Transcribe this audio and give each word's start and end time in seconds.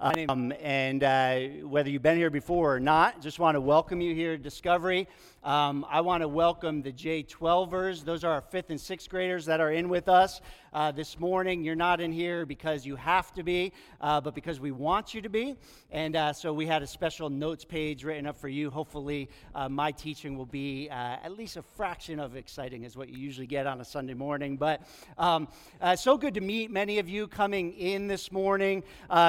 Um, 0.00 0.52
and 0.60 1.02
uh, 1.02 1.40
whether 1.64 1.90
you've 1.90 2.02
been 2.02 2.16
here 2.16 2.30
before 2.30 2.76
or 2.76 2.78
not, 2.78 3.20
just 3.20 3.40
want 3.40 3.56
to 3.56 3.60
welcome 3.60 4.00
you 4.00 4.14
here 4.14 4.36
to 4.36 4.42
Discovery. 4.42 5.08
Um, 5.42 5.84
I 5.90 6.02
want 6.02 6.20
to 6.20 6.28
welcome 6.28 6.82
the 6.82 6.92
J12ers. 6.92 8.04
Those 8.04 8.22
are 8.22 8.30
our 8.30 8.40
fifth 8.40 8.70
and 8.70 8.80
sixth 8.80 9.08
graders 9.08 9.44
that 9.46 9.60
are 9.60 9.72
in 9.72 9.88
with 9.88 10.08
us 10.08 10.40
uh, 10.72 10.92
this 10.92 11.18
morning. 11.18 11.64
You're 11.64 11.74
not 11.74 12.00
in 12.00 12.12
here 12.12 12.44
because 12.44 12.84
you 12.84 12.96
have 12.96 13.32
to 13.34 13.42
be, 13.42 13.72
uh, 14.00 14.20
but 14.20 14.34
because 14.34 14.60
we 14.60 14.70
want 14.70 15.14
you 15.14 15.22
to 15.22 15.28
be. 15.28 15.56
And 15.90 16.16
uh, 16.16 16.32
so 16.32 16.52
we 16.52 16.66
had 16.66 16.82
a 16.82 16.86
special 16.86 17.30
notes 17.30 17.64
page 17.64 18.04
written 18.04 18.26
up 18.26 18.36
for 18.36 18.48
you. 18.48 18.70
Hopefully, 18.70 19.30
uh, 19.54 19.68
my 19.68 19.92
teaching 19.92 20.36
will 20.36 20.46
be 20.46 20.88
uh, 20.90 20.94
at 20.94 21.36
least 21.36 21.56
a 21.56 21.62
fraction 21.62 22.20
of 22.20 22.36
exciting 22.36 22.84
as 22.84 22.96
what 22.96 23.08
you 23.08 23.16
usually 23.18 23.46
get 23.46 23.66
on 23.66 23.80
a 23.80 23.84
Sunday 23.84 24.14
morning. 24.14 24.56
But 24.56 24.82
um, 25.16 25.48
so 25.96 26.18
good 26.18 26.34
to 26.34 26.40
meet 26.40 26.70
many 26.70 26.98
of 26.98 27.08
you 27.08 27.28
coming 27.28 27.72
in 27.72 28.06
this 28.06 28.30
morning, 28.30 28.82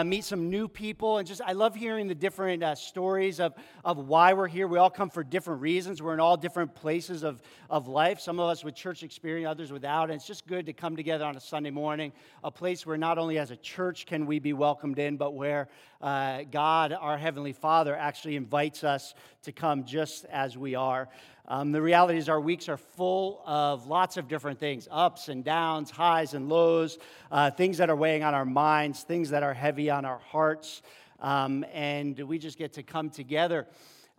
meet 0.05 0.25
some 0.25 0.49
new 0.49 0.67
people, 0.67 1.17
and 1.17 1.27
just 1.27 1.41
I 1.41 1.53
love 1.53 1.75
hearing 1.75 2.07
the 2.07 2.15
different 2.15 2.63
stories 2.77 3.39
of, 3.39 3.53
of 3.85 3.97
why 3.97 4.33
we're 4.33 4.47
here. 4.47 4.67
We 4.67 4.77
all 4.77 4.89
come 4.89 5.09
for 5.09 5.23
different 5.23 5.61
reasons. 5.61 6.01
We're 6.01 6.13
in 6.13 6.19
all 6.19 6.37
different 6.37 6.75
places 6.75 7.23
of, 7.23 7.41
of 7.69 7.87
life, 7.87 8.19
some 8.19 8.39
of 8.39 8.49
us 8.49 8.63
with 8.63 8.75
church 8.75 9.03
experience, 9.03 9.49
others 9.49 9.71
without. 9.71 10.05
And 10.05 10.13
it's 10.13 10.27
just 10.27 10.47
good 10.47 10.65
to 10.65 10.73
come 10.73 10.95
together 10.95 11.28
on 11.29 11.37
a 11.37 11.39
Sunday 11.39 11.69
morning, 11.69 12.11
a 12.43 12.49
place 12.49 12.87
where 12.87 12.97
not 12.97 13.19
only 13.19 13.37
as 13.37 13.51
a 13.51 13.55
church 13.57 14.07
can 14.07 14.25
we 14.25 14.39
be 14.39 14.51
welcomed 14.51 14.97
in, 14.97 15.15
but 15.15 15.35
where 15.35 15.67
uh, 16.01 16.41
God, 16.49 16.91
our 16.91 17.19
Heavenly 17.19 17.53
Father, 17.53 17.95
actually 17.95 18.35
invites 18.35 18.83
us 18.83 19.13
to 19.43 19.51
come 19.51 19.85
just 19.85 20.25
as 20.25 20.57
we 20.57 20.73
are. 20.73 21.07
Um, 21.47 21.71
the 21.71 21.83
reality 21.83 22.17
is, 22.17 22.29
our 22.29 22.41
weeks 22.41 22.67
are 22.67 22.77
full 22.77 23.43
of 23.45 23.85
lots 23.85 24.17
of 24.17 24.27
different 24.27 24.59
things 24.59 24.87
ups 24.89 25.29
and 25.29 25.43
downs, 25.43 25.91
highs 25.91 26.33
and 26.33 26.49
lows, 26.49 26.97
uh, 27.31 27.51
things 27.51 27.77
that 27.77 27.91
are 27.91 27.95
weighing 27.95 28.23
on 28.23 28.33
our 28.33 28.45
minds, 28.45 29.03
things 29.03 29.29
that 29.29 29.43
are 29.43 29.53
heavy 29.53 29.91
on 29.91 30.05
our 30.05 30.17
hearts. 30.17 30.81
Um, 31.19 31.63
and 31.71 32.17
we 32.17 32.39
just 32.39 32.57
get 32.57 32.73
to 32.73 32.81
come 32.81 33.11
together. 33.11 33.67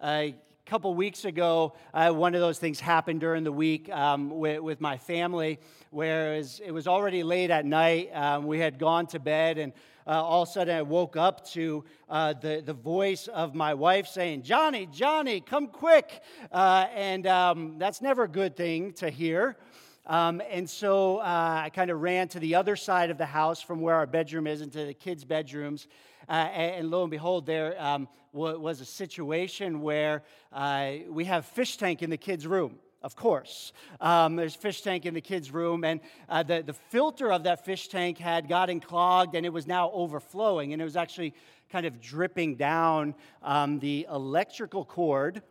Uh, 0.01 0.29
couple 0.71 0.95
weeks 0.95 1.25
ago, 1.25 1.73
uh, 1.93 2.13
one 2.13 2.33
of 2.33 2.41
those 2.41 2.61
things 2.61 2.79
happened 2.79 3.19
during 3.19 3.43
the 3.43 3.51
week 3.51 3.91
um, 3.91 4.31
with, 4.31 4.61
with, 4.61 4.81
my 4.81 4.97
family, 4.97 5.59
where 5.91 6.35
it 6.35 6.39
was, 6.39 6.61
it 6.65 6.71
was 6.71 6.87
already 6.87 7.25
late 7.25 7.51
at 7.51 7.67
night. 7.67 8.09
Um, 8.15 8.47
we 8.47 8.61
had 8.61 8.79
gone 8.79 9.09
to 9.09 9.19
bed, 9.19 9.59
and 9.59 9.73
uh, 10.07 10.23
all 10.23 10.43
of 10.43 10.49
a 10.49 10.53
sudden 10.53 10.77
I 10.77 10.83
woke 10.83 11.17
up 11.17 11.45
to 11.55 11.85
uh, 12.09 12.35
the, 12.35 12.63
the 12.65 12.73
voice 12.73 13.27
of 13.27 13.53
my 13.53 13.75
wife 13.75 14.07
saying, 14.07 14.43
Johnny, 14.43 14.87
Johnny, 14.93 15.41
come 15.41 15.67
quick. 15.67 16.23
Uh, 16.53 16.87
and 16.95 17.27
um, 17.27 17.79
that's 17.79 18.01
never 18.01 18.23
a 18.23 18.29
good 18.29 18.55
thing 18.55 18.93
to 18.93 19.11
hear. 19.11 19.57
Um, 20.07 20.43
and 20.51 20.69
so 20.69 21.19
uh, 21.19 21.63
I 21.65 21.71
kind 21.71 21.91
of 21.91 22.01
ran 22.01 22.29
to 22.29 22.41
the 22.41 22.55
other 22.55 22.77
side 22.77 23.11
of 23.11 23.19
the 23.19 23.27
house 23.27 23.61
from 23.63 23.81
where 23.81 23.95
our 23.95 24.07
bedroom 24.07 24.47
is 24.47 24.61
into 24.61 24.85
the 24.85 24.95
kids' 24.95 25.25
bedrooms. 25.25 25.87
Uh, 26.29 26.33
and, 26.33 26.91
lo 26.91 27.03
and 27.03 27.11
behold, 27.11 27.47
there 27.47 27.81
um, 27.81 28.09
was 28.33 28.81
a 28.81 28.85
situation 28.85 29.83
where 29.83 30.23
uh, 30.53 30.93
we 31.09 31.25
have 31.25 31.45
fish 31.45 31.77
tank 31.77 32.03
in 32.03 32.11
the 32.11 32.17
kids' 32.17 32.47
room 32.47 32.79
of 33.03 33.17
course. 33.17 33.73
Um, 34.01 34.37
there's 34.37 34.55
fish 34.55 34.83
tank 34.83 35.07
in 35.07 35.15
the 35.15 35.21
kids' 35.21 35.51
room, 35.51 35.85
and 35.85 36.01
uh, 36.29 36.43
the, 36.43 36.63
the 36.63 36.75
filter 36.75 37.33
of 37.33 37.45
that 37.45 37.65
fish 37.65 37.89
tank 37.89 38.19
had 38.19 38.49
gotten 38.49 38.81
clogged 38.81 39.35
and 39.35 39.47
it 39.47 39.53
was 39.53 39.67
now 39.67 39.91
overflowing, 39.93 40.73
and 40.73 40.83
it 40.83 40.85
was 40.85 40.97
actually 40.97 41.35
kind 41.71 41.87
of 41.87 42.01
dripping 42.01 42.57
down 42.57 43.15
um, 43.43 43.79
the 43.79 44.07
electrical 44.11 44.85
cord 44.85 45.43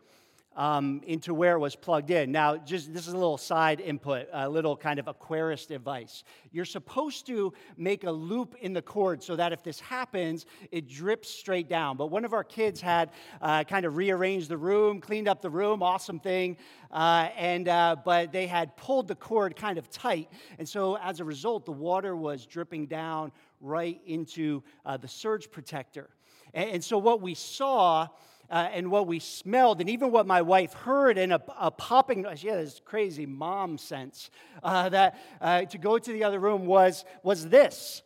um, 0.60 1.00
into 1.06 1.32
where 1.32 1.54
it 1.54 1.58
was 1.58 1.74
plugged 1.74 2.10
in. 2.10 2.30
Now, 2.30 2.58
just 2.58 2.92
this 2.92 3.06
is 3.08 3.14
a 3.14 3.16
little 3.16 3.38
side 3.38 3.80
input, 3.80 4.28
a 4.30 4.46
little 4.46 4.76
kind 4.76 4.98
of 4.98 5.08
Aquarius 5.08 5.64
device. 5.64 6.22
You're 6.52 6.66
supposed 6.66 7.26
to 7.28 7.54
make 7.78 8.04
a 8.04 8.10
loop 8.10 8.56
in 8.60 8.74
the 8.74 8.82
cord 8.82 9.22
so 9.22 9.36
that 9.36 9.54
if 9.54 9.62
this 9.62 9.80
happens, 9.80 10.44
it 10.70 10.86
drips 10.86 11.30
straight 11.30 11.70
down. 11.70 11.96
But 11.96 12.08
one 12.08 12.26
of 12.26 12.34
our 12.34 12.44
kids 12.44 12.78
had 12.78 13.10
uh, 13.40 13.64
kind 13.64 13.86
of 13.86 13.96
rearranged 13.96 14.50
the 14.50 14.58
room, 14.58 15.00
cleaned 15.00 15.28
up 15.28 15.40
the 15.40 15.48
room, 15.48 15.82
awesome 15.82 16.20
thing. 16.20 16.58
Uh, 16.90 17.30
and 17.38 17.66
uh, 17.66 17.96
but 18.04 18.30
they 18.30 18.46
had 18.46 18.76
pulled 18.76 19.08
the 19.08 19.14
cord 19.14 19.56
kind 19.56 19.78
of 19.78 19.88
tight, 19.88 20.28
and 20.58 20.68
so 20.68 20.98
as 20.98 21.20
a 21.20 21.24
result, 21.24 21.64
the 21.64 21.72
water 21.72 22.14
was 22.14 22.44
dripping 22.44 22.84
down 22.84 23.32
right 23.62 23.98
into 24.04 24.62
uh, 24.84 24.98
the 24.98 25.08
surge 25.08 25.50
protector. 25.50 26.10
and, 26.52 26.70
and 26.70 26.84
so 26.84 26.98
what 26.98 27.22
we 27.22 27.32
saw 27.32 28.06
uh, 28.50 28.68
and 28.72 28.90
what 28.90 29.06
we 29.06 29.18
smelled, 29.18 29.80
and 29.80 29.88
even 29.88 30.10
what 30.10 30.26
my 30.26 30.42
wife 30.42 30.72
heard, 30.72 31.18
and 31.18 31.32
a, 31.32 31.40
a 31.58 31.70
popping, 31.70 32.24
had 32.24 32.38
this 32.38 32.80
crazy 32.84 33.26
mom 33.26 33.78
sense 33.78 34.30
uh, 34.62 34.88
that 34.88 35.18
uh, 35.40 35.62
to 35.62 35.78
go 35.78 35.98
to 35.98 36.12
the 36.12 36.24
other 36.24 36.40
room 36.40 36.66
was, 36.66 37.04
was 37.22 37.48
this. 37.48 38.02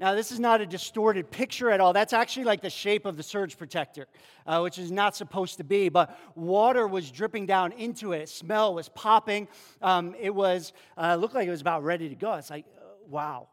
Now, 0.00 0.14
this 0.14 0.32
is 0.32 0.40
not 0.40 0.60
a 0.60 0.66
distorted 0.66 1.30
picture 1.30 1.70
at 1.70 1.80
all. 1.80 1.92
That's 1.92 2.12
actually 2.12 2.44
like 2.44 2.60
the 2.60 2.70
shape 2.70 3.06
of 3.06 3.16
the 3.16 3.22
surge 3.22 3.56
protector, 3.56 4.06
uh, 4.44 4.60
which 4.60 4.76
is 4.76 4.90
not 4.90 5.14
supposed 5.14 5.58
to 5.58 5.64
be. 5.64 5.88
But 5.88 6.18
water 6.34 6.88
was 6.88 7.10
dripping 7.12 7.46
down 7.46 7.70
into 7.72 8.12
it. 8.12 8.28
Smell 8.28 8.74
was 8.74 8.88
popping. 8.88 9.46
Um, 9.80 10.16
it 10.18 10.34
was 10.34 10.72
uh, 10.98 11.14
looked 11.14 11.34
like 11.34 11.46
it 11.46 11.52
was 11.52 11.60
about 11.60 11.84
ready 11.84 12.08
to 12.08 12.16
go. 12.16 12.34
It's 12.34 12.50
like, 12.50 12.64
uh, 12.76 12.82
wow, 13.08 13.48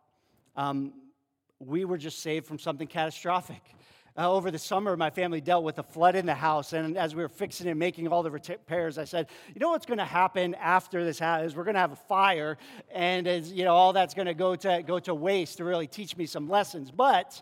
um, 0.55 0.93
we 1.59 1.85
were 1.85 1.99
just 1.99 2.19
saved 2.19 2.47
from 2.47 2.57
something 2.57 2.87
catastrophic. 2.87 3.61
Uh, 4.17 4.29
over 4.29 4.51
the 4.51 4.59
summer, 4.59 4.97
my 4.97 5.09
family 5.09 5.39
dealt 5.39 5.63
with 5.63 5.79
a 5.79 5.83
flood 5.83 6.15
in 6.15 6.25
the 6.25 6.35
house, 6.35 6.73
and 6.73 6.97
as 6.97 7.15
we 7.15 7.21
were 7.21 7.29
fixing 7.29 7.67
and 7.67 7.79
making 7.79 8.09
all 8.09 8.23
the 8.23 8.31
repairs, 8.31 8.97
I 8.97 9.05
said, 9.05 9.29
"You 9.53 9.59
know 9.59 9.69
what's 9.69 9.85
going 9.85 9.99
to 9.99 10.05
happen 10.05 10.53
after 10.55 11.05
this 11.05 11.21
is 11.21 11.55
we're 11.55 11.63
going 11.63 11.75
to 11.75 11.79
have 11.79 11.93
a 11.93 11.95
fire, 11.95 12.57
and 12.91 13.25
as 13.25 13.53
you 13.53 13.63
know, 13.63 13.73
all 13.73 13.93
that's 13.93 14.13
going 14.13 14.25
to 14.25 14.33
go 14.33 14.55
to 14.57 14.83
go 14.85 14.99
to 14.99 15.15
waste 15.15 15.57
to 15.57 15.63
really 15.63 15.87
teach 15.87 16.17
me 16.17 16.25
some 16.25 16.49
lessons." 16.49 16.91
But 16.91 17.41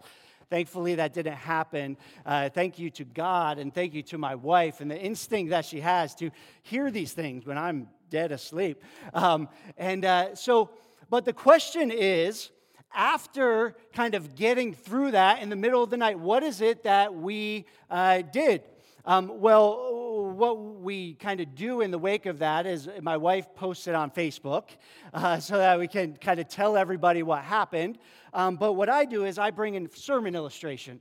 thankfully, 0.51 0.93
that 0.95 1.11
didn't 1.11 1.37
happen. 1.37 1.97
Uh, 2.23 2.49
thank 2.49 2.77
you 2.77 2.91
to 2.91 3.03
God, 3.03 3.57
and 3.57 3.73
thank 3.73 3.95
you 3.95 4.03
to 4.03 4.19
my 4.19 4.35
wife, 4.35 4.79
and 4.79 4.91
the 4.91 4.99
instinct 4.99 5.49
that 5.49 5.65
she 5.65 5.79
has 5.79 6.13
to 6.15 6.29
hear 6.61 6.91
these 6.91 7.13
things 7.13 7.47
when 7.47 7.57
I'm 7.57 7.89
dead 8.11 8.31
asleep. 8.31 8.83
Um, 9.15 9.49
and 9.75 10.05
uh, 10.05 10.35
so, 10.35 10.69
but 11.09 11.25
the 11.25 11.33
question 11.33 11.89
is 11.89 12.51
after 12.93 13.75
kind 13.93 14.15
of 14.15 14.35
getting 14.35 14.73
through 14.73 15.11
that 15.11 15.41
in 15.41 15.49
the 15.49 15.55
middle 15.55 15.83
of 15.83 15.89
the 15.89 15.97
night, 15.97 16.19
what 16.19 16.43
is 16.43 16.61
it 16.61 16.83
that 16.83 17.13
we 17.13 17.65
uh, 17.89 18.21
did? 18.21 18.63
Um, 19.05 19.39
well, 19.39 20.33
what 20.35 20.59
we 20.59 21.13
kind 21.15 21.39
of 21.39 21.55
do 21.55 21.81
in 21.81 21.91
the 21.91 21.97
wake 21.97 22.25
of 22.25 22.39
that 22.39 22.65
is 22.65 22.89
my 23.01 23.17
wife 23.17 23.47
posts 23.55 23.87
it 23.87 23.95
on 23.95 24.11
Facebook 24.11 24.65
uh, 25.13 25.39
so 25.39 25.57
that 25.57 25.79
we 25.79 25.87
can 25.87 26.15
kind 26.15 26.39
of 26.39 26.47
tell 26.47 26.77
everybody 26.77 27.23
what 27.23 27.43
happened. 27.43 27.97
Um, 28.33 28.55
but 28.55 28.73
what 28.73 28.89
I 28.89 29.05
do 29.05 29.25
is 29.25 29.37
I 29.37 29.51
bring 29.51 29.75
in 29.75 29.89
sermon 29.93 30.35
illustration. 30.35 30.99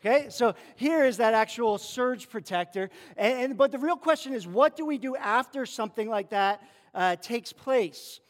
Okay, 0.00 0.26
so 0.28 0.54
here 0.76 1.04
is 1.04 1.16
that 1.16 1.34
actual 1.34 1.78
surge 1.78 2.28
protector. 2.28 2.90
And, 3.16 3.40
and, 3.40 3.56
but 3.56 3.72
the 3.72 3.78
real 3.78 3.96
question 3.96 4.34
is, 4.34 4.46
what 4.46 4.76
do 4.76 4.84
we 4.84 4.98
do 4.98 5.16
after 5.16 5.66
something 5.66 6.08
like 6.08 6.30
that 6.30 6.62
uh, 6.94 7.16
takes 7.16 7.52
place? 7.52 8.20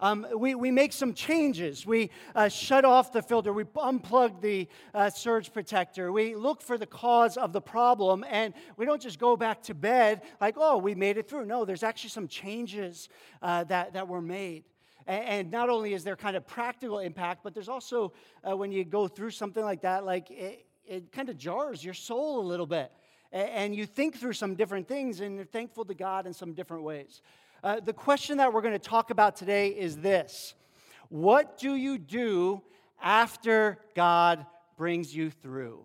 Um, 0.00 0.26
we, 0.36 0.54
we 0.54 0.70
make 0.70 0.92
some 0.92 1.14
changes. 1.14 1.86
We 1.86 2.10
uh, 2.34 2.48
shut 2.48 2.84
off 2.84 3.12
the 3.12 3.22
filter. 3.22 3.52
We 3.52 3.64
unplug 3.64 4.40
the 4.40 4.68
uh, 4.92 5.10
surge 5.10 5.52
protector. 5.52 6.12
We 6.12 6.34
look 6.34 6.62
for 6.62 6.76
the 6.76 6.86
cause 6.86 7.36
of 7.36 7.52
the 7.52 7.60
problem. 7.60 8.24
And 8.28 8.54
we 8.76 8.86
don't 8.86 9.00
just 9.00 9.18
go 9.18 9.36
back 9.36 9.62
to 9.64 9.74
bed 9.74 10.22
like, 10.40 10.56
oh, 10.58 10.78
we 10.78 10.94
made 10.94 11.16
it 11.16 11.28
through. 11.28 11.46
No, 11.46 11.64
there's 11.64 11.82
actually 11.82 12.10
some 12.10 12.28
changes 12.28 13.08
uh, 13.42 13.64
that, 13.64 13.92
that 13.94 14.08
were 14.08 14.22
made. 14.22 14.64
And, 15.06 15.24
and, 15.24 15.50
not 15.50 15.68
only 15.68 15.92
is 15.92 16.02
there 16.02 16.16
kind 16.16 16.36
of 16.36 16.46
practical 16.46 16.98
impact, 16.98 17.42
but 17.44 17.52
there's 17.52 17.68
also, 17.68 18.14
uh, 18.48 18.56
when 18.56 18.72
you 18.72 18.84
go 18.84 19.06
through 19.06 19.30
something 19.30 19.62
like 19.62 19.82
that, 19.82 20.04
like 20.04 20.30
it, 20.30 20.66
it 20.86 21.12
kind 21.12 21.28
of 21.28 21.36
jars 21.36 21.84
your 21.84 21.94
soul 21.94 22.40
a 22.40 22.46
little 22.46 22.66
bit. 22.66 22.90
And, 23.30 23.48
and 23.50 23.76
you 23.76 23.84
think 23.84 24.16
through 24.16 24.32
some 24.32 24.54
different 24.54 24.88
things 24.88 25.20
and 25.20 25.36
you're 25.36 25.44
thankful 25.44 25.84
to 25.84 25.94
God 25.94 26.26
in 26.26 26.32
some 26.32 26.54
different 26.54 26.84
ways. 26.84 27.20
Uh, 27.64 27.80
the 27.80 27.94
question 27.94 28.36
that 28.36 28.52
we're 28.52 28.60
going 28.60 28.74
to 28.74 28.78
talk 28.78 29.08
about 29.08 29.36
today 29.36 29.68
is 29.68 29.96
this 29.96 30.52
What 31.08 31.56
do 31.56 31.76
you 31.76 31.96
do 31.96 32.60
after 33.02 33.78
God 33.96 34.44
brings 34.76 35.16
you 35.16 35.30
through? 35.30 35.82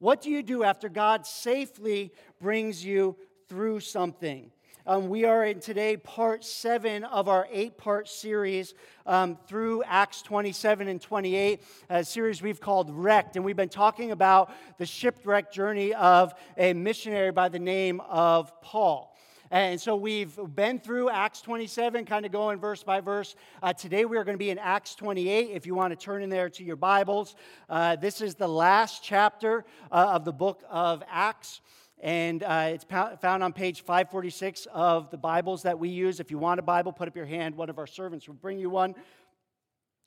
What 0.00 0.20
do 0.20 0.28
you 0.28 0.42
do 0.42 0.64
after 0.64 0.90
God 0.90 1.24
safely 1.24 2.12
brings 2.38 2.84
you 2.84 3.16
through 3.48 3.80
something? 3.80 4.50
Um, 4.86 5.08
we 5.08 5.24
are 5.24 5.46
in 5.46 5.60
today 5.60 5.96
part 5.96 6.44
seven 6.44 7.04
of 7.04 7.26
our 7.26 7.48
eight 7.50 7.78
part 7.78 8.06
series 8.06 8.74
um, 9.06 9.38
through 9.46 9.82
Acts 9.84 10.20
27 10.20 10.88
and 10.88 11.00
28, 11.00 11.62
a 11.88 12.04
series 12.04 12.42
we've 12.42 12.60
called 12.60 12.90
Wrecked. 12.90 13.36
And 13.36 13.46
we've 13.46 13.56
been 13.56 13.70
talking 13.70 14.10
about 14.10 14.52
the 14.76 14.84
shipwreck 14.84 15.50
journey 15.52 15.94
of 15.94 16.34
a 16.58 16.74
missionary 16.74 17.32
by 17.32 17.48
the 17.48 17.58
name 17.58 18.02
of 18.10 18.60
Paul. 18.60 19.07
And 19.50 19.80
so 19.80 19.96
we've 19.96 20.38
been 20.54 20.78
through 20.78 21.08
Acts 21.08 21.40
27, 21.40 22.04
kind 22.04 22.26
of 22.26 22.32
going 22.32 22.60
verse 22.60 22.82
by 22.82 23.00
verse. 23.00 23.34
Uh, 23.62 23.72
today 23.72 24.04
we 24.04 24.18
are 24.18 24.24
going 24.24 24.34
to 24.34 24.38
be 24.38 24.50
in 24.50 24.58
Acts 24.58 24.94
28. 24.94 25.48
If 25.50 25.66
you 25.66 25.74
want 25.74 25.90
to 25.90 25.96
turn 25.96 26.22
in 26.22 26.28
there 26.28 26.50
to 26.50 26.62
your 26.62 26.76
Bibles, 26.76 27.34
uh, 27.70 27.96
this 27.96 28.20
is 28.20 28.34
the 28.34 28.46
last 28.46 29.02
chapter 29.02 29.64
uh, 29.90 30.10
of 30.12 30.26
the 30.26 30.34
book 30.34 30.62
of 30.68 31.02
Acts. 31.08 31.62
And 32.00 32.42
uh, 32.42 32.72
it's 32.74 32.84
found 32.84 33.42
on 33.42 33.54
page 33.54 33.80
546 33.80 34.66
of 34.70 35.10
the 35.10 35.16
Bibles 35.16 35.62
that 35.62 35.78
we 35.78 35.88
use. 35.88 36.20
If 36.20 36.30
you 36.30 36.36
want 36.36 36.60
a 36.60 36.62
Bible, 36.62 36.92
put 36.92 37.08
up 37.08 37.16
your 37.16 37.24
hand. 37.24 37.56
One 37.56 37.70
of 37.70 37.78
our 37.78 37.86
servants 37.86 38.28
will 38.28 38.34
bring 38.34 38.58
you 38.58 38.68
one. 38.68 38.94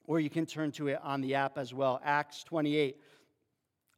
Or 0.06 0.20
you 0.20 0.30
can 0.30 0.46
turn 0.46 0.72
to 0.74 0.90
it 0.90 1.00
on 1.02 1.20
the 1.20 1.34
app 1.34 1.58
as 1.58 1.74
well. 1.74 2.00
Acts 2.04 2.44
28. 2.44 2.96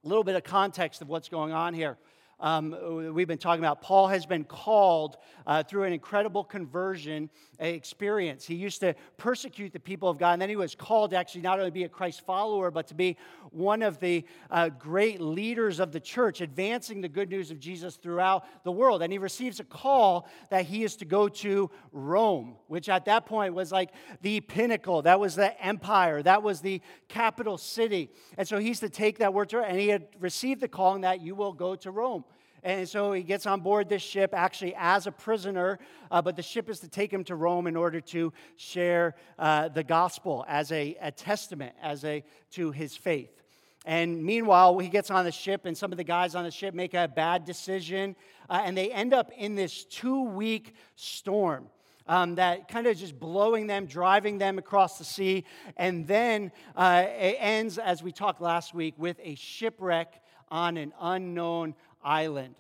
A 0.06 0.08
little 0.08 0.24
bit 0.24 0.38
of 0.38 0.44
context 0.46 1.02
of 1.02 1.10
what's 1.10 1.28
going 1.28 1.52
on 1.52 1.74
here 1.74 1.98
um, 2.40 3.14
we've 3.14 3.28
been 3.28 3.38
talking 3.38 3.64
about. 3.64 3.82
Paul 3.82 4.08
has 4.08 4.26
been 4.26 4.44
called 4.44 5.18
uh, 5.48 5.64
through 5.64 5.84
an 5.84 5.94
incredible 5.94 6.44
conversion 6.44 7.30
experience. 7.60 8.46
He 8.46 8.56
used 8.56 8.82
to 8.82 8.96
persecute 9.18 9.72
the 9.72 9.80
people 9.80 10.10
of 10.10 10.18
God, 10.18 10.34
and 10.34 10.42
then 10.42 10.50
he 10.50 10.56
was 10.56 10.76
called 10.76 11.12
to 11.12 11.18
actually 11.18 11.42
not 11.42 11.60
only 11.60 11.72
be 11.72 11.84
a 11.84 11.90
Christ 11.90 12.26
follower, 12.26 12.72
but 12.72 12.88
to 12.88 12.96
be 12.96 13.18
one 13.52 13.82
of 13.82 14.00
the 14.00 14.26
uh, 14.52 14.70
great 14.70 15.22
leaders 15.22 15.80
of 15.80 15.92
the 15.92 16.00
church, 16.00 16.42
advancing 16.42 17.02
the 17.02 17.10
good 17.10 17.30
news 17.30 17.52
of 17.52 17.60
Jesus 17.60 17.96
throughout 17.96 18.46
the 18.64 18.72
world. 18.72 19.02
And 19.02 19.12
he 19.12 19.20
receives 19.20 19.60
a 19.60 19.64
call 19.64 20.28
that 20.50 20.66
he 20.66 20.84
is 20.84 20.96
to 20.98 21.06
go 21.06 21.30
to 21.30 21.70
Rome, 21.92 22.56
which 22.68 22.90
at 22.90 23.06
that 23.06 23.26
point 23.26 23.54
was 23.54 23.72
like 23.72 23.92
the 24.22 24.42
pinnacle. 24.42 25.04
That 25.04 25.20
was 25.20 25.36
the 25.36 25.60
empire, 25.64 26.22
that 26.24 26.44
was 26.44 26.62
the 26.62 26.82
capital 27.08 27.58
city. 27.58 28.12
And 28.38 28.48
so 28.48 28.58
he's 28.58 28.80
to 28.82 28.90
take 28.90 29.20
that 29.20 29.34
word 29.34 29.50
to 29.50 29.64
and 29.64 29.80
he 29.80 29.88
had 29.88 30.08
received 30.20 30.62
the 30.62 30.68
calling 30.68 31.02
that 31.02 31.22
you 31.22 31.36
will 31.36 31.54
go 31.54 31.76
to 31.76 31.92
Rome. 31.92 32.26
And 32.64 32.88
so 32.88 33.12
he 33.12 33.24
gets 33.24 33.46
on 33.46 33.60
board 33.60 33.90
this 33.90 34.02
ship 34.02 34.34
actually 34.34 34.74
as 34.78 35.06
a 35.06 35.12
prisoner, 35.12 35.80
uh, 36.10 36.22
but 36.22 36.38
the 36.38 36.42
ship 36.42 36.70
is 36.70 36.80
to 36.80 36.88
take 36.88 37.12
him 37.12 37.26
to 37.26 37.36
Rome 37.36 37.68
in 37.68 37.76
order 37.76 38.00
to 38.00 38.32
share 38.56 39.16
uh, 39.38 39.68
the 39.68 39.84
gospel 39.84 40.46
as 40.48 40.72
a, 40.72 40.96
a 41.02 41.12
testament 41.12 41.76
as 41.82 42.06
a, 42.06 42.24
to 42.52 42.72
his 42.72 42.96
faith. 42.96 43.44
And 43.86 44.24
meanwhile, 44.24 44.80
he 44.80 44.88
gets 44.88 45.12
on 45.12 45.26
the 45.26 45.32
ship, 45.32 45.66
and 45.66 45.78
some 45.78 45.92
of 45.92 45.98
the 45.98 46.06
guys 46.06 46.36
on 46.36 46.46
the 46.46 46.52
ship 46.52 46.74
make 46.74 46.94
a 46.94 47.08
bad 47.08 47.44
decision, 47.44 48.16
uh, 48.50 48.62
and 48.64 48.78
they 48.78 48.90
end 48.92 49.14
up 49.14 49.30
in 49.38 49.56
this 49.56 49.84
two 49.84 50.24
week 50.24 50.74
storm. 50.96 51.68
Um, 52.06 52.36
that 52.36 52.68
kind 52.68 52.86
of 52.88 52.98
just 52.98 53.18
blowing 53.18 53.68
them, 53.68 53.86
driving 53.86 54.38
them 54.38 54.58
across 54.58 54.98
the 54.98 55.06
sea. 55.06 55.46
And 55.78 56.06
then 56.06 56.52
uh, 56.76 57.06
it 57.08 57.38
ends, 57.40 57.78
as 57.78 58.04
we 58.04 58.12
talked 58.12 58.42
last 58.42 58.74
week, 58.74 58.94
with 58.98 59.18
a 59.24 59.36
shipwreck 59.36 60.22
on 60.50 60.76
an 60.76 60.94
unknown 61.00 61.76
island. 62.04 62.56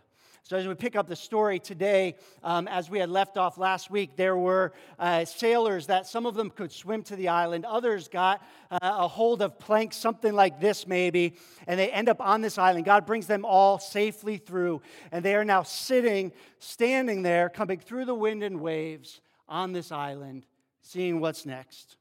So, 0.46 0.58
as 0.58 0.68
we 0.68 0.76
pick 0.76 0.98
up 0.98 1.08
the 1.08 1.16
story 1.16 1.58
today, 1.58 2.16
um, 2.44 2.68
as 2.68 2.90
we 2.90 3.00
had 3.00 3.10
left 3.10 3.38
off 3.38 3.58
last 3.58 3.90
week, 3.90 4.18
there 4.18 4.36
were 4.36 4.74
uh, 5.00 5.24
sailors 5.24 5.88
that 5.88 6.06
some 6.06 6.26
of 6.26 6.36
them 6.36 6.50
could 6.50 6.70
swim 6.70 7.02
to 7.04 7.16
the 7.16 7.30
island, 7.30 7.64
others 7.64 8.10
got 8.10 8.46
uh, 8.70 8.78
a 8.82 9.08
hold 9.08 9.42
of 9.42 9.58
planks, 9.58 9.96
something 9.96 10.34
like 10.34 10.60
this 10.60 10.86
maybe, 10.86 11.38
and 11.66 11.80
they 11.80 11.90
end 11.90 12.10
up 12.10 12.20
on 12.20 12.42
this 12.42 12.58
island. 12.58 12.84
God 12.84 13.06
brings 13.06 13.26
them 13.26 13.46
all 13.46 13.80
safely 13.80 14.36
through, 14.36 14.82
and 15.14 15.24
they 15.24 15.34
are 15.36 15.46
now 15.46 15.64
sitting, 15.64 16.34
standing 16.60 17.22
there, 17.22 17.48
coming 17.48 17.80
through 17.80 18.04
the 18.04 18.14
wind 18.14 18.44
and 18.44 18.60
waves 18.60 19.22
on 19.48 19.72
this 19.72 19.94
island, 19.94 20.46
seeing 20.82 21.22
what's 21.22 21.46
next. 21.46 21.96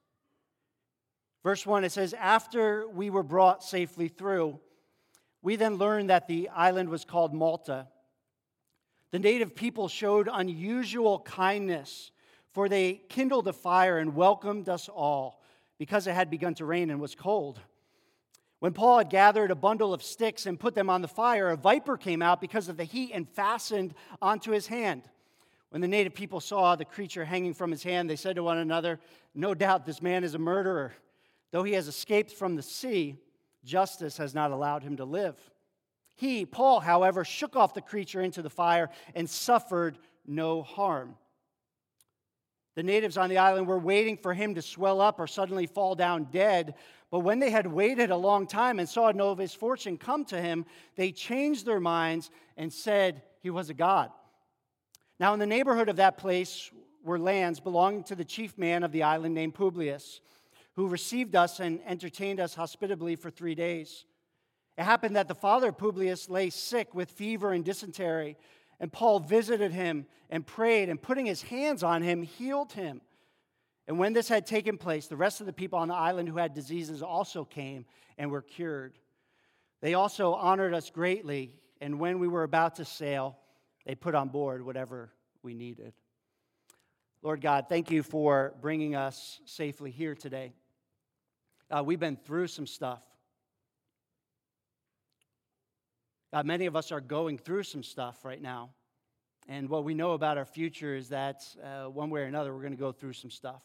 Verse 1.44 1.64
1 1.64 1.84
it 1.84 1.92
says, 1.92 2.12
After 2.12 2.88
we 2.88 3.08
were 3.08 3.22
brought 3.22 3.62
safely 3.62 4.08
through, 4.08 4.58
we 5.42 5.56
then 5.56 5.76
learned 5.76 6.10
that 6.10 6.28
the 6.28 6.48
island 6.50 6.88
was 6.88 7.04
called 7.04 7.34
Malta. 7.34 7.88
The 9.10 9.18
native 9.18 9.54
people 9.54 9.88
showed 9.88 10.28
unusual 10.32 11.18
kindness, 11.18 12.12
for 12.52 12.68
they 12.68 13.02
kindled 13.08 13.48
a 13.48 13.52
fire 13.52 13.98
and 13.98 14.14
welcomed 14.14 14.68
us 14.68 14.88
all 14.88 15.42
because 15.78 16.06
it 16.06 16.14
had 16.14 16.30
begun 16.30 16.54
to 16.54 16.64
rain 16.64 16.90
and 16.90 17.00
was 17.00 17.14
cold. 17.14 17.60
When 18.60 18.72
Paul 18.72 18.98
had 18.98 19.10
gathered 19.10 19.50
a 19.50 19.56
bundle 19.56 19.92
of 19.92 20.04
sticks 20.04 20.46
and 20.46 20.60
put 20.60 20.76
them 20.76 20.88
on 20.88 21.02
the 21.02 21.08
fire, 21.08 21.50
a 21.50 21.56
viper 21.56 21.96
came 21.96 22.22
out 22.22 22.40
because 22.40 22.68
of 22.68 22.76
the 22.76 22.84
heat 22.84 23.10
and 23.12 23.28
fastened 23.28 23.92
onto 24.22 24.52
his 24.52 24.68
hand. 24.68 25.02
When 25.70 25.80
the 25.80 25.88
native 25.88 26.14
people 26.14 26.38
saw 26.38 26.76
the 26.76 26.84
creature 26.84 27.24
hanging 27.24 27.54
from 27.54 27.72
his 27.72 27.82
hand, 27.82 28.08
they 28.08 28.14
said 28.14 28.36
to 28.36 28.42
one 28.44 28.58
another, 28.58 29.00
No 29.34 29.54
doubt 29.54 29.84
this 29.84 30.00
man 30.00 30.22
is 30.22 30.34
a 30.34 30.38
murderer. 30.38 30.92
Though 31.50 31.64
he 31.64 31.72
has 31.72 31.88
escaped 31.88 32.30
from 32.30 32.54
the 32.54 32.62
sea, 32.62 33.16
justice 33.64 34.16
has 34.16 34.34
not 34.34 34.50
allowed 34.50 34.82
him 34.82 34.96
to 34.96 35.04
live. 35.04 35.36
He, 36.14 36.44
Paul, 36.44 36.80
however, 36.80 37.24
shook 37.24 37.56
off 37.56 37.74
the 37.74 37.80
creature 37.80 38.20
into 38.20 38.42
the 38.42 38.50
fire 38.50 38.90
and 39.14 39.28
suffered 39.28 39.98
no 40.26 40.62
harm. 40.62 41.16
The 42.74 42.82
natives 42.82 43.18
on 43.18 43.28
the 43.28 43.38
island 43.38 43.66
were 43.66 43.78
waiting 43.78 44.16
for 44.16 44.32
him 44.32 44.54
to 44.54 44.62
swell 44.62 45.00
up 45.00 45.20
or 45.20 45.26
suddenly 45.26 45.66
fall 45.66 45.94
down 45.94 46.28
dead. 46.30 46.74
But 47.10 47.20
when 47.20 47.38
they 47.38 47.50
had 47.50 47.66
waited 47.66 48.10
a 48.10 48.16
long 48.16 48.46
time 48.46 48.78
and 48.78 48.88
saw 48.88 49.10
no 49.10 49.34
misfortune 49.34 49.98
come 49.98 50.24
to 50.26 50.40
him, 50.40 50.64
they 50.96 51.12
changed 51.12 51.66
their 51.66 51.80
minds 51.80 52.30
and 52.56 52.72
said 52.72 53.22
he 53.40 53.50
was 53.50 53.68
a 53.68 53.74
god. 53.74 54.10
Now, 55.20 55.34
in 55.34 55.38
the 55.38 55.46
neighborhood 55.46 55.88
of 55.88 55.96
that 55.96 56.16
place 56.16 56.70
were 57.04 57.18
lands 57.18 57.60
belonging 57.60 58.04
to 58.04 58.14
the 58.14 58.24
chief 58.24 58.56
man 58.56 58.82
of 58.82 58.92
the 58.92 59.02
island 59.02 59.34
named 59.34 59.54
Publius 59.54 60.20
who 60.74 60.88
received 60.88 61.36
us 61.36 61.60
and 61.60 61.80
entertained 61.86 62.40
us 62.40 62.54
hospitably 62.54 63.16
for 63.16 63.30
three 63.30 63.54
days. 63.54 64.04
It 64.78 64.84
happened 64.84 65.16
that 65.16 65.28
the 65.28 65.34
father 65.34 65.68
of 65.68 65.78
Publius 65.78 66.30
lay 66.30 66.50
sick 66.50 66.94
with 66.94 67.10
fever 67.10 67.52
and 67.52 67.64
dysentery, 67.64 68.36
and 68.80 68.92
Paul 68.92 69.20
visited 69.20 69.72
him 69.72 70.06
and 70.30 70.46
prayed, 70.46 70.88
and 70.88 71.00
putting 71.00 71.26
his 71.26 71.42
hands 71.42 71.82
on 71.82 72.02
him, 72.02 72.22
healed 72.22 72.72
him. 72.72 73.02
And 73.86 73.98
when 73.98 74.14
this 74.14 74.28
had 74.28 74.46
taken 74.46 74.78
place, 74.78 75.08
the 75.08 75.16
rest 75.16 75.40
of 75.40 75.46
the 75.46 75.52
people 75.52 75.78
on 75.78 75.88
the 75.88 75.94
island 75.94 76.28
who 76.28 76.38
had 76.38 76.54
diseases 76.54 77.02
also 77.02 77.44
came 77.44 77.84
and 78.16 78.30
were 78.30 78.40
cured. 78.40 78.98
They 79.82 79.94
also 79.94 80.32
honored 80.34 80.72
us 80.72 80.88
greatly, 80.88 81.54
and 81.80 82.00
when 82.00 82.18
we 82.18 82.28
were 82.28 82.44
about 82.44 82.76
to 82.76 82.84
sail, 82.84 83.36
they 83.84 83.94
put 83.94 84.14
on 84.14 84.28
board 84.28 84.64
whatever 84.64 85.12
we 85.42 85.52
needed. 85.52 85.92
Lord 87.20 87.40
God, 87.40 87.66
thank 87.68 87.90
you 87.90 88.02
for 88.02 88.54
bringing 88.60 88.94
us 88.94 89.40
safely 89.44 89.90
here 89.90 90.14
today. 90.14 90.54
Uh, 91.72 91.82
we've 91.82 92.00
been 92.00 92.16
through 92.16 92.46
some 92.46 92.66
stuff. 92.66 93.02
Uh, 96.30 96.42
many 96.42 96.66
of 96.66 96.76
us 96.76 96.92
are 96.92 97.00
going 97.00 97.38
through 97.38 97.62
some 97.62 97.82
stuff 97.82 98.26
right 98.26 98.42
now. 98.42 98.68
And 99.48 99.70
what 99.70 99.82
we 99.82 99.94
know 99.94 100.12
about 100.12 100.36
our 100.36 100.44
future 100.44 100.94
is 100.94 101.08
that 101.08 101.42
uh, 101.64 101.88
one 101.88 102.10
way 102.10 102.20
or 102.20 102.24
another, 102.24 102.52
we're 102.54 102.60
going 102.60 102.74
to 102.74 102.78
go 102.78 102.92
through 102.92 103.14
some 103.14 103.30
stuff. 103.30 103.62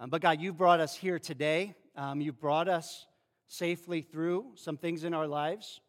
Um, 0.00 0.08
but 0.08 0.22
God, 0.22 0.40
you've 0.40 0.56
brought 0.56 0.80
us 0.80 0.94
here 0.94 1.18
today. 1.18 1.74
Um, 1.94 2.22
you've 2.22 2.40
brought 2.40 2.66
us 2.66 3.06
safely 3.48 4.00
through 4.00 4.52
some 4.54 4.78
things 4.78 5.04
in 5.04 5.12
our 5.12 5.26
lives. 5.26 5.80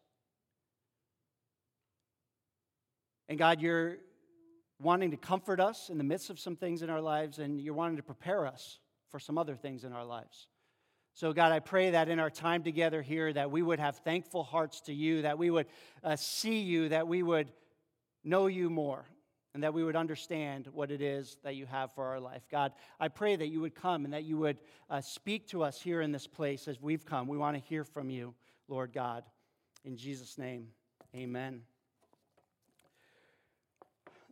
And 3.30 3.38
God, 3.38 3.62
you're 3.62 3.96
wanting 4.78 5.10
to 5.12 5.16
comfort 5.16 5.58
us 5.58 5.88
in 5.88 5.96
the 5.96 6.04
midst 6.04 6.28
of 6.28 6.38
some 6.38 6.56
things 6.56 6.82
in 6.82 6.90
our 6.90 7.00
lives, 7.00 7.38
and 7.38 7.62
you're 7.62 7.72
wanting 7.72 7.96
to 7.96 8.02
prepare 8.02 8.46
us 8.46 8.78
for 9.10 9.18
some 9.18 9.38
other 9.38 9.56
things 9.56 9.84
in 9.84 9.92
our 9.92 10.04
lives. 10.04 10.46
So, 11.20 11.34
God, 11.34 11.52
I 11.52 11.58
pray 11.58 11.90
that 11.90 12.08
in 12.08 12.18
our 12.18 12.30
time 12.30 12.62
together 12.62 13.02
here, 13.02 13.30
that 13.30 13.50
we 13.50 13.60
would 13.60 13.78
have 13.78 13.98
thankful 13.98 14.42
hearts 14.42 14.80
to 14.86 14.94
you, 14.94 15.20
that 15.20 15.36
we 15.36 15.50
would 15.50 15.66
uh, 16.02 16.16
see 16.16 16.60
you, 16.60 16.88
that 16.88 17.06
we 17.06 17.22
would 17.22 17.52
know 18.24 18.46
you 18.46 18.70
more, 18.70 19.04
and 19.52 19.62
that 19.62 19.74
we 19.74 19.84
would 19.84 19.96
understand 19.96 20.66
what 20.72 20.90
it 20.90 21.02
is 21.02 21.36
that 21.44 21.56
you 21.56 21.66
have 21.66 21.92
for 21.92 22.06
our 22.06 22.20
life. 22.20 22.40
God, 22.50 22.72
I 22.98 23.08
pray 23.08 23.36
that 23.36 23.48
you 23.48 23.60
would 23.60 23.74
come 23.74 24.06
and 24.06 24.14
that 24.14 24.24
you 24.24 24.38
would 24.38 24.56
uh, 24.88 25.02
speak 25.02 25.46
to 25.48 25.62
us 25.62 25.78
here 25.78 26.00
in 26.00 26.10
this 26.10 26.26
place 26.26 26.66
as 26.66 26.80
we've 26.80 27.04
come. 27.04 27.28
We 27.28 27.36
want 27.36 27.54
to 27.54 27.62
hear 27.68 27.84
from 27.84 28.08
you, 28.08 28.32
Lord 28.66 28.94
God. 28.94 29.22
In 29.84 29.98
Jesus' 29.98 30.38
name, 30.38 30.68
amen. 31.14 31.60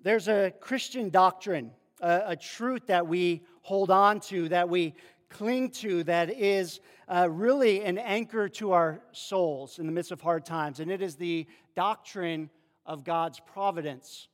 There's 0.03 0.29
a 0.29 0.55
Christian 0.59 1.11
doctrine, 1.11 1.71
a, 2.01 2.23
a 2.29 2.37
truth 2.37 2.87
that 2.87 3.07
we 3.07 3.43
hold 3.61 3.91
on 3.91 4.21
to, 4.21 4.49
that 4.49 4.71
we 4.71 4.95
cling 5.31 5.71
to, 5.71 6.05
that 6.05 6.31
is 6.31 6.81
uh, 7.09 7.29
really 7.31 7.85
an 7.85 7.99
anchor 7.99 8.49
to 8.49 8.73
our 8.73 9.01
souls 9.13 9.79
in 9.79 9.87
the 9.87 9.93
midst 9.93 10.13
of 10.13 10.21
hard 10.21 10.45
times, 10.45 10.81
and 10.81 10.91
it 10.91 11.03
is 11.03 11.17
the 11.17 11.47
doctrine 11.75 12.51
of 12.87 13.05
God's 13.05 13.41
providence. 13.41 14.29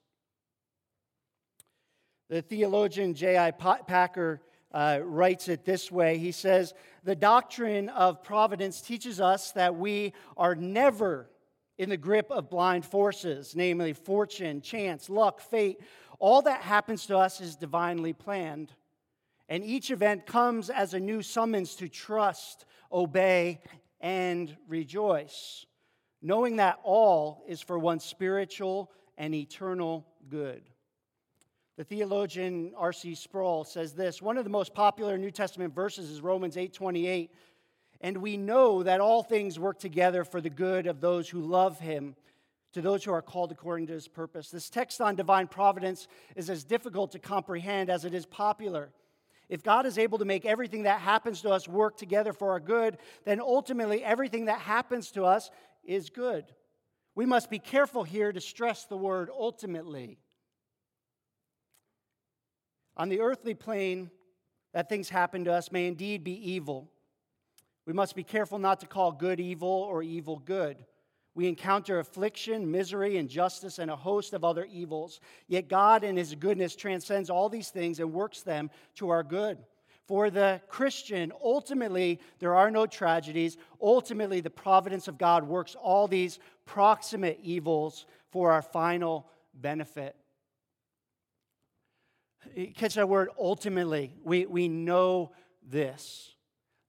The 2.31 2.43
theologian 2.43 3.15
J.I. 3.15 3.51
Packer 3.51 4.41
uh, 4.73 5.01
writes 5.03 5.49
it 5.49 5.65
this 5.65 5.91
way 5.93 6.19
He 6.19 6.33
says, 6.33 6.75
The 7.05 7.17
doctrine 7.17 7.89
of 7.91 8.23
providence 8.23 8.81
teaches 8.81 9.21
us 9.21 9.53
that 9.53 9.77
we 9.77 10.13
are 10.37 10.55
never 10.55 11.31
in 11.79 11.91
the 11.91 11.97
grip 11.97 12.31
of 12.31 12.51
blind 12.51 12.85
forces, 12.85 13.55
namely 13.57 13.93
fortune, 13.93 14.61
chance, 14.61 15.11
luck, 15.11 15.41
fate. 15.41 15.81
All 16.19 16.43
that 16.43 16.63
happens 16.63 17.07
to 17.07 17.19
us 17.19 17.41
is 17.41 17.57
divinely 17.57 18.13
planned. 18.13 18.73
And 19.49 19.65
each 19.65 19.91
event 19.91 20.27
comes 20.27 20.71
as 20.71 20.95
a 20.95 21.01
new 21.01 21.23
summons 21.23 21.75
to 21.77 21.89
trust, 21.89 22.65
obey, 22.93 23.61
and 24.01 24.57
rejoice, 24.69 25.67
knowing 26.23 26.57
that 26.57 26.79
all 26.83 27.43
is 27.47 27.61
for 27.61 27.79
one's 27.79 28.05
spiritual 28.05 28.91
and 29.17 29.35
eternal 29.35 30.07
good. 30.29 30.63
The 31.77 31.85
theologian 31.85 32.73
R.C. 32.77 33.17
Sproul 33.17 33.65
says 33.65 33.95
this 33.95 34.23
One 34.23 34.39
of 34.39 34.45
the 34.45 34.51
most 34.51 34.75
popular 34.75 35.19
New 35.19 35.31
Testament 35.31 35.75
verses 35.75 36.11
is 36.11 36.21
Romans 36.21 36.57
8:28. 36.57 37.31
And 38.01 38.19
we 38.19 38.37
know 38.37 38.83
that 38.83 39.01
all 39.01 39.23
things 39.23 39.59
work 39.59 39.79
together 39.79 40.25
for 40.25 40.41
the 40.41 40.51
good 40.51 40.87
of 40.87 41.01
those 41.01 41.29
who 41.29 41.41
love 41.41 41.81
him, 41.81 42.17
to 42.75 42.83
those 42.83 43.03
who 43.03 43.13
are 43.13 43.23
called 43.23 43.51
according 43.51 43.87
to 43.87 43.95
his 43.95 44.09
purpose. 44.09 44.51
This 44.51 44.69
text 44.69 45.01
on 45.01 45.17
divine 45.17 45.49
providence 45.49 46.07
is 46.37 46.51
as 46.51 46.65
difficult 46.65 47.13
to 47.13 47.19
comprehend 47.19 47.89
as 47.89 48.05
it 48.05 48.13
is 48.13 48.27
popular. 48.27 48.91
If 49.49 49.63
God 49.63 49.87
is 49.87 49.99
able 49.99 50.19
to 50.19 50.25
make 50.25 50.45
everything 50.45 50.85
that 50.85 51.01
happens 51.01 51.43
to 51.43 51.51
us 51.51 51.69
work 51.69 51.97
together 51.97 52.33
for 52.33 52.51
our 52.51 52.61
good, 52.61 52.99
then 53.25 53.41
ultimately 53.41 54.03
everything 54.03 54.47
that 54.47 54.61
happens 54.61 55.11
to 55.13 55.25
us 55.25 55.51
is 55.85 56.11
good. 56.11 56.45
We 57.15 57.27
must 57.27 57.51
be 57.51 57.59
careful 57.59 58.05
here 58.05 58.33
to 58.33 58.41
stress 58.41 58.85
the 58.87 58.97
word 58.97 59.31
ultimately. 59.31 60.19
On 62.97 63.09
the 63.09 63.21
earthly 63.21 63.55
plane, 63.55 64.11
that 64.73 64.89
things 64.89 65.09
happen 65.09 65.45
to 65.45 65.53
us 65.53 65.71
may 65.71 65.87
indeed 65.87 66.25
be 66.25 66.53
evil. 66.53 66.91
We 67.87 67.93
must 67.93 68.17
be 68.17 68.25
careful 68.25 68.59
not 68.59 68.81
to 68.81 68.87
call 68.87 69.13
good 69.13 69.41
evil 69.41 69.69
or 69.69 70.03
evil 70.03 70.39
good. 70.39 70.79
We 71.35 71.49
encounter 71.49 71.99
affliction, 71.99 72.71
misery, 72.71 73.17
injustice, 73.17 73.79
and 73.79 73.91
a 73.91 73.97
host 73.97 74.35
of 74.35 74.45
other 74.45 74.67
evils. 74.71 75.21
Yet 75.49 75.69
God, 75.69 76.05
in 76.05 76.17
His 76.17 76.35
goodness, 76.35 76.77
transcends 76.77 77.29
all 77.29 77.49
these 77.49 77.71
things 77.71 77.99
and 77.99 78.13
works 78.13 78.43
them 78.43 78.71
to 78.97 79.09
our 79.09 79.25
good. 79.25 79.59
For 80.07 80.31
the 80.31 80.61
Christian, 80.69 81.33
ultimately, 81.43 82.21
there 82.39 82.55
are 82.55 82.71
no 82.71 82.87
tragedies. 82.87 83.57
Ultimately, 83.81 84.41
the 84.41 84.51
providence 84.51 85.09
of 85.09 85.19
God 85.19 85.45
works 85.45 85.75
all 85.75 86.07
these 86.07 86.39
proximate 86.67 87.41
evils 87.43 88.07
for 88.31 88.53
our 88.53 88.63
final 88.63 89.27
benefit. 89.55 90.15
Catch 92.75 92.95
that 92.95 93.09
word 93.09 93.31
ultimately. 93.39 94.13
We, 94.23 94.45
we 94.47 94.69
know 94.69 95.33
this 95.67 96.34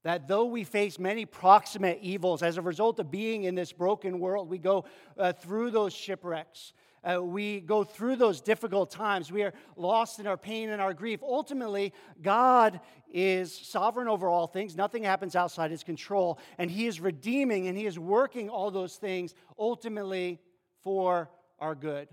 that 0.05 0.27
though 0.27 0.45
we 0.45 0.63
face 0.63 0.99
many 0.99 1.25
proximate 1.25 1.97
evils 1.99 2.43
as 2.43 2.57
a 2.57 2.61
result 2.61 2.99
of 2.99 3.09
being 3.09 3.45
in 3.45 3.55
this 3.55 3.73
broken 3.73 4.19
world, 4.19 4.47
we 4.47 4.59
go 4.59 4.85
uh, 5.17 5.33
through 5.33 5.71
those 5.71 5.93
shipwrecks. 5.93 6.73
Uh, 7.03 7.23
we 7.23 7.59
go 7.59 7.83
through 7.83 8.15
those 8.15 8.39
difficult 8.39 8.91
times. 8.91 9.31
We 9.31 9.41
are 9.41 9.53
lost 9.75 10.19
in 10.19 10.27
our 10.27 10.37
pain 10.37 10.69
and 10.69 10.79
our 10.79 10.93
grief. 10.93 11.21
Ultimately, 11.23 11.91
God 12.21 12.81
is 13.11 13.51
sovereign 13.51 14.07
over 14.07 14.29
all 14.29 14.45
things. 14.45 14.75
Nothing 14.75 15.01
happens 15.01 15.35
outside 15.35 15.71
his 15.71 15.83
control. 15.83 16.37
And 16.59 16.69
he 16.69 16.85
is 16.85 16.99
redeeming 16.99 17.67
and 17.67 17.75
he 17.75 17.87
is 17.87 17.97
working 17.97 18.47
all 18.47 18.69
those 18.69 18.97
things 18.97 19.33
ultimately 19.57 20.39
for 20.83 21.31
our 21.57 21.73
good. 21.73 22.09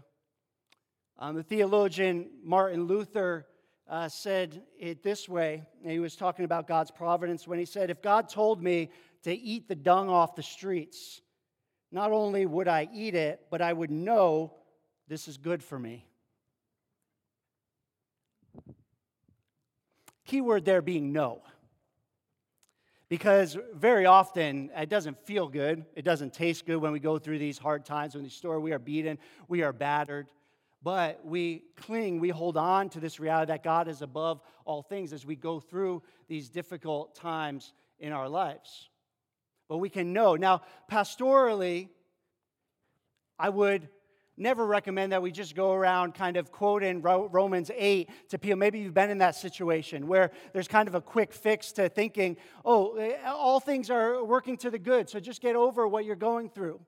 Um, 1.18 1.36
the 1.36 1.42
theologian 1.42 2.30
Martin 2.42 2.84
Luther 2.84 3.46
uh, 3.88 4.08
said 4.08 4.62
it 4.78 5.02
this 5.02 5.28
way. 5.28 5.64
he 5.84 5.98
was 5.98 6.16
talking 6.16 6.44
about 6.44 6.66
God's 6.66 6.90
providence 6.90 7.46
when 7.46 7.58
he 7.58 7.64
said, 7.64 7.90
If 7.90 8.02
God 8.02 8.28
told 8.28 8.62
me 8.62 8.90
to 9.24 9.34
eat 9.34 9.68
the 9.68 9.74
dung 9.74 10.08
off 10.08 10.34
the 10.34 10.42
streets, 10.42 11.20
not 11.90 12.12
only 12.12 12.46
would 12.46 12.68
I 12.68 12.88
eat 12.92 13.14
it, 13.14 13.40
but 13.50 13.60
I 13.60 13.72
would 13.72 13.90
know 13.90 14.54
this 15.08 15.28
is 15.28 15.36
good 15.36 15.62
for 15.62 15.78
me. 15.78 16.06
Keyword 20.24 20.64
there 20.64 20.80
being 20.80 21.12
know. 21.12 21.42
Because 23.10 23.58
very 23.74 24.06
often 24.06 24.70
it 24.74 24.88
doesn't 24.88 25.18
feel 25.26 25.46
good. 25.46 25.84
It 25.94 26.02
doesn't 26.02 26.32
taste 26.32 26.64
good 26.64 26.78
when 26.78 26.92
we 26.92 26.98
go 26.98 27.18
through 27.18 27.38
these 27.38 27.58
hard 27.58 27.84
times. 27.84 28.14
When 28.14 28.24
we 28.24 28.30
store, 28.30 28.58
we 28.58 28.72
are 28.72 28.78
beaten, 28.78 29.18
we 29.48 29.62
are 29.62 29.74
battered 29.74 30.28
but 30.82 31.24
we 31.24 31.64
cling, 31.76 32.18
we 32.18 32.30
hold 32.30 32.56
on 32.56 32.88
to 32.90 33.00
this 33.00 33.20
reality 33.20 33.52
that 33.52 33.62
God 33.62 33.88
is 33.88 34.02
above 34.02 34.40
all 34.64 34.82
things 34.82 35.12
as 35.12 35.24
we 35.24 35.36
go 35.36 35.60
through 35.60 36.02
these 36.28 36.48
difficult 36.48 37.14
times 37.14 37.72
in 37.98 38.12
our 38.12 38.28
lives. 38.28 38.88
But 39.68 39.78
we 39.78 39.88
can 39.88 40.12
know. 40.12 40.34
Now, 40.34 40.62
pastorally, 40.90 41.88
I 43.38 43.48
would 43.48 43.88
never 44.36 44.66
recommend 44.66 45.12
that 45.12 45.22
we 45.22 45.30
just 45.30 45.54
go 45.54 45.72
around 45.72 46.14
kind 46.14 46.36
of 46.36 46.50
quoting 46.50 47.00
Romans 47.02 47.70
8 47.74 48.10
to 48.30 48.38
people. 48.38 48.58
Maybe 48.58 48.80
you've 48.80 48.94
been 48.94 49.10
in 49.10 49.18
that 49.18 49.36
situation 49.36 50.08
where 50.08 50.30
there's 50.52 50.68
kind 50.68 50.88
of 50.88 50.94
a 50.94 51.00
quick 51.00 51.32
fix 51.32 51.72
to 51.72 51.88
thinking, 51.88 52.36
oh, 52.64 52.96
eh, 52.96 53.16
all 53.26 53.60
things 53.60 53.90
are 53.90 54.24
working 54.24 54.56
to 54.58 54.70
the 54.70 54.78
good, 54.78 55.08
so 55.08 55.20
just 55.20 55.40
get 55.40 55.54
over 55.54 55.86
what 55.86 56.04
you're 56.04 56.16
going 56.16 56.48
through. 56.48 56.80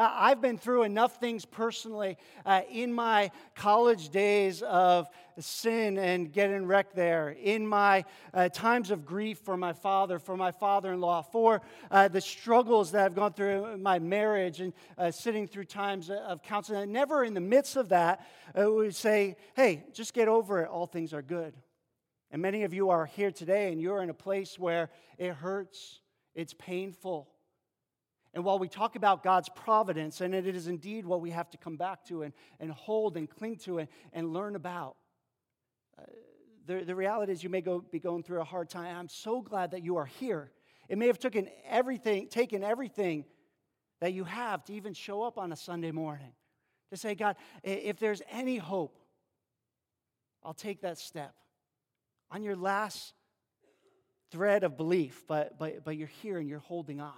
Uh, 0.00 0.10
I've 0.14 0.40
been 0.40 0.56
through 0.56 0.84
enough 0.84 1.20
things 1.20 1.44
personally 1.44 2.16
uh, 2.46 2.62
in 2.70 2.90
my 2.90 3.30
college 3.54 4.08
days 4.08 4.62
of 4.62 5.10
sin 5.38 5.98
and 5.98 6.32
getting 6.32 6.64
wrecked 6.64 6.96
there, 6.96 7.36
in 7.38 7.66
my 7.66 8.06
uh, 8.32 8.48
times 8.48 8.90
of 8.90 9.04
grief 9.04 9.40
for 9.40 9.58
my 9.58 9.74
father, 9.74 10.18
for 10.18 10.38
my 10.38 10.52
father 10.52 10.94
in 10.94 11.02
law, 11.02 11.20
for 11.20 11.60
uh, 11.90 12.08
the 12.08 12.20
struggles 12.22 12.92
that 12.92 13.04
I've 13.04 13.14
gone 13.14 13.34
through 13.34 13.66
in 13.66 13.82
my 13.82 13.98
marriage 13.98 14.62
and 14.62 14.72
uh, 14.96 15.10
sitting 15.10 15.46
through 15.46 15.64
times 15.64 16.08
of 16.08 16.42
counseling. 16.42 16.84
And 16.84 16.94
never 16.94 17.22
in 17.22 17.34
the 17.34 17.40
midst 17.40 17.76
of 17.76 17.90
that 17.90 18.26
uh, 18.58 18.72
would 18.72 18.94
say, 18.94 19.36
hey, 19.54 19.84
just 19.92 20.14
get 20.14 20.28
over 20.28 20.62
it. 20.62 20.70
All 20.70 20.86
things 20.86 21.12
are 21.12 21.20
good. 21.20 21.52
And 22.30 22.40
many 22.40 22.62
of 22.62 22.72
you 22.72 22.88
are 22.88 23.04
here 23.04 23.32
today 23.32 23.70
and 23.70 23.78
you're 23.78 24.02
in 24.02 24.08
a 24.08 24.14
place 24.14 24.58
where 24.58 24.88
it 25.18 25.34
hurts, 25.34 26.00
it's 26.34 26.54
painful. 26.54 27.28
And 28.32 28.44
while 28.44 28.58
we 28.58 28.68
talk 28.68 28.94
about 28.94 29.24
God's 29.24 29.48
providence, 29.48 30.20
and 30.20 30.34
it 30.34 30.46
is 30.46 30.68
indeed 30.68 31.04
what 31.04 31.20
we 31.20 31.30
have 31.30 31.50
to 31.50 31.58
come 31.58 31.76
back 31.76 32.04
to 32.06 32.22
and, 32.22 32.32
and 32.60 32.70
hold 32.70 33.16
and 33.16 33.28
cling 33.28 33.56
to 33.56 33.78
and, 33.78 33.88
and 34.12 34.32
learn 34.32 34.54
about, 34.54 34.96
uh, 35.98 36.02
the, 36.66 36.84
the 36.84 36.94
reality 36.94 37.32
is 37.32 37.42
you 37.42 37.50
may 37.50 37.60
go, 37.60 37.80
be 37.80 37.98
going 37.98 38.22
through 38.22 38.40
a 38.40 38.44
hard 38.44 38.70
time. 38.70 38.96
I'm 38.96 39.08
so 39.08 39.40
glad 39.40 39.72
that 39.72 39.82
you 39.82 39.96
are 39.96 40.06
here. 40.06 40.52
It 40.88 40.96
may 40.96 41.08
have 41.08 41.18
taken 41.18 41.48
everything, 41.68 42.28
taken 42.28 42.62
everything 42.62 43.24
that 44.00 44.12
you 44.12 44.24
have 44.24 44.64
to 44.64 44.74
even 44.74 44.94
show 44.94 45.22
up 45.22 45.36
on 45.36 45.52
a 45.52 45.56
Sunday 45.56 45.90
morning 45.90 46.32
to 46.90 46.96
say, 46.96 47.16
God, 47.16 47.36
if 47.64 47.98
there's 47.98 48.22
any 48.30 48.58
hope, 48.58 48.96
I'll 50.44 50.54
take 50.54 50.82
that 50.82 50.98
step. 50.98 51.34
On 52.30 52.42
your 52.44 52.56
last 52.56 53.12
thread 54.30 54.62
of 54.62 54.76
belief, 54.76 55.24
but, 55.26 55.58
but, 55.58 55.84
but 55.84 55.96
you're 55.96 56.08
here 56.22 56.38
and 56.38 56.48
you're 56.48 56.60
holding 56.60 57.00
on 57.00 57.12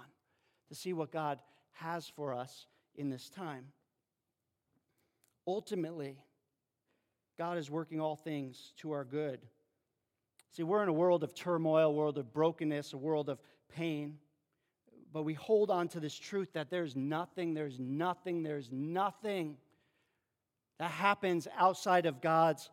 to 0.69 0.75
see 0.75 0.93
what 0.93 1.11
God 1.11 1.39
has 1.73 2.07
for 2.07 2.33
us 2.33 2.67
in 2.95 3.09
this 3.09 3.29
time. 3.29 3.65
Ultimately, 5.45 6.17
God 7.37 7.57
is 7.57 7.69
working 7.69 7.99
all 7.99 8.15
things 8.15 8.73
to 8.77 8.91
our 8.91 9.03
good. 9.03 9.39
See, 10.51 10.63
we're 10.63 10.83
in 10.83 10.89
a 10.89 10.93
world 10.93 11.23
of 11.23 11.33
turmoil, 11.33 11.89
a 11.89 11.91
world 11.91 12.17
of 12.17 12.31
brokenness, 12.31 12.93
a 12.93 12.97
world 12.97 13.27
of 13.27 13.41
pain. 13.75 14.19
But 15.11 15.23
we 15.23 15.33
hold 15.33 15.69
on 15.71 15.87
to 15.89 15.99
this 15.99 16.15
truth 16.15 16.53
that 16.53 16.69
there's 16.69 16.95
nothing, 16.95 17.53
there's 17.53 17.79
nothing, 17.79 18.43
there's 18.43 18.71
nothing 18.71 19.57
that 20.79 20.91
happens 20.91 21.47
outside 21.57 22.05
of 22.05 22.21
God's 22.21 22.69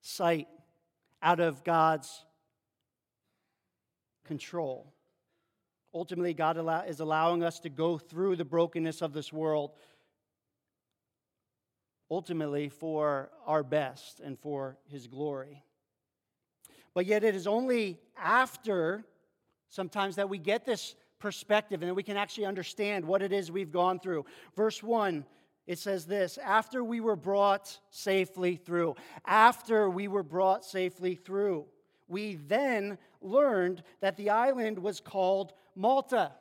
sight, 0.00 0.48
out 1.22 1.40
of 1.40 1.62
God's 1.62 2.24
control. 4.24 4.92
Ultimately, 5.92 6.34
God 6.34 6.56
is 6.88 7.00
allowing 7.00 7.42
us 7.42 7.58
to 7.60 7.68
go 7.68 7.98
through 7.98 8.36
the 8.36 8.44
brokenness 8.44 9.02
of 9.02 9.12
this 9.12 9.32
world, 9.32 9.72
ultimately 12.10 12.68
for 12.68 13.30
our 13.46 13.62
best 13.62 14.20
and 14.20 14.38
for 14.38 14.78
His 14.88 15.06
glory. 15.06 15.64
But 16.94 17.06
yet, 17.06 17.24
it 17.24 17.34
is 17.34 17.46
only 17.46 17.98
after 18.16 19.04
sometimes 19.68 20.16
that 20.16 20.28
we 20.28 20.38
get 20.38 20.64
this 20.64 20.94
perspective 21.18 21.82
and 21.82 21.90
that 21.90 21.94
we 21.94 22.02
can 22.02 22.16
actually 22.16 22.46
understand 22.46 23.04
what 23.04 23.22
it 23.22 23.32
is 23.32 23.50
we've 23.50 23.72
gone 23.72 24.00
through. 24.00 24.24
Verse 24.56 24.82
1 24.82 25.24
it 25.66 25.78
says 25.78 26.04
this 26.04 26.36
after 26.38 26.82
we 26.82 27.00
were 27.00 27.14
brought 27.14 27.78
safely 27.90 28.56
through, 28.56 28.96
after 29.24 29.88
we 29.88 30.08
were 30.08 30.24
brought 30.24 30.64
safely 30.64 31.14
through, 31.14 31.66
we 32.08 32.34
then 32.34 32.98
learned 33.20 33.84
that 34.00 34.16
the 34.16 34.30
island 34.30 34.80
was 34.80 35.00
called 35.00 35.52
Malta. 35.74 36.32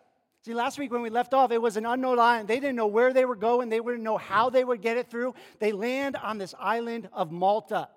See, 0.45 0.53
last 0.53 0.79
week 0.79 0.91
when 0.91 1.01
we 1.01 1.09
left 1.09 1.33
off, 1.33 1.51
it 1.51 1.61
was 1.61 1.75
an 1.75 1.85
unknown 1.85 2.17
island. 2.17 2.47
They 2.47 2.59
didn't 2.59 2.77
know 2.77 2.87
where 2.87 3.11
they 3.11 3.25
were 3.25 3.35
going, 3.35 3.69
they 3.69 3.79
wouldn't 3.79 4.03
know 4.03 4.17
how 4.17 4.49
they 4.49 4.63
would 4.63 4.81
get 4.81 4.97
it 4.97 5.09
through. 5.09 5.35
They 5.59 5.71
land 5.71 6.15
on 6.15 6.37
this 6.37 6.55
island 6.59 7.09
of 7.11 7.31
Malta. 7.31 7.89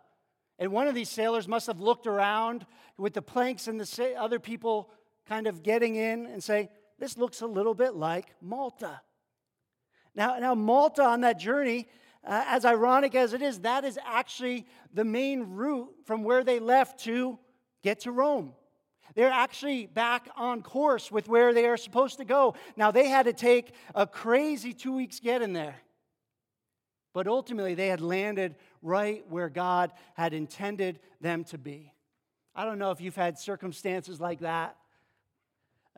And 0.59 0.73
one 0.73 0.89
of 0.89 0.95
these 0.95 1.09
sailors 1.09 1.49
must 1.49 1.67
have 1.67 1.81
looked 1.81 2.07
around 2.07 2.67
with 2.97 3.15
the 3.15 3.23
planks 3.23 3.69
and 3.69 3.81
the 3.81 4.15
other 4.19 4.39
people 4.39 4.91
kind 5.29 5.47
of 5.47 5.63
getting 5.63 5.97
in 5.97 6.27
and 6.27 6.43
say, 6.43 6.71
This 6.99 7.17
looks 7.17 7.41
a 7.41 7.47
little 7.47 7.75
bit 7.75 7.95
like 7.95 8.35
Malta. 8.41 9.01
Now, 10.15 10.39
now 10.39 10.55
Malta 10.55 11.03
on 11.05 11.23
that 11.23 11.39
journey, 11.39 11.89
uh, 12.25 12.45
as 12.47 12.65
ironic 12.65 13.15
as 13.15 13.33
it 13.33 13.43
is, 13.43 13.61
that 13.61 13.85
is 13.85 13.99
actually 14.05 14.67
the 14.93 15.05
main 15.05 15.43
route 15.55 15.93
from 16.05 16.23
where 16.23 16.45
they 16.45 16.59
left 16.59 17.01
to 17.05 17.39
get 17.83 18.01
to 18.01 18.13
Rome. 18.13 18.53
They're 19.15 19.31
actually 19.31 19.87
back 19.87 20.29
on 20.37 20.63
course 20.63 21.11
with 21.11 21.29
where 21.29 21.53
they 21.53 21.67
are 21.67 21.77
supposed 21.77 22.19
to 22.19 22.25
go. 22.25 22.55
Now, 22.77 22.91
they 22.91 23.09
had 23.09 23.25
to 23.25 23.33
take 23.33 23.75
a 23.95 24.07
crazy 24.07 24.73
two 24.73 24.93
weeks 24.93 25.21
getting 25.21 25.53
there. 25.53 25.77
But 27.13 27.27
ultimately, 27.27 27.75
they 27.75 27.89
had 27.89 28.01
landed 28.01 28.55
right 28.81 29.25
where 29.29 29.49
God 29.49 29.93
had 30.15 30.33
intended 30.33 30.99
them 31.21 31.45
to 31.45 31.59
be. 31.59 31.93
I 32.55 32.65
don't 32.65 32.79
know 32.79 32.91
if 32.91 33.01
you've 33.01 33.17
had 33.17 33.39
circumstances 33.39 34.21
like 34.21 34.41
that. 34.41 34.77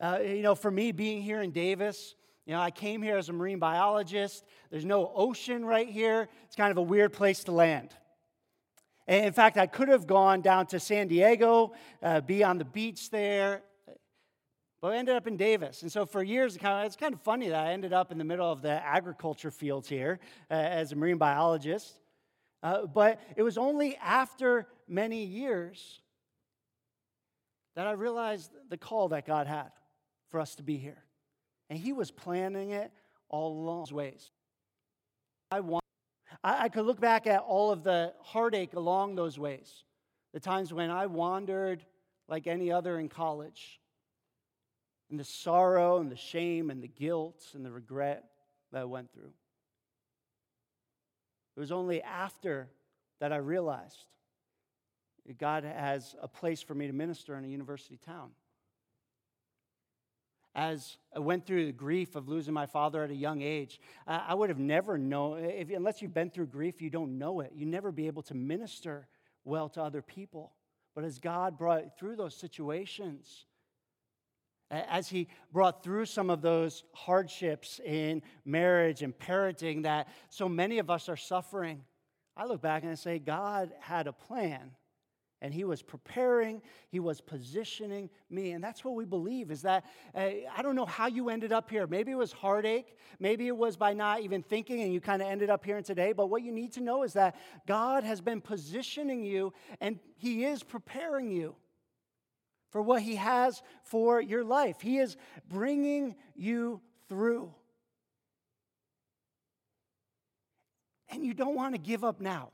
Uh, 0.00 0.18
you 0.24 0.42
know, 0.42 0.54
for 0.54 0.70
me, 0.70 0.92
being 0.92 1.22
here 1.22 1.40
in 1.40 1.52
Davis, 1.52 2.14
you 2.46 2.52
know, 2.52 2.60
I 2.60 2.70
came 2.70 3.00
here 3.00 3.16
as 3.16 3.28
a 3.28 3.32
marine 3.32 3.58
biologist. 3.58 4.44
There's 4.70 4.84
no 4.84 5.10
ocean 5.14 5.64
right 5.64 5.88
here. 5.88 6.28
It's 6.44 6.56
kind 6.56 6.70
of 6.70 6.76
a 6.76 6.82
weird 6.82 7.12
place 7.12 7.44
to 7.44 7.52
land. 7.52 7.90
In 9.06 9.32
fact, 9.32 9.58
I 9.58 9.66
could 9.66 9.88
have 9.88 10.06
gone 10.06 10.40
down 10.40 10.66
to 10.68 10.80
San 10.80 11.08
Diego, 11.08 11.72
uh, 12.02 12.20
be 12.22 12.42
on 12.42 12.56
the 12.56 12.64
beach 12.64 13.10
there, 13.10 13.62
but 14.80 14.92
I 14.92 14.96
ended 14.96 15.16
up 15.16 15.26
in 15.26 15.36
Davis. 15.36 15.82
And 15.82 15.92
so 15.92 16.06
for 16.06 16.22
years, 16.22 16.56
it's 16.56 16.96
kind 16.96 17.14
of 17.14 17.20
funny 17.22 17.48
that 17.48 17.66
I 17.66 17.72
ended 17.72 17.92
up 17.92 18.12
in 18.12 18.18
the 18.18 18.24
middle 18.24 18.50
of 18.50 18.62
the 18.62 18.84
agriculture 18.84 19.50
fields 19.50 19.88
here 19.88 20.20
uh, 20.50 20.54
as 20.54 20.92
a 20.92 20.96
marine 20.96 21.18
biologist. 21.18 21.98
Uh, 22.62 22.86
but 22.86 23.20
it 23.36 23.42
was 23.42 23.58
only 23.58 23.96
after 23.96 24.66
many 24.88 25.24
years 25.24 26.00
that 27.76 27.86
I 27.86 27.92
realized 27.92 28.52
the 28.70 28.78
call 28.78 29.08
that 29.08 29.26
God 29.26 29.46
had 29.46 29.70
for 30.30 30.40
us 30.40 30.54
to 30.54 30.62
be 30.62 30.78
here. 30.78 31.02
And 31.68 31.78
He 31.78 31.92
was 31.92 32.10
planning 32.10 32.70
it 32.70 32.90
all 33.28 33.52
along 33.52 33.86
His 33.86 33.92
ways. 33.92 34.30
I, 35.50 35.60
want, 35.60 35.83
I, 36.42 36.64
I 36.64 36.68
could 36.68 36.84
look 36.84 37.00
back 37.00 37.26
at 37.26 37.40
all 37.40 37.70
of 37.70 37.82
the 37.84 38.12
heartache 38.20 38.74
along 38.74 39.14
those 39.14 39.38
ways, 39.38 39.84
the 40.32 40.40
times 40.40 40.72
when 40.72 40.90
I 40.90 41.06
wandered 41.06 41.84
like 42.28 42.46
any 42.46 42.72
other 42.72 42.98
in 42.98 43.08
college, 43.08 43.80
and 45.10 45.20
the 45.20 45.24
sorrow 45.24 45.98
and 45.98 46.10
the 46.10 46.16
shame 46.16 46.70
and 46.70 46.82
the 46.82 46.88
guilt 46.88 47.44
and 47.54 47.64
the 47.64 47.70
regret 47.70 48.24
that 48.72 48.80
I 48.80 48.84
went 48.84 49.12
through. 49.12 49.32
It 51.56 51.60
was 51.60 51.70
only 51.70 52.02
after 52.02 52.68
that 53.20 53.32
I 53.32 53.36
realized 53.36 54.06
God 55.38 55.64
has 55.64 56.14
a 56.20 56.28
place 56.28 56.62
for 56.62 56.74
me 56.74 56.86
to 56.86 56.92
minister 56.92 57.36
in 57.36 57.44
a 57.44 57.48
university 57.48 57.98
town. 58.04 58.30
As 60.54 60.98
I 61.14 61.18
went 61.18 61.46
through 61.46 61.66
the 61.66 61.72
grief 61.72 62.14
of 62.14 62.28
losing 62.28 62.54
my 62.54 62.66
father 62.66 63.02
at 63.02 63.10
a 63.10 63.14
young 63.14 63.42
age, 63.42 63.80
I 64.06 64.34
would 64.34 64.50
have 64.50 64.58
never 64.58 64.96
known, 64.96 65.44
if, 65.44 65.68
unless 65.70 66.00
you've 66.00 66.14
been 66.14 66.30
through 66.30 66.46
grief, 66.46 66.80
you 66.80 66.90
don't 66.90 67.18
know 67.18 67.40
it. 67.40 67.52
You 67.56 67.66
never 67.66 67.90
be 67.90 68.06
able 68.06 68.22
to 68.24 68.34
minister 68.34 69.08
well 69.44 69.68
to 69.70 69.82
other 69.82 70.00
people. 70.00 70.52
But 70.94 71.02
as 71.02 71.18
God 71.18 71.58
brought 71.58 71.98
through 71.98 72.14
those 72.14 72.36
situations, 72.36 73.46
as 74.70 75.08
he 75.08 75.26
brought 75.52 75.82
through 75.82 76.06
some 76.06 76.30
of 76.30 76.40
those 76.40 76.84
hardships 76.94 77.80
in 77.84 78.22
marriage 78.44 79.02
and 79.02 79.16
parenting 79.16 79.82
that 79.82 80.08
so 80.30 80.48
many 80.48 80.78
of 80.78 80.88
us 80.88 81.08
are 81.08 81.16
suffering, 81.16 81.82
I 82.36 82.46
look 82.46 82.62
back 82.62 82.82
and 82.82 82.92
I 82.92 82.94
say, 82.94 83.18
God 83.18 83.72
had 83.80 84.06
a 84.06 84.12
plan. 84.12 84.70
And 85.44 85.52
he 85.52 85.64
was 85.64 85.82
preparing, 85.82 86.62
he 86.88 87.00
was 87.00 87.20
positioning 87.20 88.08
me. 88.30 88.52
And 88.52 88.64
that's 88.64 88.82
what 88.82 88.94
we 88.94 89.04
believe 89.04 89.50
is 89.50 89.60
that 89.62 89.84
uh, 90.14 90.20
I 90.56 90.62
don't 90.62 90.74
know 90.74 90.86
how 90.86 91.06
you 91.06 91.28
ended 91.28 91.52
up 91.52 91.68
here. 91.68 91.86
Maybe 91.86 92.12
it 92.12 92.16
was 92.16 92.32
heartache. 92.32 92.96
Maybe 93.20 93.46
it 93.46 93.56
was 93.56 93.76
by 93.76 93.92
not 93.92 94.22
even 94.22 94.42
thinking 94.42 94.80
and 94.80 94.90
you 94.90 95.02
kind 95.02 95.20
of 95.20 95.28
ended 95.28 95.50
up 95.50 95.62
here 95.62 95.82
today. 95.82 96.14
But 96.14 96.30
what 96.30 96.42
you 96.42 96.50
need 96.50 96.72
to 96.72 96.80
know 96.80 97.02
is 97.02 97.12
that 97.12 97.36
God 97.66 98.04
has 98.04 98.22
been 98.22 98.40
positioning 98.40 99.22
you 99.22 99.52
and 99.82 99.98
he 100.16 100.44
is 100.44 100.62
preparing 100.62 101.30
you 101.30 101.56
for 102.70 102.80
what 102.80 103.02
He 103.02 103.14
has 103.16 103.62
for 103.84 104.20
your 104.20 104.42
life. 104.42 104.80
He 104.80 104.98
is 104.98 105.16
bringing 105.48 106.16
you 106.34 106.80
through. 107.08 107.54
And 111.08 111.24
you 111.24 111.34
don't 111.34 111.54
want 111.54 111.76
to 111.76 111.80
give 111.80 112.02
up 112.02 112.20
now. 112.20 112.50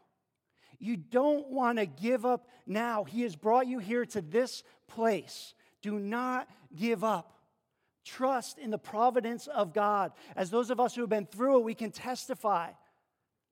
You 0.80 0.96
don't 0.96 1.48
want 1.48 1.78
to 1.78 1.86
give 1.86 2.24
up 2.24 2.48
now. 2.66 3.04
He 3.04 3.22
has 3.22 3.36
brought 3.36 3.66
you 3.66 3.78
here 3.78 4.06
to 4.06 4.22
this 4.22 4.64
place. 4.88 5.54
Do 5.82 5.98
not 5.98 6.48
give 6.74 7.04
up. 7.04 7.34
Trust 8.04 8.58
in 8.58 8.70
the 8.70 8.78
providence 8.78 9.46
of 9.46 9.74
God. 9.74 10.12
As 10.34 10.50
those 10.50 10.70
of 10.70 10.80
us 10.80 10.94
who 10.94 11.02
have 11.02 11.10
been 11.10 11.26
through 11.26 11.58
it, 11.58 11.64
we 11.64 11.74
can 11.74 11.90
testify 11.90 12.70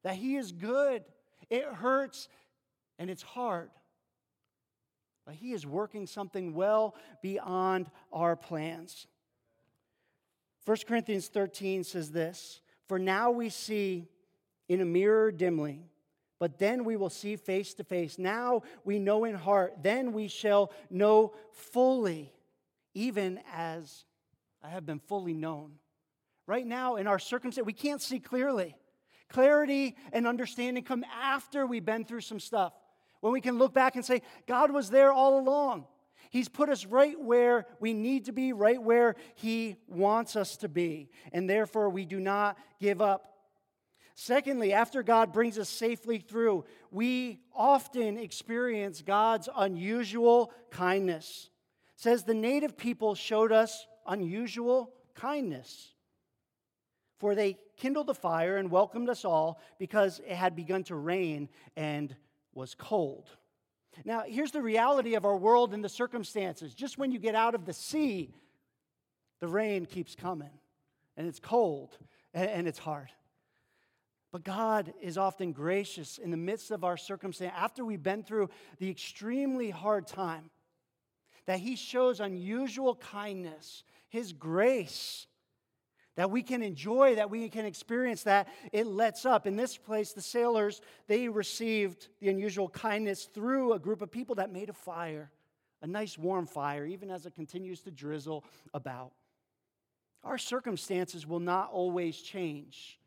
that 0.03 0.17
He 0.17 0.37
is 0.37 0.53
good. 0.53 1.05
It 1.51 1.65
hurts 1.65 2.29
and 2.99 3.11
it's 3.11 3.23
hard. 3.23 3.71
But 5.27 5.35
He 5.35 5.53
is 5.53 5.67
working 5.67 6.07
something 6.07 6.55
well 6.55 6.95
beyond 7.23 7.91
our 8.11 8.37
plans. 8.37 9.07
1 10.65 10.77
Corinthians 10.87 11.29
13 11.29 11.85
says 11.85 12.11
this 12.11 12.63
For 12.89 12.99
now 12.99 13.31
we 13.31 13.51
see 13.51 14.09
in 14.69 14.81
a 14.81 14.87
mirror 14.87 15.31
dimly, 15.31 15.83
but 16.39 16.59
then 16.59 16.85
we 16.85 16.97
will 16.97 17.11
see 17.11 17.37
face 17.37 17.75
to 17.75 17.85
face. 17.85 18.19
Now 18.19 18.63
we 18.85 18.99
know 18.99 19.25
in 19.25 19.35
heart, 19.35 19.75
then 19.83 20.13
we 20.13 20.29
shall 20.29 20.73
know 20.91 21.35
fully, 21.53 22.33
even 22.95 23.41
as 23.55 24.05
I 24.63 24.69
have 24.69 24.87
been 24.87 25.01
fully 25.01 25.35
known. 25.35 25.73
Right 26.47 26.67
now, 26.67 26.97
in 26.97 27.07
our 27.07 27.19
circumstance, 27.19 27.67
we 27.67 27.73
can't 27.73 28.01
see 28.01 28.21
clearly. 28.21 28.75
Clarity 29.29 29.97
and 30.13 30.27
understanding 30.27 30.83
come 30.83 31.05
after 31.21 31.67
we've 31.67 31.85
been 31.85 32.05
through 32.05 32.23
some 32.23 32.41
stuff. 32.41 32.73
When 33.21 33.33
we 33.33 33.41
can 33.41 33.59
look 33.59 33.75
back 33.75 33.97
and 33.97 34.05
say, 34.05 34.23
God 34.47 34.71
was 34.71 34.89
there 34.91 35.13
all 35.13 35.39
along. 35.39 35.85
He's 36.31 36.49
put 36.49 36.69
us 36.69 36.85
right 36.85 37.19
where 37.19 37.67
we 37.81 37.93
need 37.93 38.27
to 38.27 38.33
be, 38.33 38.53
right 38.53 38.83
where 38.83 39.17
He 39.35 39.77
wants 39.89 40.37
us 40.37 40.57
to 40.59 40.69
be. 40.69 41.11
And 41.33 41.49
therefore, 41.49 41.91
we 41.91 42.05
do 42.05 42.21
not 42.21 42.59
give 42.81 43.01
up. 43.01 43.38
Secondly, 44.21 44.73
after 44.73 45.05
God 45.05 45.33
brings 45.33 45.61
us 45.61 45.69
safely 45.69 46.19
through, 46.19 46.65
we 46.91 47.39
often 47.55 48.19
experience 48.19 49.01
God's 49.01 49.49
unusual 49.57 50.53
kindness. 50.73 51.51
It 51.95 52.01
says 52.01 52.25
the 52.25 52.35
native 52.35 52.77
people 52.77 53.15
showed 53.15 53.53
us 53.53 53.87
unusual 54.09 54.93
kindness. 55.15 55.93
For 57.21 57.37
they 57.37 57.59
kindled 57.77 58.11
a 58.11 58.15
fire 58.15 58.57
and 58.57 58.73
welcomed 58.73 59.09
us 59.09 59.25
all 59.25 59.61
because 59.79 60.21
it 60.27 60.35
had 60.35 60.57
begun 60.57 60.83
to 60.85 60.97
rain 60.97 61.49
and 61.77 62.17
was 62.55 62.75
cold. 62.75 63.31
Now, 64.05 64.25
here's 64.27 64.51
the 64.51 64.63
reality 64.63 65.15
of 65.15 65.27
our 65.27 65.37
world 65.37 65.73
and 65.73 65.85
the 65.85 65.89
circumstances. 65.89 66.75
Just 66.75 66.99
when 66.99 67.13
you 67.13 67.21
get 67.21 67.37
out 67.37 67.55
of 67.55 67.67
the 67.67 67.73
sea, 67.73 68.35
the 69.39 69.47
rain 69.47 69.87
keeps 69.87 70.17
coming, 70.17 70.51
and 71.17 71.29
it's 71.29 71.39
cold, 71.39 71.97
and 72.35 72.67
it's 72.67 72.81
hard. 72.81 73.13
But 74.31 74.45
God 74.45 74.93
is 75.01 75.17
often 75.17 75.53
gracious 75.53 76.19
in 76.19 76.31
the 76.31 76.37
midst 76.37 76.71
of 76.71 76.85
our 76.85 76.97
circumstance. 76.97 77.53
After 77.57 77.85
we've 77.85 78.03
been 78.03 78.23
through 78.23 78.51
the 78.79 78.91
extremely 78.91 79.71
hard 79.71 80.07
time, 80.07 80.51
that 81.47 81.61
He 81.61 81.77
shows 81.77 82.21
unusual 82.21 82.95
kindness, 82.95 83.85
His 84.09 84.35
grace, 84.35 85.27
that 86.17 86.31
we 86.31 86.43
can 86.43 86.63
enjoy, 86.63 87.15
that 87.15 87.31
we 87.31 87.49
can 87.49 87.65
experience, 87.65 88.25
that 88.25 88.49
it 88.73 88.87
lets 88.87 89.25
up. 89.25 89.47
In 89.47 89.57
this 89.57 89.79
place, 89.79 90.13
the 90.13 90.21
sailors, 90.21 90.83
they 91.07 91.29
received 91.29 92.09
the 92.21 92.29
unusual 92.29 92.69
kindness 92.69 93.25
through 93.33 93.73
a 93.73 93.79
group 93.79 94.03
of 94.03 94.11
people 94.11 94.35
that 94.35 94.53
made 94.53 94.69
a 94.69 94.75
fire, 94.75 95.31
a 95.81 95.87
nice 95.87 96.19
warm 96.19 96.47
fire, 96.47 96.85
even 96.85 97.11
as 97.11 97.25
it 97.25 97.35
continues 97.35 97.81
to 97.83 97.91
drizzle 97.91 98.45
about. 98.75 99.13
Our 100.25 100.39
circumstances 100.39 101.27
will 101.27 101.41
not 101.41 101.71
always 101.71 102.19
change, 102.19 102.99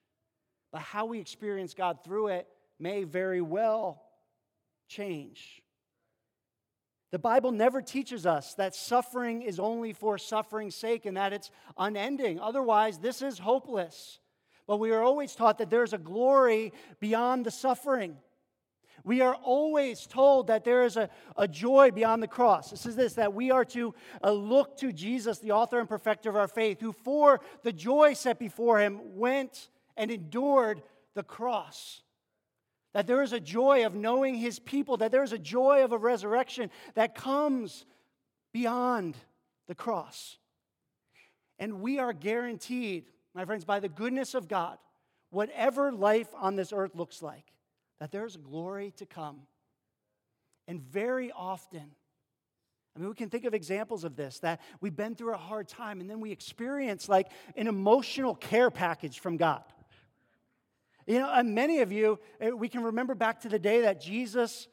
but 0.71 0.81
how 0.81 1.05
we 1.05 1.19
experience 1.19 1.73
God 1.73 2.03
through 2.03 2.27
it 2.27 2.47
may 2.79 3.03
very 3.03 3.41
well 3.41 4.01
change. 4.87 5.61
The 7.11 7.19
Bible 7.19 7.51
never 7.51 7.81
teaches 7.81 8.25
us 8.25 8.53
that 8.53 8.73
suffering 8.73 9.41
is 9.41 9.59
only 9.59 9.91
for 9.91 10.17
suffering's 10.17 10.75
sake 10.75 11.05
and 11.05 11.17
that 11.17 11.33
it's 11.33 11.51
unending. 11.77 12.39
Otherwise, 12.39 12.99
this 12.99 13.21
is 13.21 13.37
hopeless. 13.37 14.19
But 14.65 14.77
we 14.77 14.91
are 14.91 15.03
always 15.03 15.35
taught 15.35 15.57
that 15.57 15.69
there's 15.69 15.91
a 15.91 15.97
glory 15.97 16.71
beyond 17.01 17.45
the 17.45 17.51
suffering. 17.51 18.15
We 19.03 19.21
are 19.21 19.35
always 19.35 20.05
told 20.05 20.47
that 20.47 20.63
there 20.63 20.85
is 20.85 20.95
a, 20.95 21.09
a 21.35 21.47
joy 21.47 21.91
beyond 21.91 22.23
the 22.23 22.27
cross. 22.27 22.69
This 22.69 22.85
is 22.85 22.95
this 22.95 23.13
that 23.15 23.33
we 23.33 23.51
are 23.51 23.65
to 23.65 23.93
uh, 24.23 24.31
look 24.31 24.77
to 24.77 24.93
Jesus, 24.93 25.39
the 25.39 25.51
author 25.51 25.79
and 25.79 25.89
perfecter 25.89 26.29
of 26.29 26.35
our 26.35 26.47
faith, 26.47 26.79
who 26.79 26.93
for 26.93 27.41
the 27.63 27.73
joy 27.73 28.13
set 28.13 28.39
before 28.39 28.79
him 28.79 28.99
went 29.17 29.69
and 30.01 30.09
endured 30.09 30.81
the 31.13 31.21
cross. 31.21 32.01
That 32.95 33.05
there 33.05 33.21
is 33.21 33.33
a 33.33 33.39
joy 33.39 33.85
of 33.85 33.93
knowing 33.93 34.33
his 34.33 34.57
people, 34.57 34.97
that 34.97 35.11
there 35.11 35.21
is 35.21 35.31
a 35.31 35.37
joy 35.37 35.83
of 35.83 35.91
a 35.91 35.97
resurrection 35.97 36.71
that 36.95 37.13
comes 37.13 37.85
beyond 38.51 39.15
the 39.67 39.75
cross. 39.75 40.39
And 41.59 41.81
we 41.81 41.99
are 41.99 42.13
guaranteed, 42.13 43.05
my 43.35 43.45
friends, 43.45 43.63
by 43.63 43.79
the 43.79 43.89
goodness 43.89 44.33
of 44.33 44.47
God, 44.47 44.79
whatever 45.29 45.91
life 45.91 46.29
on 46.35 46.55
this 46.55 46.73
earth 46.73 46.95
looks 46.95 47.21
like, 47.21 47.45
that 47.99 48.11
there's 48.11 48.35
glory 48.35 48.93
to 48.97 49.05
come. 49.05 49.41
And 50.67 50.81
very 50.81 51.31
often, 51.31 51.91
I 52.95 52.99
mean, 52.99 53.07
we 53.07 53.13
can 53.13 53.29
think 53.29 53.45
of 53.45 53.53
examples 53.53 54.03
of 54.03 54.15
this 54.15 54.39
that 54.39 54.61
we've 54.81 54.95
been 54.95 55.13
through 55.13 55.35
a 55.35 55.37
hard 55.37 55.67
time 55.67 56.01
and 56.01 56.09
then 56.09 56.19
we 56.19 56.31
experience 56.31 57.07
like 57.07 57.27
an 57.55 57.67
emotional 57.67 58.33
care 58.33 58.71
package 58.71 59.19
from 59.19 59.37
God. 59.37 59.63
You 61.11 61.19
know, 61.19 61.29
and 61.29 61.53
many 61.53 61.81
of 61.81 61.91
you, 61.91 62.19
eh, 62.39 62.51
we 62.51 62.69
can 62.69 62.83
remember 62.83 63.15
back 63.15 63.41
to 63.41 63.49
the 63.49 63.59
day 63.59 63.81
that 63.81 63.99
Jesus 63.99 64.69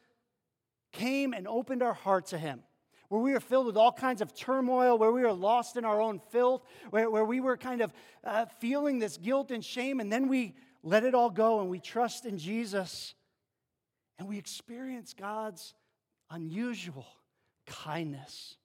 came 0.93 1.33
and 1.33 1.45
opened 1.45 1.83
our 1.83 1.93
heart 1.93 2.27
to 2.27 2.37
Him, 2.37 2.63
where 3.09 3.19
we 3.19 3.33
were 3.33 3.41
filled 3.41 3.65
with 3.65 3.75
all 3.75 3.91
kinds 3.91 4.21
of 4.21 4.33
turmoil, 4.33 4.97
where 4.97 5.11
we 5.11 5.21
were 5.21 5.33
lost 5.33 5.75
in 5.75 5.83
our 5.83 5.99
own 5.99 6.21
filth, 6.31 6.63
where, 6.91 7.09
where 7.09 7.25
we 7.25 7.41
were 7.41 7.57
kind 7.57 7.81
of 7.81 7.91
uh, 8.23 8.45
feeling 8.61 8.99
this 8.99 9.17
guilt 9.17 9.51
and 9.51 9.65
shame, 9.65 9.99
and 9.99 10.09
then 10.09 10.29
we 10.29 10.55
let 10.81 11.03
it 11.03 11.13
all 11.13 11.29
go 11.29 11.59
and 11.59 11.69
we 11.69 11.77
trust 11.77 12.25
in 12.25 12.37
Jesus. 12.37 13.15
And 14.17 14.25
we 14.25 14.37
experience 14.37 15.13
God's 15.13 15.73
unusual 16.31 17.07
kindness. 17.65 18.55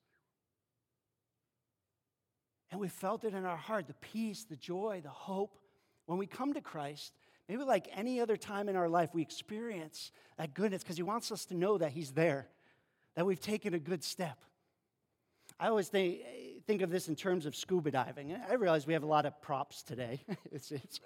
And 2.71 2.81
we 2.81 2.87
felt 2.87 3.25
it 3.25 3.35
in 3.35 3.45
our 3.45 3.57
heart 3.57 3.89
the 3.89 3.95
peace, 3.95 4.45
the 4.45 4.55
joy, 4.55 5.01
the 5.03 5.09
hope. 5.11 5.59
When 6.07 6.19
we 6.19 6.27
come 6.27 6.53
to 6.53 6.61
Christ, 6.61 7.15
maybe 7.49 7.63
like 7.63 7.89
any 7.95 8.21
other 8.21 8.37
time 8.37 8.69
in 8.69 8.77
our 8.77 8.89
life, 8.89 9.11
we 9.13 9.23
experience 9.23 10.13
that 10.39 10.55
goodness 10.55 10.83
because 10.83 10.97
He 10.97 11.03
wants 11.03 11.31
us 11.33 11.45
to 11.47 11.55
know 11.55 11.79
that 11.79 11.93
He's 11.93 12.13
there, 12.13 12.49
that 13.15 13.27
we've 13.27 13.41
taken 13.41 13.75
a 13.75 13.79
good 13.79 14.03
step. 14.03 14.39
I 15.59 15.69
always 15.69 15.89
think, 15.89 16.21
think 16.67 16.83
of 16.83 16.91
this 16.91 17.09
in 17.09 17.15
terms 17.15 17.47
of 17.47 17.55
scuba 17.55 17.91
diving. 17.91 18.37
I 18.49 18.55
realize 18.55 18.87
we 18.87 18.93
have 18.95 19.05
a 19.05 19.07
lot 19.07 19.27
of 19.27 19.41
props 19.41 19.83
today. 19.83 20.25
it's, 20.53 20.73
it's, 20.73 21.01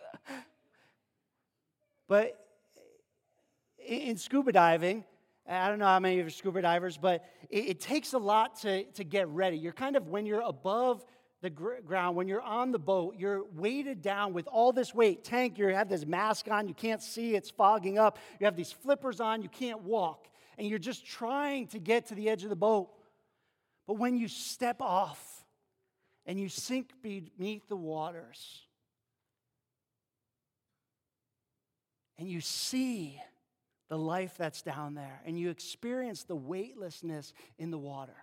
but 2.07 2.38
in 3.87 4.16
scuba 4.16 4.53
diving, 4.53 5.05
I 5.48 5.68
don't 5.68 5.79
know 5.79 5.87
how 5.87 5.98
many 5.98 6.18
of 6.18 6.24
you 6.24 6.27
are 6.27 6.31
scuba 6.31 6.62
divers, 6.62 6.98
but 6.98 7.24
it, 7.48 7.68
it 7.68 7.81
takes 7.81 8.12
a 8.12 8.18
lot 8.18 8.61
to, 8.61 8.85
to 8.85 9.05
get 9.05 9.29
ready. 9.29 9.57
You're 9.57 9.72
kind 9.72 9.96
of, 9.96 10.09
when 10.09 10.27
you're 10.27 10.42
above 10.42 11.05
the 11.40 11.51
gr- 11.51 11.81
ground, 11.87 12.16
when 12.16 12.27
you're 12.27 12.42
on 12.42 12.72
the 12.72 12.79
boat, 12.79 13.14
you're 13.16 13.44
weighted 13.55 14.03
down 14.03 14.33
with 14.33 14.46
all 14.48 14.72
this 14.72 14.92
weight. 14.94 15.22
Tank, 15.22 15.59
you 15.59 15.68
have 15.68 15.88
this 15.88 16.05
mask 16.05 16.48
on, 16.51 16.66
you 16.66 16.74
can't 16.74 17.03
see, 17.03 17.35
it's 17.37 17.51
fogging 17.51 17.98
up. 17.98 18.18
You 18.40 18.46
have 18.46 18.57
these 18.57 18.72
flippers 18.72 19.20
on, 19.20 19.42
you 19.42 19.48
can't 19.48 19.83
walk. 19.83 20.27
And 20.59 20.66
you're 20.66 20.81
just 20.81 21.07
trying 21.07 21.68
to 21.68 21.79
get 21.79 22.07
to 22.07 22.16
the 22.16 22.29
edge 22.29 22.42
of 22.42 22.51
the 22.51 22.57
boat. 22.57 22.90
But 23.87 23.94
when 23.94 24.16
you 24.16 24.27
step 24.27 24.83
off 24.83 25.44
and 26.27 26.40
you 26.40 26.48
sink 26.48 26.90
beneath 27.03 27.68
the 27.68 27.77
waters, 27.77 28.62
and 32.18 32.29
you 32.29 32.40
see 32.40 33.20
the 33.88 33.96
life 33.96 34.35
that's 34.37 34.61
down 34.62 34.94
there, 34.94 35.22
and 35.24 35.38
you 35.38 35.51
experience 35.51 36.24
the 36.24 36.37
weightlessness 36.37 37.33
in 37.59 37.70
the 37.70 37.79
water. 37.79 38.16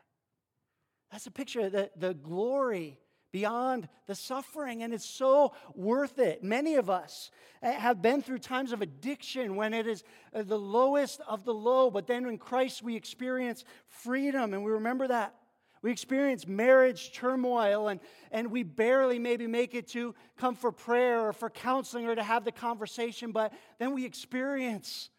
That's 1.12 1.28
a 1.28 1.32
picture 1.32 1.62
of 1.62 1.71
the, 1.71 1.89
the 1.95 2.13
glory 2.13 2.99
beyond 3.36 3.89
the 4.08 4.15
suffering, 4.15 4.82
and 4.82 4.93
it's 4.93 5.06
so 5.06 5.52
worth 5.74 6.19
it. 6.19 6.41
Many 6.41 6.76
of 6.76 6.89
us 6.89 7.32
eh, 7.62 7.69
have 7.74 8.02
been 8.02 8.21
through 8.21 8.39
times 8.39 8.71
of 8.71 8.82
addiction 8.82 9.58
when 9.58 9.74
it 9.74 9.88
is 9.88 10.06
uh, 10.34 10.43
the 10.43 10.58
lowest 10.58 11.19
of 11.28 11.43
the 11.43 11.54
low, 11.54 11.91
but 11.91 12.08
then 12.08 12.26
in 12.28 12.38
Christ 12.38 12.82
we 12.82 12.95
experience 12.95 13.65
freedom, 13.89 14.54
and 14.54 14.63
we 14.63 14.71
remember 14.71 15.10
that. 15.10 15.36
We 15.82 15.91
experience 15.91 16.48
marriage 16.48 17.12
turmoil, 17.12 17.89
and, 17.89 18.00
and 18.32 18.52
we 18.52 18.63
barely 18.63 19.19
maybe 19.19 19.48
make 19.48 19.76
it 19.76 19.89
to 19.89 20.15
come 20.38 20.56
for 20.56 20.71
prayer 20.71 21.28
or 21.28 21.34
for 21.34 21.50
counseling 21.50 22.08
or 22.08 22.15
to 22.15 22.24
have 22.24 22.45
the 22.45 22.54
conversation, 22.54 23.34
but 23.34 23.52
then 23.80 23.93
we 23.93 24.06
experience 24.06 25.10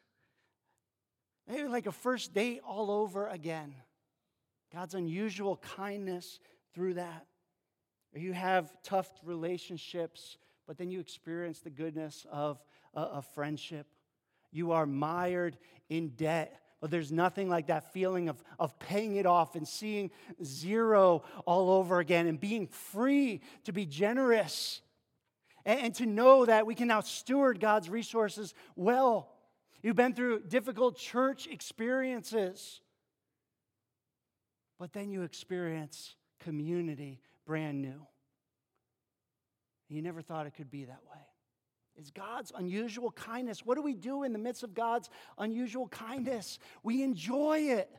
maybe 1.46 1.68
like 1.68 1.84
a 1.84 1.92
first 1.92 2.32
date 2.32 2.62
all 2.66 2.90
over 2.90 3.28
again. 3.28 3.74
God's 4.72 4.94
unusual 4.94 5.58
kindness 5.58 6.40
through 6.72 6.94
that. 6.94 7.26
Or 8.16 8.18
you 8.18 8.32
have 8.32 8.72
tough 8.82 9.10
relationships, 9.24 10.38
but 10.66 10.78
then 10.78 10.90
you 10.90 11.00
experience 11.00 11.60
the 11.60 11.68
goodness 11.68 12.24
of 12.32 12.58
uh, 12.96 13.00
a, 13.00 13.18
a 13.18 13.22
friendship. 13.22 13.86
You 14.50 14.72
are 14.72 14.86
mired 14.86 15.58
in 15.90 16.08
debt, 16.08 16.58
but 16.80 16.90
there's 16.90 17.12
nothing 17.12 17.50
like 17.50 17.66
that 17.66 17.92
feeling 17.92 18.30
of, 18.30 18.42
of 18.58 18.78
paying 18.78 19.16
it 19.16 19.26
off 19.26 19.54
and 19.54 19.68
seeing 19.68 20.10
zero 20.42 21.24
all 21.44 21.68
over 21.68 21.98
again 21.98 22.26
and 22.26 22.40
being 22.40 22.68
free 22.68 23.42
to 23.64 23.72
be 23.72 23.84
generous 23.84 24.80
and, 25.66 25.80
and 25.80 25.94
to 25.96 26.06
know 26.06 26.46
that 26.46 26.66
we 26.66 26.74
can 26.74 26.88
now 26.88 27.02
steward 27.02 27.60
God's 27.60 27.90
resources 27.90 28.54
well. 28.76 29.30
You've 29.82 29.94
been 29.94 30.14
through 30.14 30.44
difficult 30.48 30.96
church 30.96 31.48
experiences, 31.48 32.80
but 34.78 34.94
then 34.94 35.10
you 35.10 35.20
experience 35.20 36.14
community 36.40 37.20
brand 37.46 37.80
new. 37.80 38.06
You 39.88 40.02
never 40.02 40.20
thought 40.20 40.46
it 40.46 40.54
could 40.54 40.70
be 40.70 40.84
that 40.84 41.00
way. 41.10 41.20
It's 41.96 42.10
God's 42.10 42.52
unusual 42.54 43.10
kindness. 43.10 43.64
What 43.64 43.76
do 43.76 43.82
we 43.82 43.94
do 43.94 44.24
in 44.24 44.32
the 44.32 44.38
midst 44.38 44.62
of 44.62 44.74
God's 44.74 45.08
unusual 45.38 45.88
kindness? 45.88 46.58
We 46.82 47.02
enjoy 47.02 47.58
it. 47.60 47.90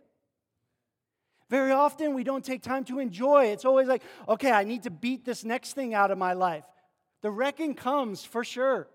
Very 1.49 1.71
often, 1.71 2.13
we 2.13 2.23
don't 2.23 2.43
take 2.43 2.61
time 2.61 2.83
to 2.85 2.99
enjoy. 2.99 3.45
It's 3.45 3.65
always 3.65 3.87
like, 3.87 4.03
okay, 4.27 4.51
I 4.51 4.65
need 4.65 4.83
to 4.83 4.91
beat 4.91 5.25
this 5.25 5.45
next 5.45 5.73
thing 5.73 5.93
out 5.93 6.11
of 6.11 6.17
my 6.17 6.33
life. 6.33 6.65
The 7.21 7.31
wrecking 7.31 7.73
comes 7.73 8.23
for 8.23 8.43
sure. 8.43 8.87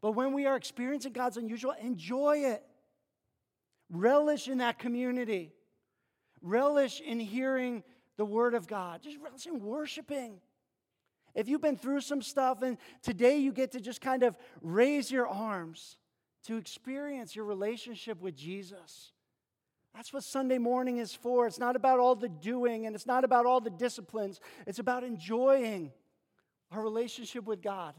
But 0.00 0.12
when 0.12 0.32
we 0.32 0.46
are 0.46 0.56
experiencing 0.56 1.12
God's 1.12 1.36
unusual, 1.36 1.74
enjoy 1.80 2.38
it. 2.38 2.62
Relish 3.90 4.48
in 4.48 4.58
that 4.58 4.78
community. 4.78 5.52
Relish 6.40 7.00
in 7.00 7.20
hearing 7.20 7.82
the 8.16 8.24
word 8.24 8.54
of 8.54 8.66
God. 8.66 9.02
Just 9.02 9.18
relish 9.18 9.46
in 9.46 9.60
worshiping. 9.60 10.40
If 11.34 11.48
you've 11.48 11.62
been 11.62 11.76
through 11.76 12.02
some 12.02 12.22
stuff 12.22 12.62
and 12.62 12.76
today 13.02 13.38
you 13.38 13.52
get 13.52 13.72
to 13.72 13.80
just 13.80 14.00
kind 14.00 14.22
of 14.22 14.36
raise 14.60 15.10
your 15.10 15.26
arms 15.26 15.96
to 16.44 16.56
experience 16.56 17.34
your 17.34 17.44
relationship 17.44 18.20
with 18.20 18.36
Jesus. 18.36 19.12
That's 19.94 20.12
what 20.12 20.24
Sunday 20.24 20.58
morning 20.58 20.98
is 20.98 21.14
for. 21.14 21.46
It's 21.46 21.58
not 21.58 21.76
about 21.76 22.00
all 22.00 22.14
the 22.14 22.28
doing 22.28 22.86
and 22.86 22.94
it's 22.94 23.06
not 23.06 23.24
about 23.24 23.46
all 23.46 23.60
the 23.60 23.70
disciplines. 23.70 24.40
It's 24.66 24.78
about 24.78 25.04
enjoying 25.04 25.92
our 26.70 26.82
relationship 26.82 27.44
with 27.44 27.62
God. 27.62 27.94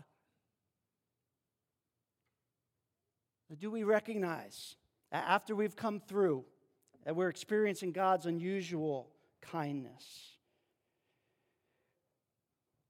Do 3.59 3.69
we 3.69 3.83
recognize 3.83 4.75
after 5.11 5.55
we've 5.55 5.75
come 5.75 5.99
through 5.99 6.43
that 7.05 7.15
we're 7.15 7.29
experiencing 7.29 7.91
God's 7.91 8.25
unusual 8.25 9.12
kindness? 9.51 10.33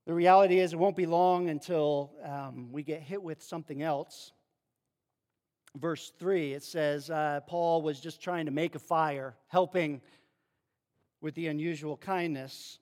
The 0.06 0.12
reality 0.12 0.58
is, 0.58 0.72
it 0.74 0.78
won't 0.78 0.96
be 0.96 1.06
long 1.06 1.48
until 1.48 2.12
um, 2.22 2.70
we 2.72 2.82
get 2.82 3.00
hit 3.00 3.22
with 3.22 3.42
something 3.42 3.82
else. 3.82 4.32
Verse 5.76 6.12
3, 6.18 6.52
it 6.52 6.62
says, 6.62 7.10
uh, 7.10 7.40
Paul 7.46 7.82
was 7.82 8.00
just 8.00 8.20
trying 8.20 8.44
to 8.46 8.52
make 8.52 8.74
a 8.74 8.78
fire, 8.78 9.34
helping 9.48 10.02
with 11.22 11.34
the 11.34 11.46
unusual 11.46 11.96
kindness. 11.96 12.78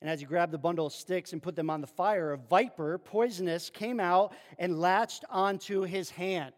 And 0.00 0.08
as 0.08 0.20
he 0.20 0.26
grabbed 0.26 0.52
the 0.52 0.58
bundle 0.58 0.86
of 0.86 0.92
sticks 0.92 1.32
and 1.32 1.42
put 1.42 1.56
them 1.56 1.70
on 1.70 1.80
the 1.80 1.86
fire, 1.86 2.32
a 2.32 2.38
viper, 2.38 2.98
poisonous, 2.98 3.68
came 3.68 3.98
out 4.00 4.32
and 4.58 4.80
latched 4.80 5.24
onto 5.28 5.82
his 5.82 6.10
hand. 6.10 6.54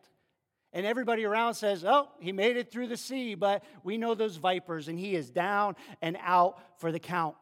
And 0.75 0.85
everybody 0.85 1.25
around 1.25 1.55
says, 1.55 1.85
Oh, 1.85 2.09
he 2.19 2.33
made 2.33 2.57
it 2.57 2.71
through 2.71 2.89
the 2.89 2.97
sea, 2.97 3.37
but 3.37 3.63
we 3.85 3.97
know 3.97 4.15
those 4.15 4.37
vipers, 4.37 4.89
and 4.89 4.99
he 4.99 5.15
is 5.15 5.31
down 5.31 5.77
and 6.03 6.19
out 6.21 6.59
for 6.79 6.91
the 6.91 6.99
count. 6.99 7.37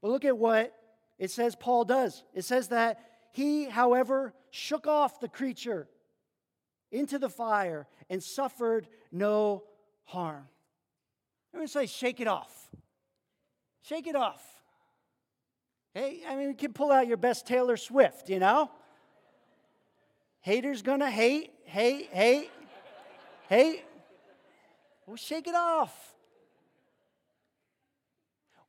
But 0.00 0.12
look 0.12 0.24
at 0.24 0.38
what 0.38 0.72
it 1.18 1.32
says 1.32 1.56
Paul 1.56 1.84
does. 1.84 2.22
It 2.32 2.44
says 2.44 2.68
that 2.68 3.00
he, 3.32 3.64
however, 3.64 4.32
shook 4.50 4.86
off 4.86 5.20
the 5.20 5.28
creature 5.28 5.88
into 6.92 7.18
the 7.18 7.28
fire 7.28 7.88
and 8.08 8.22
suffered 8.22 8.86
no 9.10 9.64
harm. 10.04 10.46
I'm 11.54 11.66
say, 11.66 11.86
shake 11.86 12.20
it 12.20 12.28
off. 12.28 12.70
Shake 13.82 14.06
it 14.06 14.14
off. 14.14 14.42
Hey, 15.94 16.20
I 16.28 16.36
mean, 16.36 16.48
you 16.48 16.54
can 16.54 16.72
pull 16.72 16.92
out 16.92 17.06
your 17.06 17.16
best 17.16 17.46
Taylor 17.46 17.76
Swift, 17.76 18.28
you 18.28 18.38
know? 18.38 18.70
Haters 20.40 20.82
gonna 20.82 21.10
hate, 21.10 21.52
hate, 21.64 22.10
hate, 22.12 22.50
hate. 23.48 23.84
Well, 25.06 25.16
shake 25.16 25.46
it 25.46 25.54
off. 25.54 26.14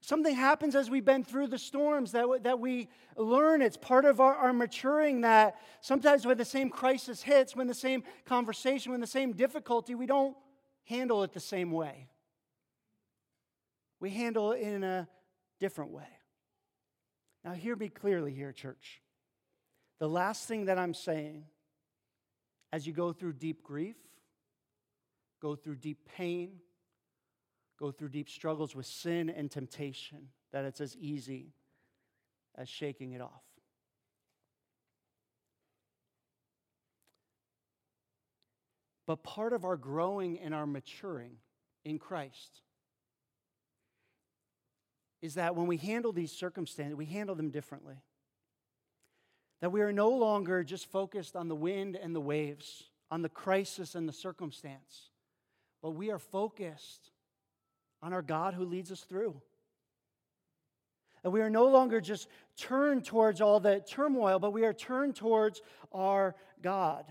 Something 0.02 0.36
happens 0.36 0.74
as 0.74 0.90
we've 0.90 1.04
been 1.04 1.26
through 1.26 1.48
the 1.48 1.58
storms 1.58 2.14
that, 2.14 2.26
that 2.44 2.60
we 2.60 2.88
learn. 3.18 3.62
It's 3.62 3.76
part 3.76 4.06
of 4.06 4.22
our, 4.22 4.34
our 4.36 4.54
maturing 4.54 5.22
that 5.22 5.58
sometimes 5.82 6.26
when 6.26 6.38
the 6.38 6.46
same 6.46 6.70
crisis 6.70 7.22
hits, 7.22 7.56
when 7.58 7.68
the 7.68 7.74
same 7.74 8.04
conversation, 8.24 8.94
when 8.94 9.02
the 9.02 9.08
same 9.08 9.34
difficulty, 9.34 9.96
we 9.96 10.06
don't 10.06 10.38
handle 10.86 11.24
it 11.24 11.34
the 11.34 11.42
same 11.42 11.72
way. 11.72 12.08
We 14.00 14.12
handle 14.12 14.54
it 14.54 14.62
in 14.62 14.84
a 14.86 15.10
different 15.60 15.92
way. 15.92 16.08
Now, 17.44 17.52
hear 17.52 17.76
me 17.76 17.90
clearly 17.90 18.34
here, 18.34 18.54
church. 18.54 19.02
The 20.00 20.08
last 20.08 20.48
thing 20.48 20.66
that 20.66 20.78
I'm 20.78 20.94
saying 20.94 21.44
as 22.72 22.86
you 22.86 22.94
go 22.94 23.12
through 23.12 23.34
deep 23.34 23.64
grief, 23.64 23.96
go 25.48 25.56
through 25.56 25.78
deep 25.78 26.00
pain, 26.14 26.58
go 27.80 27.90
through 27.90 28.10
deep 28.10 28.30
struggles 28.30 28.76
with 28.76 28.86
sin 28.86 29.30
and 29.30 29.50
temptation, 29.50 30.28
that 30.52 30.66
it's 30.66 30.82
as 30.82 30.98
easy 30.98 31.54
as 32.56 32.68
shaking 32.68 33.14
it 33.14 33.22
off. 33.22 33.44
But 39.06 39.24
part 39.24 39.54
of 39.54 39.64
our 39.64 39.78
growing 39.78 40.38
and 40.38 40.54
our 40.54 40.66
maturing 40.66 41.38
in 41.86 41.98
Christ 41.98 42.60
is 45.22 45.36
that 45.36 45.56
when 45.56 45.68
we 45.68 45.78
handle 45.78 46.12
these 46.12 46.34
circumstances, 46.34 46.94
we 46.94 47.06
handle 47.06 47.36
them 47.36 47.52
differently. 47.52 48.02
That 49.62 49.72
we 49.72 49.80
are 49.80 49.94
no 49.94 50.10
longer 50.10 50.66
just 50.66 50.92
focused 50.92 51.38
on 51.38 51.48
the 51.48 51.56
wind 51.56 51.96
and 51.96 52.14
the 52.14 52.20
waves 52.20 52.84
on 53.10 53.22
the 53.22 53.30
crisis 53.30 53.96
and 53.96 54.10
the 54.10 54.14
circumstance, 54.14 55.10
but 55.82 55.92
we 55.92 56.12
are 56.12 56.20
focused 56.20 57.12
on 58.02 58.14
our 58.14 58.22
God 58.22 58.54
who 58.54 58.66
leads 58.66 58.92
us 58.92 59.02
through. 59.02 59.42
And 61.24 61.34
we 61.34 61.42
are 61.42 61.50
no 61.50 61.66
longer 61.66 62.00
just 62.00 62.28
turned 62.58 63.04
towards 63.06 63.42
all 63.42 63.60
the 63.60 63.84
turmoil, 63.88 64.40
but 64.40 64.54
we 64.54 64.66
are 64.66 64.74
turned 64.74 65.16
towards 65.16 65.62
our 65.92 66.36
God. 66.62 67.06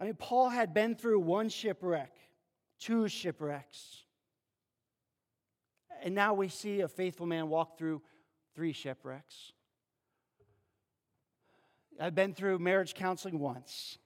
I 0.00 0.04
mean, 0.04 0.14
Paul 0.14 0.48
had 0.48 0.74
been 0.74 0.96
through 0.96 1.20
one 1.20 1.48
shipwreck, 1.48 2.12
two 2.80 3.06
shipwrecks. 3.08 4.02
And 6.02 6.14
now 6.14 6.34
we 6.34 6.48
see 6.48 6.80
a 6.80 6.88
faithful 6.88 7.26
man 7.26 7.48
walk 7.48 7.78
through 7.78 8.02
three 8.54 8.72
shipwrecks. 8.72 9.52
I've 12.00 12.14
been 12.14 12.34
through 12.34 12.58
marriage 12.58 12.94
counseling 12.94 13.38
once, 13.38 13.98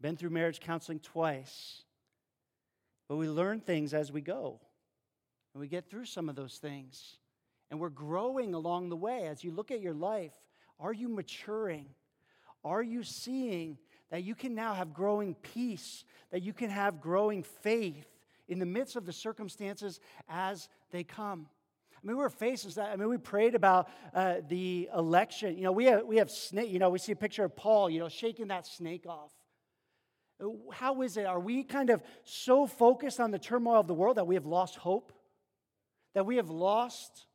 been 0.00 0.16
through 0.16 0.30
marriage 0.30 0.60
counseling 0.60 1.00
twice. 1.00 1.82
But 3.08 3.16
we 3.16 3.28
learn 3.28 3.60
things 3.60 3.92
as 3.92 4.12
we 4.12 4.20
go. 4.20 4.60
And 5.52 5.60
we 5.60 5.68
get 5.68 5.90
through 5.90 6.04
some 6.04 6.28
of 6.28 6.36
those 6.36 6.58
things. 6.58 7.16
And 7.70 7.80
we're 7.80 7.88
growing 7.88 8.54
along 8.54 8.88
the 8.88 8.96
way. 8.96 9.26
As 9.26 9.42
you 9.44 9.50
look 9.50 9.70
at 9.70 9.80
your 9.80 9.94
life, 9.94 10.32
are 10.78 10.92
you 10.92 11.08
maturing? 11.08 11.86
Are 12.64 12.82
you 12.82 13.02
seeing 13.02 13.78
that 14.10 14.22
you 14.22 14.34
can 14.34 14.54
now 14.54 14.74
have 14.74 14.92
growing 14.92 15.34
peace, 15.34 16.04
that 16.30 16.42
you 16.42 16.52
can 16.52 16.70
have 16.70 17.00
growing 17.00 17.42
faith 17.42 18.06
in 18.48 18.58
the 18.58 18.66
midst 18.66 18.96
of 18.96 19.06
the 19.06 19.12
circumstances 19.12 20.00
as 20.28 20.68
they 20.90 21.04
come? 21.04 21.46
I 22.02 22.06
mean, 22.06 22.16
we 22.16 22.22
were 22.22 22.30
faced 22.30 22.74
that. 22.76 22.90
I 22.90 22.96
mean, 22.96 23.08
we 23.08 23.18
prayed 23.18 23.54
about 23.54 23.88
uh, 24.14 24.36
the 24.48 24.88
election. 24.96 25.56
You 25.56 25.64
know, 25.64 25.72
we 25.72 25.84
have, 25.86 26.06
we 26.06 26.16
have 26.16 26.30
snake, 26.30 26.70
you 26.70 26.78
know, 26.78 26.88
we 26.88 26.98
see 26.98 27.12
a 27.12 27.16
picture 27.16 27.44
of 27.44 27.54
Paul, 27.54 27.90
you 27.90 27.98
know, 27.98 28.08
shaking 28.08 28.48
that 28.48 28.66
snake 28.66 29.04
off. 29.06 29.30
How 30.72 31.02
is 31.02 31.16
it? 31.16 31.26
Are 31.26 31.40
we 31.40 31.62
kind 31.64 31.90
of 31.90 32.02
so 32.24 32.66
focused 32.66 33.20
on 33.20 33.30
the 33.30 33.38
turmoil 33.38 33.80
of 33.80 33.86
the 33.86 33.94
world 33.94 34.16
that 34.16 34.26
we 34.26 34.34
have 34.34 34.46
lost 34.46 34.76
hope? 34.76 35.12
That 36.14 36.26
we 36.26 36.36
have 36.36 36.50
lost 36.50 37.26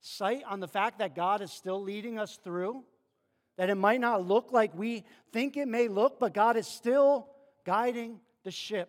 sight 0.00 0.42
on 0.48 0.60
the 0.60 0.68
fact 0.68 0.98
that 0.98 1.14
God 1.14 1.42
is 1.42 1.52
still 1.52 1.82
leading 1.82 2.18
us 2.18 2.38
through? 2.42 2.84
That 3.56 3.70
it 3.70 3.74
might 3.74 4.00
not 4.00 4.26
look 4.26 4.52
like 4.52 4.74
we 4.74 5.04
think 5.32 5.56
it 5.56 5.68
may 5.68 5.88
look, 5.88 6.18
but 6.18 6.32
God 6.32 6.56
is 6.56 6.66
still 6.66 7.28
guiding 7.64 8.20
the 8.44 8.50
ship. 8.50 8.88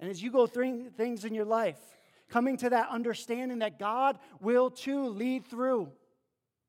And 0.00 0.10
as 0.10 0.22
you 0.22 0.30
go 0.30 0.46
through 0.46 0.90
things 0.96 1.24
in 1.24 1.34
your 1.34 1.44
life, 1.44 1.78
coming 2.28 2.56
to 2.58 2.70
that 2.70 2.88
understanding 2.90 3.58
that 3.60 3.78
God 3.78 4.18
will 4.40 4.70
too 4.70 5.08
lead 5.08 5.46
through 5.46 5.90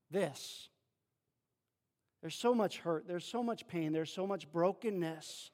this. 0.09 0.69
There's 2.21 2.36
so 2.36 2.53
much 2.53 2.79
hurt, 2.79 3.08
there's 3.08 3.25
so 3.25 3.41
much 3.41 3.67
pain, 3.67 3.93
there's 3.93 4.12
so 4.12 4.27
much 4.27 4.51
brokenness 4.51 5.51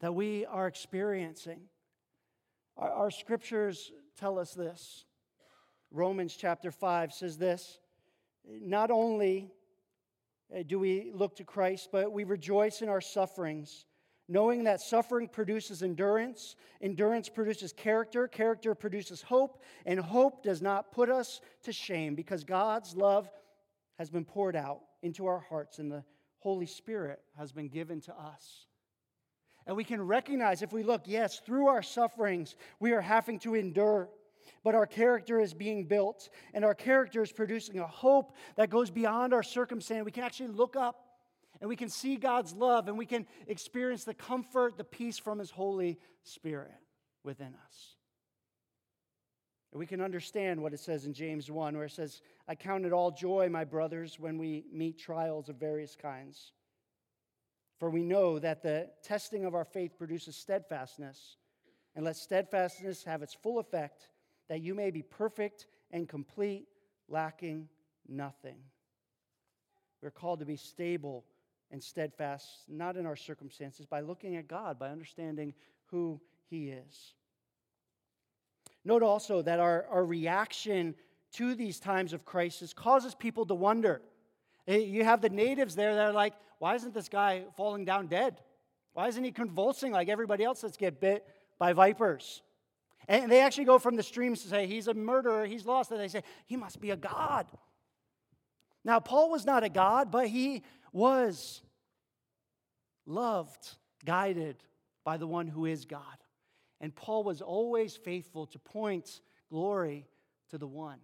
that 0.00 0.14
we 0.14 0.46
are 0.46 0.66
experiencing. 0.66 1.60
Our, 2.76 2.90
our 2.90 3.10
scriptures 3.10 3.90
tell 4.16 4.38
us 4.38 4.54
this. 4.54 5.04
Romans 5.90 6.36
chapter 6.36 6.70
5 6.70 7.12
says 7.12 7.36
this 7.36 7.80
Not 8.46 8.90
only 8.90 9.50
uh, 10.56 10.62
do 10.66 10.78
we 10.78 11.10
look 11.12 11.36
to 11.36 11.44
Christ, 11.44 11.88
but 11.90 12.12
we 12.12 12.24
rejoice 12.24 12.80
in 12.80 12.88
our 12.88 13.00
sufferings 13.00 13.86
knowing 14.28 14.64
that 14.64 14.80
suffering 14.80 15.26
produces 15.26 15.82
endurance, 15.82 16.54
endurance 16.82 17.28
produces 17.30 17.72
character, 17.72 18.28
character 18.28 18.74
produces 18.74 19.22
hope, 19.22 19.62
and 19.86 19.98
hope 19.98 20.42
does 20.42 20.60
not 20.60 20.92
put 20.92 21.08
us 21.08 21.40
to 21.62 21.72
shame 21.72 22.14
because 22.14 22.44
God's 22.44 22.94
love 22.94 23.30
has 23.98 24.10
been 24.10 24.26
poured 24.26 24.54
out 24.54 24.82
into 25.02 25.26
our 25.26 25.40
hearts 25.40 25.78
and 25.78 25.90
the 25.90 26.04
Holy 26.38 26.66
Spirit 26.66 27.20
has 27.36 27.52
been 27.52 27.68
given 27.68 28.00
to 28.02 28.12
us. 28.12 28.66
And 29.66 29.76
we 29.76 29.84
can 29.84 30.00
recognize 30.00 30.62
if 30.62 30.72
we 30.72 30.82
look, 30.82 31.02
yes, 31.04 31.40
through 31.40 31.68
our 31.68 31.82
sufferings, 31.82 32.56
we 32.80 32.92
are 32.92 33.00
having 33.00 33.38
to 33.40 33.54
endure. 33.54 34.08
But 34.64 34.74
our 34.74 34.86
character 34.86 35.40
is 35.40 35.52
being 35.52 35.84
built, 35.84 36.30
and 36.54 36.64
our 36.64 36.74
character 36.74 37.22
is 37.22 37.32
producing 37.32 37.78
a 37.80 37.86
hope 37.86 38.34
that 38.56 38.70
goes 38.70 38.90
beyond 38.90 39.34
our 39.34 39.42
circumstance. 39.42 40.04
We 40.06 40.10
can 40.10 40.24
actually 40.24 40.48
look 40.48 40.74
up 40.74 41.04
and 41.60 41.68
we 41.68 41.76
can 41.76 41.90
see 41.90 42.16
God's 42.16 42.54
love 42.54 42.88
and 42.88 42.96
we 42.96 43.06
can 43.06 43.26
experience 43.46 44.04
the 44.04 44.14
comfort, 44.14 44.78
the 44.78 44.84
peace 44.84 45.18
from 45.18 45.38
His 45.38 45.50
Holy 45.50 45.98
Spirit 46.22 46.72
within 47.22 47.54
us. 47.66 47.97
We 49.74 49.86
can 49.86 50.00
understand 50.00 50.62
what 50.62 50.72
it 50.72 50.80
says 50.80 51.04
in 51.04 51.12
James 51.12 51.50
1, 51.50 51.76
where 51.76 51.86
it 51.86 51.92
says, 51.92 52.22
I 52.48 52.54
count 52.54 52.86
it 52.86 52.92
all 52.92 53.10
joy, 53.10 53.48
my 53.50 53.64
brothers, 53.64 54.18
when 54.18 54.38
we 54.38 54.64
meet 54.72 54.98
trials 54.98 55.48
of 55.48 55.56
various 55.56 55.94
kinds. 55.94 56.52
For 57.78 57.90
we 57.90 58.02
know 58.02 58.38
that 58.38 58.62
the 58.62 58.90
testing 59.02 59.44
of 59.44 59.54
our 59.54 59.66
faith 59.66 59.98
produces 59.98 60.36
steadfastness, 60.36 61.36
and 61.94 62.04
let 62.04 62.16
steadfastness 62.16 63.04
have 63.04 63.22
its 63.22 63.34
full 63.34 63.58
effect, 63.58 64.08
that 64.48 64.62
you 64.62 64.74
may 64.74 64.90
be 64.90 65.02
perfect 65.02 65.66
and 65.90 66.08
complete, 66.08 66.66
lacking 67.08 67.68
nothing. 68.08 68.56
We're 70.02 70.10
called 70.10 70.40
to 70.40 70.46
be 70.46 70.56
stable 70.56 71.24
and 71.70 71.82
steadfast, 71.82 72.46
not 72.68 72.96
in 72.96 73.04
our 73.04 73.16
circumstances, 73.16 73.84
by 73.84 74.00
looking 74.00 74.36
at 74.36 74.48
God, 74.48 74.78
by 74.78 74.88
understanding 74.88 75.52
who 75.86 76.20
He 76.48 76.70
is. 76.70 77.14
Note 78.84 79.02
also 79.02 79.42
that 79.42 79.60
our, 79.60 79.86
our 79.90 80.04
reaction 80.04 80.94
to 81.32 81.54
these 81.54 81.78
times 81.78 82.12
of 82.12 82.24
crisis 82.24 82.72
causes 82.72 83.14
people 83.14 83.44
to 83.46 83.54
wonder. 83.54 84.00
You 84.66 85.04
have 85.04 85.20
the 85.20 85.28
natives 85.28 85.74
there 85.74 85.94
that 85.94 86.06
are 86.06 86.12
like, 86.12 86.34
why 86.58 86.74
isn't 86.74 86.94
this 86.94 87.08
guy 87.08 87.44
falling 87.56 87.84
down 87.84 88.06
dead? 88.06 88.40
Why 88.92 89.08
isn't 89.08 89.22
he 89.22 89.30
convulsing 89.30 89.92
like 89.92 90.08
everybody 90.08 90.44
else 90.44 90.60
that's 90.60 90.76
get 90.76 91.00
bit 91.00 91.26
by 91.58 91.72
vipers? 91.72 92.42
And 93.06 93.30
they 93.30 93.40
actually 93.40 93.64
go 93.64 93.78
from 93.78 93.96
the 93.96 94.02
streams 94.02 94.42
to 94.42 94.48
say, 94.48 94.66
he's 94.66 94.88
a 94.88 94.94
murderer, 94.94 95.46
he's 95.46 95.64
lost. 95.64 95.90
And 95.90 96.00
they 96.00 96.08
say, 96.08 96.22
he 96.46 96.56
must 96.56 96.80
be 96.80 96.90
a 96.90 96.96
god. 96.96 97.46
Now, 98.84 99.00
Paul 99.00 99.30
was 99.30 99.46
not 99.46 99.64
a 99.64 99.68
god, 99.68 100.10
but 100.10 100.28
he 100.28 100.62
was 100.92 101.62
loved, 103.06 103.76
guided 104.04 104.56
by 105.04 105.16
the 105.16 105.26
one 105.26 105.46
who 105.46 105.64
is 105.64 105.84
God. 105.84 106.02
And 106.80 106.94
Paul 106.94 107.24
was 107.24 107.42
always 107.42 107.96
faithful 107.96 108.46
to 108.46 108.58
point 108.58 109.20
glory 109.50 110.06
to 110.50 110.58
the 110.58 110.66
one. 110.66 110.98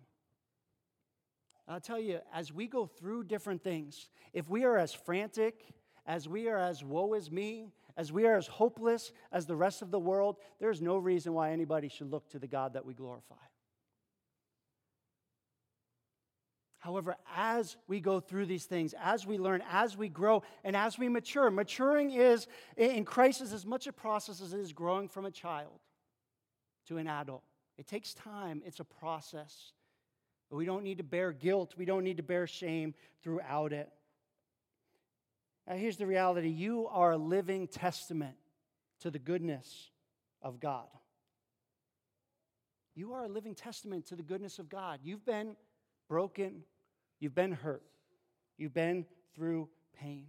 I'll 1.66 1.80
tell 1.80 1.98
you, 1.98 2.20
as 2.32 2.52
we 2.52 2.66
go 2.66 2.86
through 2.86 3.24
different 3.24 3.62
things, 3.62 4.10
if 4.32 4.48
we 4.48 4.64
are 4.64 4.76
as 4.76 4.92
frantic, 4.92 5.74
as 6.06 6.28
we 6.28 6.48
are 6.48 6.58
as 6.58 6.84
woe 6.84 7.14
is 7.14 7.30
me, 7.30 7.68
as 7.96 8.12
we 8.12 8.26
are 8.26 8.36
as 8.36 8.46
hopeless 8.46 9.12
as 9.32 9.46
the 9.46 9.56
rest 9.56 9.80
of 9.80 9.90
the 9.90 9.98
world, 9.98 10.36
there's 10.60 10.82
no 10.82 10.98
reason 10.98 11.32
why 11.32 11.52
anybody 11.52 11.88
should 11.88 12.10
look 12.10 12.28
to 12.30 12.38
the 12.38 12.46
God 12.46 12.74
that 12.74 12.84
we 12.84 12.92
glorify. 12.92 13.34
However, 16.84 17.16
as 17.34 17.78
we 17.88 17.98
go 17.98 18.20
through 18.20 18.44
these 18.44 18.66
things, 18.66 18.94
as 19.02 19.26
we 19.26 19.38
learn, 19.38 19.62
as 19.70 19.96
we 19.96 20.10
grow, 20.10 20.42
and 20.64 20.76
as 20.76 20.98
we 20.98 21.08
mature, 21.08 21.50
maturing 21.50 22.10
is 22.10 22.46
in 22.76 23.06
Christ 23.06 23.40
is 23.40 23.54
as 23.54 23.64
much 23.64 23.86
a 23.86 23.92
process 23.92 24.42
as 24.42 24.52
it 24.52 24.60
is 24.60 24.74
growing 24.74 25.08
from 25.08 25.24
a 25.24 25.30
child 25.30 25.80
to 26.88 26.98
an 26.98 27.06
adult. 27.06 27.42
It 27.78 27.86
takes 27.86 28.12
time, 28.12 28.60
it's 28.66 28.80
a 28.80 28.84
process. 28.84 29.72
We 30.50 30.66
don't 30.66 30.84
need 30.84 30.98
to 30.98 31.04
bear 31.04 31.32
guilt, 31.32 31.72
we 31.78 31.86
don't 31.86 32.04
need 32.04 32.18
to 32.18 32.22
bear 32.22 32.46
shame 32.46 32.92
throughout 33.22 33.72
it. 33.72 33.88
Now, 35.66 35.76
here's 35.76 35.96
the 35.96 36.06
reality 36.06 36.48
you 36.48 36.86
are 36.88 37.12
a 37.12 37.16
living 37.16 37.66
testament 37.66 38.36
to 39.00 39.10
the 39.10 39.18
goodness 39.18 39.88
of 40.42 40.60
God. 40.60 40.88
You 42.94 43.14
are 43.14 43.24
a 43.24 43.28
living 43.28 43.54
testament 43.54 44.04
to 44.08 44.16
the 44.16 44.22
goodness 44.22 44.58
of 44.58 44.68
God. 44.68 45.00
You've 45.02 45.24
been 45.24 45.56
broken, 46.08 46.64
You've 47.24 47.34
been 47.34 47.52
hurt. 47.52 47.82
You've 48.58 48.74
been 48.74 49.06
through 49.34 49.70
pain. 49.98 50.26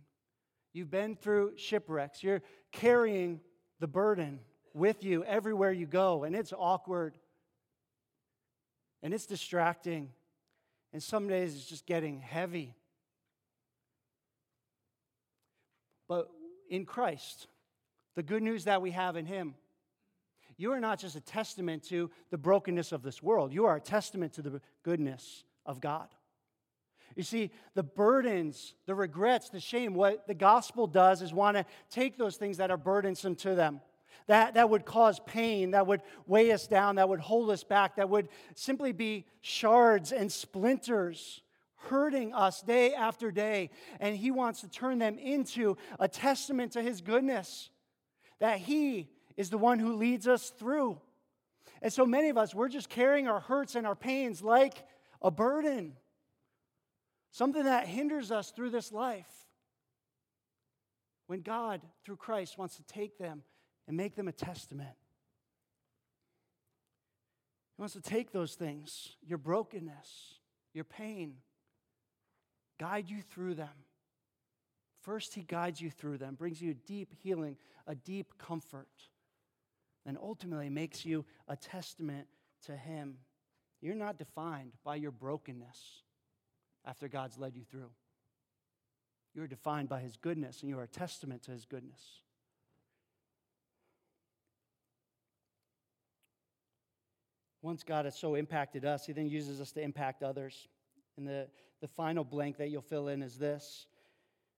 You've 0.72 0.90
been 0.90 1.18
through 1.18 1.58
shipwrecks. 1.58 2.24
You're 2.24 2.42
carrying 2.72 3.42
the 3.82 3.88
burden 3.88 4.40
with 4.74 5.04
you 5.04 5.26
everywhere 5.26 5.74
you 5.74 5.88
go, 5.88 6.24
and 6.24 6.34
it's 6.34 6.54
awkward 6.58 7.18
and 9.04 9.14
it's 9.14 9.26
distracting. 9.26 10.08
And 10.94 11.04
some 11.04 11.28
days 11.28 11.54
it's 11.54 11.66
just 11.66 11.86
getting 11.86 12.22
heavy. 12.22 12.74
But 16.08 16.30
in 16.70 16.86
Christ, 16.86 17.48
the 18.16 18.24
good 18.24 18.42
news 18.42 18.64
that 18.64 18.82
we 18.82 18.92
have 18.92 19.18
in 19.18 19.26
Him, 19.26 19.56
you 20.56 20.72
are 20.72 20.80
not 20.80 21.00
just 21.00 21.18
a 21.18 21.22
testament 21.22 21.84
to 21.90 22.10
the 22.32 22.38
brokenness 22.38 22.94
of 22.94 23.04
this 23.04 23.22
world, 23.22 23.52
you 23.52 23.66
are 23.66 23.76
a 23.76 23.82
testament 23.82 24.32
to 24.36 24.42
the 24.42 24.62
goodness 24.82 25.44
of 25.66 25.82
God. 25.82 26.08
You 27.16 27.24
see, 27.24 27.52
the 27.76 27.84
burdens, 27.84 28.76
the 28.86 28.96
regrets, 28.96 29.50
the 29.50 29.60
shame, 29.60 29.94
what 29.94 30.28
the 30.28 30.34
gospel 30.34 30.88
does 30.88 31.22
is 31.22 31.34
want 31.34 31.58
to 31.58 31.66
take 31.90 32.18
those 32.18 32.36
things 32.36 32.58
that 32.58 32.72
are 32.72 32.78
burdensome 32.78 33.36
to 33.38 33.56
them, 33.56 33.82
that, 34.28 34.56
that 34.56 34.70
would 34.70 34.86
cause 34.86 35.20
pain, 35.26 35.72
that 35.72 35.88
would 35.88 36.02
weigh 36.28 36.52
us 36.52 36.68
down, 36.68 36.96
that 36.96 37.08
would 37.08 37.20
hold 37.20 37.50
us 37.50 37.64
back, 37.64 37.96
that 37.96 38.10
would 38.10 38.28
simply 38.56 38.92
be 38.92 39.26
shards 39.42 40.12
and 40.12 40.32
splinters, 40.32 41.42
hurting 41.76 42.34
us 42.34 42.62
day 42.62 42.94
after 42.94 43.32
day. 43.32 43.70
And 44.00 44.16
He 44.18 44.32
wants 44.32 44.62
to 44.62 44.70
turn 44.70 45.00
them 45.00 45.18
into 45.18 45.78
a 46.00 46.08
testament 46.08 46.74
to 46.74 46.82
His 46.82 47.02
goodness, 47.02 47.70
that 48.40 48.60
He 48.60 49.10
is 49.38 49.50
the 49.50 49.58
one 49.58 49.80
who 49.80 49.96
leads 49.96 50.28
us 50.28 50.50
through. 50.50 51.00
And 51.82 51.94
so 51.94 52.06
many 52.06 52.30
of 52.30 52.38
us, 52.38 52.56
we're 52.56 52.70
just 52.70 52.90
carrying 52.90 53.28
our 53.28 53.40
hurts 53.40 53.76
and 53.76 53.86
our 53.86 53.96
pains 53.96 54.42
like 54.42 54.84
a 55.22 55.30
burden, 55.30 55.94
something 57.36 57.66
that 57.66 57.86
hinders 57.86 58.32
us 58.32 58.52
through 58.52 58.70
this 58.70 58.94
life. 58.94 59.28
When 61.28 61.42
God, 61.42 61.82
through 62.06 62.16
Christ, 62.16 62.58
wants 62.58 62.78
to 62.78 62.84
take 62.84 63.18
them 63.18 63.44
and 63.90 63.98
make 63.98 64.16
them 64.16 64.30
a 64.30 64.32
testament. 64.32 64.96
He 67.76 67.82
wants 67.82 67.94
to 67.96 68.02
take 68.02 68.32
those 68.32 68.56
things, 68.56 69.18
your 69.22 69.38
brokenness, 69.38 70.40
your 70.74 70.86
pain, 70.86 71.34
guide 72.80 73.10
you 73.10 73.22
through 73.22 73.56
them. 73.56 73.84
First, 75.02 75.34
He 75.34 75.42
guides 75.42 75.82
you 75.82 75.92
through 75.92 76.20
them, 76.20 76.36
brings 76.36 76.62
you 76.62 76.74
deep 76.74 77.14
healing, 77.22 77.58
a 77.86 77.96
deep 77.96 78.38
comfort, 78.38 78.88
and 80.06 80.18
ultimately 80.22 80.70
makes 80.70 81.04
you 81.04 81.26
a 81.50 81.58
testament 81.58 82.28
to 82.66 82.78
Him. 82.78 83.18
You're 83.82 83.94
not 83.94 84.18
defined 84.18 84.72
by 84.86 84.96
your 84.96 85.12
brokenness 85.12 86.05
after 86.86 87.08
God's 87.08 87.38
led 87.38 87.56
you 87.56 87.64
through. 87.64 87.90
You 89.34 89.44
are 89.44 89.48
defined 89.48 89.90
by 89.90 90.00
His 90.00 90.18
goodness, 90.18 90.62
and 90.62 90.70
you 90.70 90.80
are 90.80 90.84
a 90.84 90.88
testament 90.88 91.44
to 91.44 91.52
His 91.52 91.66
goodness. 91.66 92.02
Once 97.62 97.84
God 97.84 98.06
has 98.06 98.18
so 98.18 98.36
impacted 98.36 98.86
us, 98.86 99.06
He 99.06 99.14
then 99.14 99.28
uses 99.28 99.60
us 99.60 99.72
to 99.74 99.82
impact 99.82 100.24
others. 100.24 100.68
And 101.18 101.28
the, 101.28 101.48
the 101.82 101.88
final 101.88 102.24
blank 102.24 102.58
that 102.58 102.70
you'll 102.70 102.82
fill 102.82 103.08
in 103.08 103.22
is 103.22 103.38
this 103.38 103.88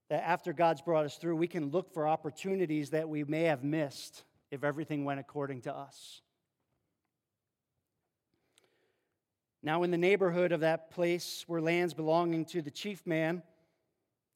that 0.10 0.26
after 0.26 0.54
God's 0.54 0.82
brought 0.82 1.06
us 1.06 1.18
through, 1.18 1.36
we 1.36 1.48
can 1.48 1.70
look 1.70 1.94
for 1.94 2.08
opportunities 2.08 2.92
that 2.92 3.10
we 3.10 3.26
may 3.26 3.44
have 3.44 3.64
missed 3.64 4.24
if 4.52 4.64
everything 4.64 5.04
went 5.04 5.20
according 5.20 5.62
to 5.62 5.76
us. 5.76 6.22
Now, 9.64 9.84
in 9.84 9.92
the 9.92 9.98
neighborhood 9.98 10.52
of 10.52 10.62
that 10.62 10.92
place 10.92 11.46
were 11.48 11.62
lands 11.62 11.94
belonging 11.94 12.46
to 12.46 12.62
the 12.62 12.72
chief 12.72 13.06
man, 13.06 13.42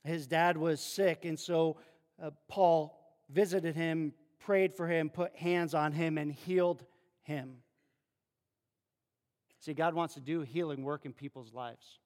his 0.03 0.25
dad 0.27 0.57
was 0.57 0.81
sick, 0.81 1.25
and 1.25 1.39
so 1.39 1.77
uh, 2.21 2.31
Paul 2.47 2.99
visited 3.29 3.75
him, 3.75 4.13
prayed 4.39 4.75
for 4.75 4.87
him, 4.87 5.09
put 5.09 5.35
hands 5.35 5.73
on 5.75 5.91
him, 5.91 6.17
and 6.17 6.31
healed 6.31 6.83
him. 7.21 7.57
See, 9.59 9.75
God 9.75 9.93
wants 9.93 10.15
to 10.15 10.19
do 10.19 10.41
healing 10.41 10.83
work 10.83 11.05
in 11.05 11.13
people's 11.13 11.53
lives. 11.53 11.99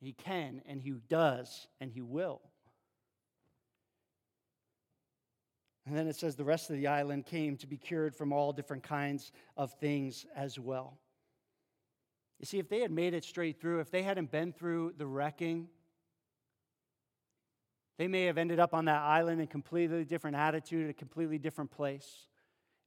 He 0.00 0.12
can, 0.12 0.62
and 0.66 0.80
He 0.80 0.92
does, 1.08 1.68
and 1.80 1.90
He 1.90 2.02
will. 2.02 2.40
And 5.86 5.96
then 5.96 6.08
it 6.08 6.16
says 6.16 6.34
the 6.34 6.44
rest 6.44 6.68
of 6.68 6.76
the 6.76 6.88
island 6.88 7.26
came 7.26 7.56
to 7.58 7.66
be 7.66 7.76
cured 7.76 8.14
from 8.14 8.32
all 8.32 8.52
different 8.52 8.82
kinds 8.82 9.30
of 9.56 9.72
things 9.74 10.26
as 10.34 10.58
well. 10.58 10.98
You 12.40 12.46
see, 12.46 12.58
if 12.58 12.68
they 12.68 12.80
had 12.80 12.90
made 12.90 13.14
it 13.14 13.24
straight 13.24 13.60
through, 13.60 13.80
if 13.80 13.90
they 13.90 14.02
hadn't 14.02 14.30
been 14.30 14.52
through 14.52 14.94
the 14.98 15.06
wrecking, 15.06 15.68
they 17.98 18.08
may 18.08 18.24
have 18.24 18.36
ended 18.36 18.58
up 18.58 18.74
on 18.74 18.86
that 18.86 19.00
island 19.00 19.40
in 19.40 19.44
a 19.44 19.46
completely 19.46 20.04
different 20.04 20.36
attitude, 20.36 20.90
a 20.90 20.92
completely 20.92 21.38
different 21.38 21.70
place. 21.70 22.26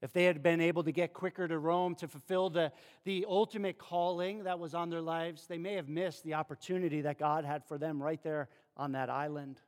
If 0.02 0.14
they 0.14 0.26
had 0.26 0.44
been 0.44 0.62
able 0.62 0.84
to 0.84 0.92
get 0.92 1.14
quicker 1.14 1.48
to 1.48 1.58
Rome 1.58 1.96
to 1.96 2.08
fulfill 2.08 2.50
the, 2.50 2.72
the 3.06 3.26
ultimate 3.28 3.78
calling 3.78 4.44
that 4.44 4.60
was 4.60 4.74
on 4.74 4.90
their 4.90 5.02
lives, 5.02 5.48
they 5.48 5.58
may 5.58 5.74
have 5.74 5.90
missed 5.90 6.24
the 6.24 6.36
opportunity 6.36 7.02
that 7.02 7.18
God 7.18 7.44
had 7.44 7.66
for 7.66 7.78
them 7.78 8.02
right 8.02 8.22
there 8.22 8.50
on 8.78 8.92
that 8.92 9.10
island. 9.10 9.60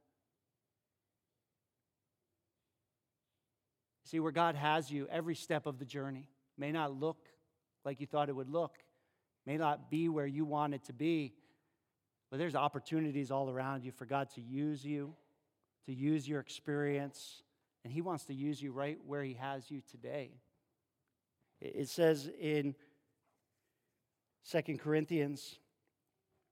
See, 4.12 4.19
where 4.19 4.34
God 4.34 4.56
has 4.56 4.91
you, 4.91 5.08
every 5.10 5.36
step 5.36 5.65
of 5.65 5.80
the 5.80 5.86
journey 5.86 6.28
may 6.58 6.74
not 6.74 7.00
look 7.00 7.17
like 7.86 8.02
you 8.02 8.06
thought 8.06 8.28
it 8.28 8.36
would 8.36 8.50
look, 8.50 8.76
may 9.45 9.56
not 9.56 9.89
be 9.89 10.10
where 10.10 10.28
you 10.28 10.43
want 10.43 10.74
it 10.74 10.84
to 10.88 10.93
be, 10.93 11.32
but 12.30 12.38
there's 12.38 12.54
opportunities 12.54 13.32
all 13.32 13.50
around 13.50 13.86
you 13.86 13.91
for 13.93 14.06
God 14.06 14.30
to 14.32 14.41
use 14.41 14.84
you, 14.84 15.13
to 15.86 15.93
use 15.93 16.28
your 16.28 16.41
experience 16.41 17.43
and 17.86 17.93
He 17.93 18.02
wants 18.02 18.26
to 18.26 18.34
use 18.34 18.62
you 18.62 18.74
right 18.74 18.97
where 19.08 19.24
He 19.24 19.36
has 19.36 19.71
you 19.71 19.82
today. 19.89 20.32
It 21.62 21.88
says 21.88 22.30
in 22.38 22.76
Second 24.43 24.82
Corinthians, 24.82 25.58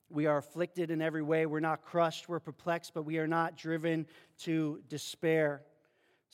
we 0.09 0.27
are 0.27 0.37
afflicted 0.37 0.91
in 0.91 1.01
every 1.01 1.23
way. 1.23 1.45
We're 1.45 1.59
not 1.59 1.81
crushed, 1.83 2.29
we're 2.29 2.39
perplexed, 2.39 2.93
but 2.93 3.03
we 3.03 3.17
are 3.17 3.27
not 3.27 3.57
driven 3.57 4.07
to 4.43 4.79
despair. 4.87 5.63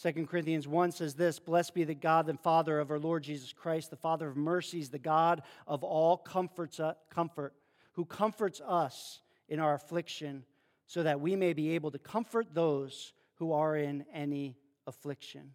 2 0.01 0.25
Corinthians 0.25 0.67
1 0.67 0.91
says 0.91 1.13
this 1.13 1.39
Blessed 1.39 1.73
be 1.73 1.83
the 1.83 1.95
God 1.95 2.29
and 2.29 2.39
Father 2.39 2.79
of 2.79 2.91
our 2.91 2.99
Lord 2.99 3.23
Jesus 3.23 3.53
Christ, 3.53 3.89
the 3.89 3.95
Father 3.95 4.27
of 4.27 4.35
mercies, 4.35 4.89
the 4.89 4.99
God 4.99 5.41
of 5.67 5.83
all 5.83 6.17
comforts, 6.17 6.79
uh, 6.79 6.93
comfort, 7.09 7.53
who 7.93 8.03
comforts 8.05 8.61
us 8.65 9.21
in 9.47 9.59
our 9.59 9.73
affliction, 9.73 10.43
so 10.85 11.03
that 11.03 11.21
we 11.21 11.35
may 11.35 11.53
be 11.53 11.71
able 11.75 11.91
to 11.91 11.99
comfort 11.99 12.47
those 12.53 13.13
who 13.35 13.53
are 13.53 13.77
in 13.77 14.05
any 14.13 14.57
affliction 14.85 15.51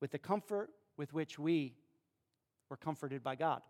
with 0.00 0.10
the 0.10 0.18
comfort 0.18 0.70
with 0.96 1.12
which 1.12 1.38
we 1.38 1.74
were 2.70 2.76
comforted 2.76 3.22
by 3.22 3.34
God. 3.34 3.60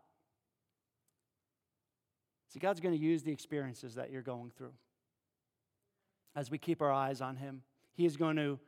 See, 2.49 2.61
God's 2.61 2.81
going 2.81 2.97
to 2.97 3.01
use 3.01 3.23
the 3.23 3.33
experiences 3.33 3.97
that 3.97 4.11
you're 4.11 4.23
going 4.23 4.51
through 4.57 4.73
as 6.35 6.51
we 6.51 6.59
keep 6.59 6.81
our 6.81 6.93
eyes 6.93 7.21
on 7.21 7.37
Him. 7.37 7.63
He 7.93 8.07
is 8.07 8.17
going 8.17 8.37
to 8.37 8.59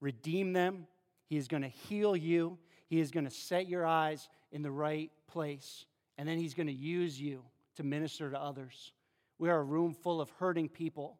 redeem 0.00 0.52
them, 0.52 0.86
He 1.28 1.36
is 1.36 1.48
going 1.48 1.62
to 1.62 1.68
heal 1.68 2.16
you, 2.16 2.58
He 2.88 3.00
is 3.00 3.10
going 3.10 3.24
to 3.24 3.30
set 3.30 3.68
your 3.68 3.86
eyes 3.86 4.28
in 4.52 4.62
the 4.62 4.70
right 4.70 5.10
place, 5.26 5.86
and 6.18 6.28
then 6.28 6.38
He's 6.38 6.54
going 6.54 6.68
to 6.68 6.72
use 6.72 7.20
you 7.20 7.42
to 7.76 7.82
minister 7.82 8.30
to 8.30 8.40
others. 8.40 8.92
We 9.38 9.50
are 9.50 9.58
a 9.58 9.64
room 9.64 9.94
full 9.94 10.20
of 10.20 10.30
hurting 10.38 10.68
people. 10.68 11.18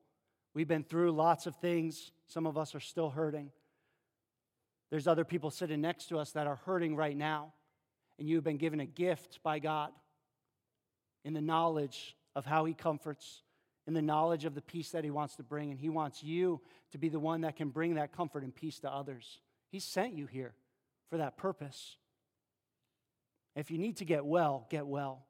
We've 0.54 0.68
been 0.68 0.84
through 0.84 1.12
lots 1.12 1.46
of 1.46 1.54
things. 1.56 2.12
Some 2.28 2.46
of 2.46 2.56
us 2.56 2.74
are 2.74 2.80
still 2.80 3.10
hurting. 3.10 3.50
There's 4.90 5.06
other 5.06 5.24
people 5.24 5.50
sitting 5.50 5.80
next 5.80 6.06
to 6.06 6.18
us 6.18 6.32
that 6.32 6.46
are 6.46 6.56
hurting 6.64 6.96
right 6.96 7.16
now, 7.16 7.52
and 8.18 8.28
you've 8.28 8.44
been 8.44 8.56
given 8.56 8.80
a 8.80 8.86
gift 8.86 9.40
by 9.42 9.58
God 9.58 9.90
in 11.24 11.34
the 11.34 11.40
knowledge 11.40 12.16
of 12.34 12.46
how 12.46 12.64
He 12.64 12.72
comforts, 12.72 13.42
in 13.86 13.94
the 13.94 14.02
knowledge 14.02 14.44
of 14.44 14.54
the 14.54 14.62
peace 14.62 14.90
that 14.90 15.04
He 15.04 15.10
wants 15.10 15.36
to 15.36 15.42
bring, 15.42 15.70
and 15.70 15.78
He 15.78 15.88
wants 15.88 16.22
you 16.22 16.60
to 16.92 16.98
be 16.98 17.08
the 17.08 17.20
one 17.20 17.42
that 17.42 17.56
can 17.56 17.70
bring 17.70 17.94
that 17.94 18.12
comfort 18.12 18.42
and 18.42 18.54
peace 18.54 18.78
to 18.80 18.90
others. 18.90 19.40
He 19.70 19.80
sent 19.80 20.14
you 20.14 20.26
here 20.26 20.54
for 21.08 21.18
that 21.18 21.36
purpose. 21.36 21.96
If 23.54 23.70
you 23.70 23.78
need 23.78 23.98
to 23.98 24.04
get 24.04 24.24
well, 24.24 24.66
get 24.70 24.86
well. 24.86 25.24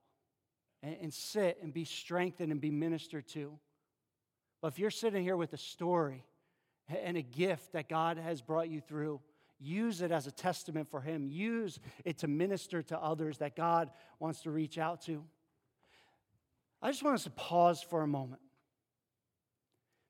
And, 0.83 0.97
and 1.03 1.15
sit 1.15 1.59
and 1.63 1.73
be 1.73 1.85
strengthened 1.85 2.53
and 2.53 2.61
be 2.61 2.71
ministered 2.71 3.27
to. 3.29 3.59
But 4.61 4.69
if 4.69 4.79
you're 4.79 4.91
sitting 4.91 5.23
here 5.23 5.37
with 5.37 5.53
a 5.53 5.59
story 5.59 6.25
and 6.89 7.17
a 7.17 7.23
gift 7.23 7.73
that 7.73 7.89
God 7.89 8.19
has 8.19 8.41
brought 8.41 8.69
you 8.69 8.81
through, 8.81 9.21
Use 9.59 10.03
it 10.03 10.13
as 10.13 10.27
a 10.27 10.31
testament 10.31 10.91
for 10.91 11.01
Him. 11.01 11.29
Use 11.29 11.81
it 12.05 12.19
to 12.19 12.29
minister 12.29 12.83
to 12.83 12.99
others 12.99 13.39
that 13.39 13.57
God 13.57 13.91
wants 14.19 14.43
to 14.43 14.51
reach 14.51 14.77
out 14.77 15.01
to. 15.03 15.25
I 16.83 16.91
just 16.91 17.03
want 17.03 17.15
us 17.15 17.25
to 17.25 17.31
pause 17.31 17.83
for 17.83 18.03
a 18.03 18.07
moment. 18.07 18.43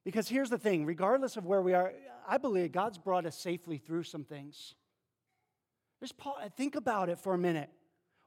Because 0.07 0.27
here's 0.27 0.49
the 0.49 0.57
thing 0.57 0.87
regardless 0.87 1.37
of 1.37 1.45
where 1.45 1.61
we 1.61 1.75
are, 1.75 1.93
I 2.27 2.39
believe 2.39 2.73
God's 2.73 2.97
brought 2.97 3.27
us 3.27 3.37
safely 3.37 3.77
through 3.77 4.05
some 4.05 4.25
things. 4.25 4.75
Just 6.01 6.17
pause, 6.17 6.49
think 6.57 6.77
about 6.77 7.11
it 7.11 7.19
for 7.19 7.35
a 7.35 7.39
minute. 7.39 7.69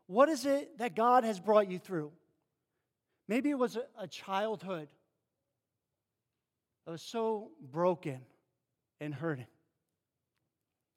What 0.06 0.30
is 0.30 0.46
it 0.46 0.78
that 0.78 0.96
God 0.96 1.24
has 1.24 1.40
brought 1.40 1.72
you 1.72 1.80
through? 1.80 2.12
Maybe 3.28 3.50
it 3.50 3.58
was 3.58 3.78
a, 3.98 4.08
childhood 4.08 4.90
that 6.86 6.92
was 6.92 7.02
so 7.02 7.50
broken 7.72 8.20
and 9.02 9.12
hurting 9.12 9.48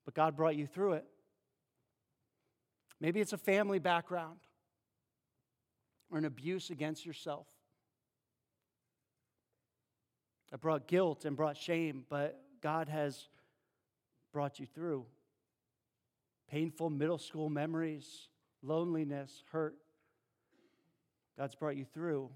but 0.04 0.14
God 0.14 0.36
brought 0.36 0.56
you 0.56 0.66
through 0.66 0.94
it. 0.94 1.06
Maybe 3.00 3.20
it's 3.20 3.32
a 3.32 3.38
family 3.38 3.78
background 3.78 4.38
or 6.10 6.18
an 6.18 6.24
abuse 6.24 6.70
against 6.70 7.04
yourself 7.04 7.46
that 10.52 10.60
brought 10.60 10.86
guilt 10.86 11.24
and 11.24 11.34
brought 11.34 11.56
shame, 11.56 12.04
but 12.10 12.38
God 12.60 12.88
has 12.90 13.28
brought 14.34 14.60
you 14.60 14.66
through. 14.66 15.06
Painful 16.50 16.90
middle 16.90 17.16
school 17.16 17.48
memories, 17.48 18.28
loneliness, 18.62 19.42
hurt. 19.50 19.74
God's 21.38 21.54
brought 21.54 21.76
you 21.76 21.86
through. 21.86 22.30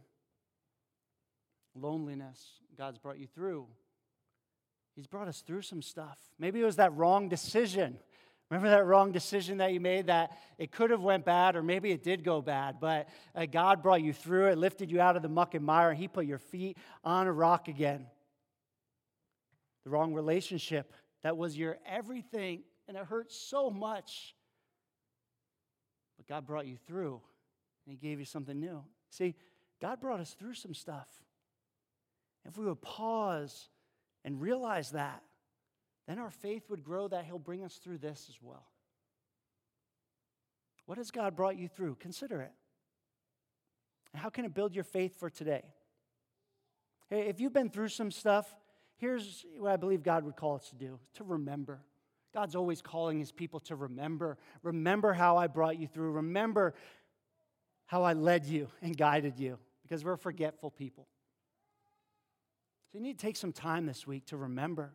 Loneliness, 1.75 2.43
God's 2.79 2.97
brought 2.97 3.19
you 3.19 3.27
through. 3.27 3.67
He's 4.95 5.07
brought 5.07 5.29
us 5.29 5.43
through 5.43 5.61
some 5.61 5.83
stuff. 5.83 6.19
Maybe 6.39 6.63
it 6.63 6.65
was 6.65 6.77
that 6.77 6.97
wrong 6.97 7.29
decision 7.29 7.99
Remember 8.51 8.71
that 8.71 8.87
wrong 8.87 9.11
decision 9.11 9.59
that 9.59 9.73
you 9.73 9.81
made 9.81 10.07
that 10.07 10.39
it 10.57 10.71
could 10.71 10.91
have 10.91 11.03
went 11.03 11.25
bad 11.25 11.57
or 11.57 11.63
maybe 11.63 11.91
it 11.91 12.05
did 12.05 12.23
go 12.23 12.41
bad, 12.41 12.77
but 12.81 13.09
uh, 13.35 13.45
God 13.47 13.83
brought 13.83 14.03
you 14.03 14.13
through 14.13 14.47
it, 14.49 14.59
lifted 14.59 14.91
you 14.91 15.01
out 15.01 15.17
of 15.17 15.23
the 15.23 15.29
muck 15.29 15.55
and 15.55 15.65
mire, 15.65 15.91
and 15.91 15.99
He 15.99 16.07
put 16.07 16.27
your 16.27 16.39
feet 16.39 16.79
on 17.03 17.27
a 17.27 17.33
rock 17.33 17.67
again. 17.67 18.07
The 19.85 19.91
wrong 19.91 20.15
relationship 20.15 20.93
that 21.23 21.37
was 21.37 21.59
your 21.59 21.79
everything, 21.85 22.63
and 22.87 22.97
it 22.97 23.05
hurt 23.05 23.33
so 23.33 23.69
much. 23.69 24.37
But 26.17 26.29
God 26.29 26.47
brought 26.47 26.67
you 26.67 26.77
through, 26.87 27.21
and 27.85 27.93
He 27.93 27.97
gave 27.97 28.21
you 28.21 28.25
something 28.25 28.59
new. 28.59 28.85
See, 29.11 29.35
God 29.81 30.01
brought 30.01 30.21
us 30.21 30.35
through 30.39 30.55
some 30.55 30.73
stuff. 30.73 31.09
If 32.45 32.57
we 32.57 32.67
would 32.67 32.81
pause 32.81 33.69
and 34.25 34.41
realize 34.41 34.93
that, 34.93 35.23
then 36.07 36.19
our 36.19 36.31
faith 36.31 36.71
would 36.71 36.85
grow 36.85 37.09
that 37.09 37.25
He'll 37.25 37.39
bring 37.39 37.65
us 37.65 37.77
through 37.77 37.99
this 37.99 38.27
as 38.29 38.37
well. 38.41 38.67
What 40.87 40.99
has 40.99 41.11
God 41.11 41.35
brought 41.35 41.59
you 41.59 41.69
through? 41.69 41.97
Consider 41.97 42.41
it. 42.41 42.53
How 44.15 44.31
can 44.31 44.45
it 44.45 44.55
build 44.55 44.75
your 44.75 44.85
faith 44.85 45.19
for 45.19 45.29
today? 45.29 45.63
Hey, 47.11 47.23
if 47.29 47.41
you've 47.41 47.53
been 47.53 47.71
through 47.71 47.89
some 47.89 48.11
stuff, 48.11 48.53
here's 48.97 49.45
what 49.59 49.73
I 49.73 49.77
believe 49.77 50.03
God 50.03 50.25
would 50.25 50.37
call 50.37 50.57
us 50.57 50.69
to 50.71 50.77
do 50.77 50.99
to 51.15 51.25
remember. 51.25 51.81
God's 52.33 52.55
always 52.55 52.83
calling 52.83 53.19
his 53.19 53.33
people 53.33 53.61
to 53.61 53.77
remember. 53.77 54.39
Remember 54.63 55.13
how 55.13 55.37
I 55.37 55.47
brought 55.47 55.79
you 55.79 55.87
through. 55.87 56.13
Remember 56.13 56.75
how 57.87 58.03
I 58.03 58.13
led 58.13 58.45
you 58.45 58.69
and 58.83 58.97
guided 58.97 59.39
you 59.39 59.59
because 59.83 60.05
we're 60.05 60.17
forgetful 60.17 60.71
people. 60.71 61.07
So 62.91 62.99
you 62.99 63.05
need 63.05 63.19
to 63.19 63.27
take 63.27 63.37
some 63.37 63.53
time 63.53 63.87
this 63.87 64.07
week 64.07 64.27
to 64.27 64.37
remember. 64.37 64.93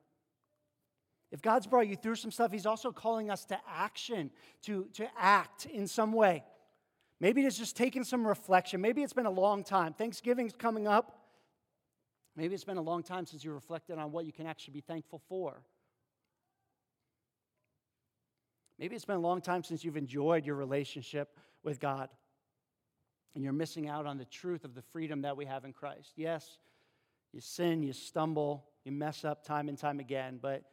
If 1.32 1.42
God's 1.42 1.66
brought 1.66 1.88
you 1.88 1.96
through 1.96 2.16
some 2.16 2.32
stuff, 2.32 2.52
He's 2.52 2.66
also 2.66 2.92
calling 2.92 3.30
us 3.30 3.46
to 3.46 3.60
action, 3.68 4.32
to, 4.64 4.88
to 4.94 5.08
act 5.18 5.66
in 5.66 5.88
some 5.88 6.12
way. 6.12 6.44
Maybe 7.20 7.46
it's 7.46 7.58
just 7.58 7.78
taking 7.78 8.04
some 8.04 8.28
reflection. 8.28 8.82
Maybe 8.82 9.04
it's 9.04 9.14
been 9.14 9.28
a 9.28 9.32
long 9.32 9.64
time. 9.64 9.94
Thanksgiving's 9.94 10.54
coming 10.54 10.88
up. 10.88 11.20
Maybe 12.36 12.56
it's 12.56 12.64
been 12.64 12.78
a 12.78 12.82
long 12.82 13.04
time 13.04 13.26
since 13.26 13.44
you 13.44 13.52
reflected 13.54 13.98
on 13.98 14.12
what 14.12 14.26
you 14.26 14.32
can 14.32 14.48
actually 14.48 14.74
be 14.74 14.82
thankful 14.82 15.22
for. 15.30 15.62
Maybe 18.80 18.96
it's 18.96 19.06
been 19.06 19.18
a 19.18 19.20
long 19.20 19.42
time 19.42 19.64
since 19.64 19.84
you've 19.86 19.98
enjoyed 19.98 20.46
your 20.46 20.56
relationship 20.56 21.38
with 21.64 21.80
God 21.80 22.10
and 23.36 23.44
you're 23.44 23.54
missing 23.54 23.88
out 23.88 24.06
on 24.06 24.18
the 24.18 24.26
truth 24.26 24.66
of 24.66 24.74
the 24.74 24.82
freedom 24.82 25.22
that 25.22 25.38
we 25.38 25.46
have 25.46 25.64
in 25.64 25.74
Christ. 25.74 26.14
Yes, 26.16 26.58
you 27.32 27.40
sin, 27.40 27.84
you 27.84 27.94
stumble, 27.94 28.66
you 28.84 28.92
mess 28.92 29.24
up 29.24 29.46
time 29.46 29.70
and 29.70 29.78
time 29.78 30.00
again, 30.00 30.40
but 30.42 30.64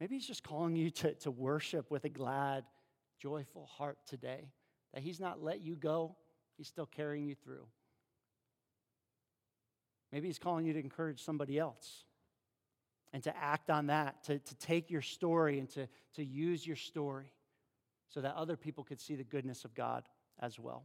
Maybe 0.00 0.16
He's 0.16 0.26
just 0.26 0.42
calling 0.42 0.76
you 0.76 0.90
to, 0.90 1.14
to 1.14 1.30
worship 1.30 1.90
with 1.90 2.04
a 2.04 2.08
glad, 2.08 2.64
joyful 3.20 3.66
heart 3.66 3.98
today. 4.06 4.50
That 4.94 5.02
He's 5.02 5.20
not 5.20 5.42
let 5.42 5.60
you 5.60 5.74
go, 5.76 6.16
He's 6.56 6.68
still 6.68 6.86
carrying 6.86 7.26
you 7.26 7.34
through. 7.34 7.66
Maybe 10.12 10.26
He's 10.26 10.38
calling 10.38 10.66
you 10.66 10.72
to 10.72 10.80
encourage 10.80 11.22
somebody 11.22 11.58
else 11.58 12.04
and 13.12 13.22
to 13.22 13.36
act 13.36 13.70
on 13.70 13.86
that, 13.86 14.24
to, 14.24 14.38
to 14.38 14.54
take 14.56 14.90
your 14.90 15.02
story 15.02 15.58
and 15.58 15.68
to, 15.70 15.88
to 16.14 16.24
use 16.24 16.66
your 16.66 16.76
story 16.76 17.32
so 18.08 18.20
that 18.20 18.34
other 18.34 18.56
people 18.56 18.84
could 18.84 19.00
see 19.00 19.14
the 19.14 19.24
goodness 19.24 19.64
of 19.64 19.74
God 19.74 20.04
as 20.40 20.58
well. 20.58 20.84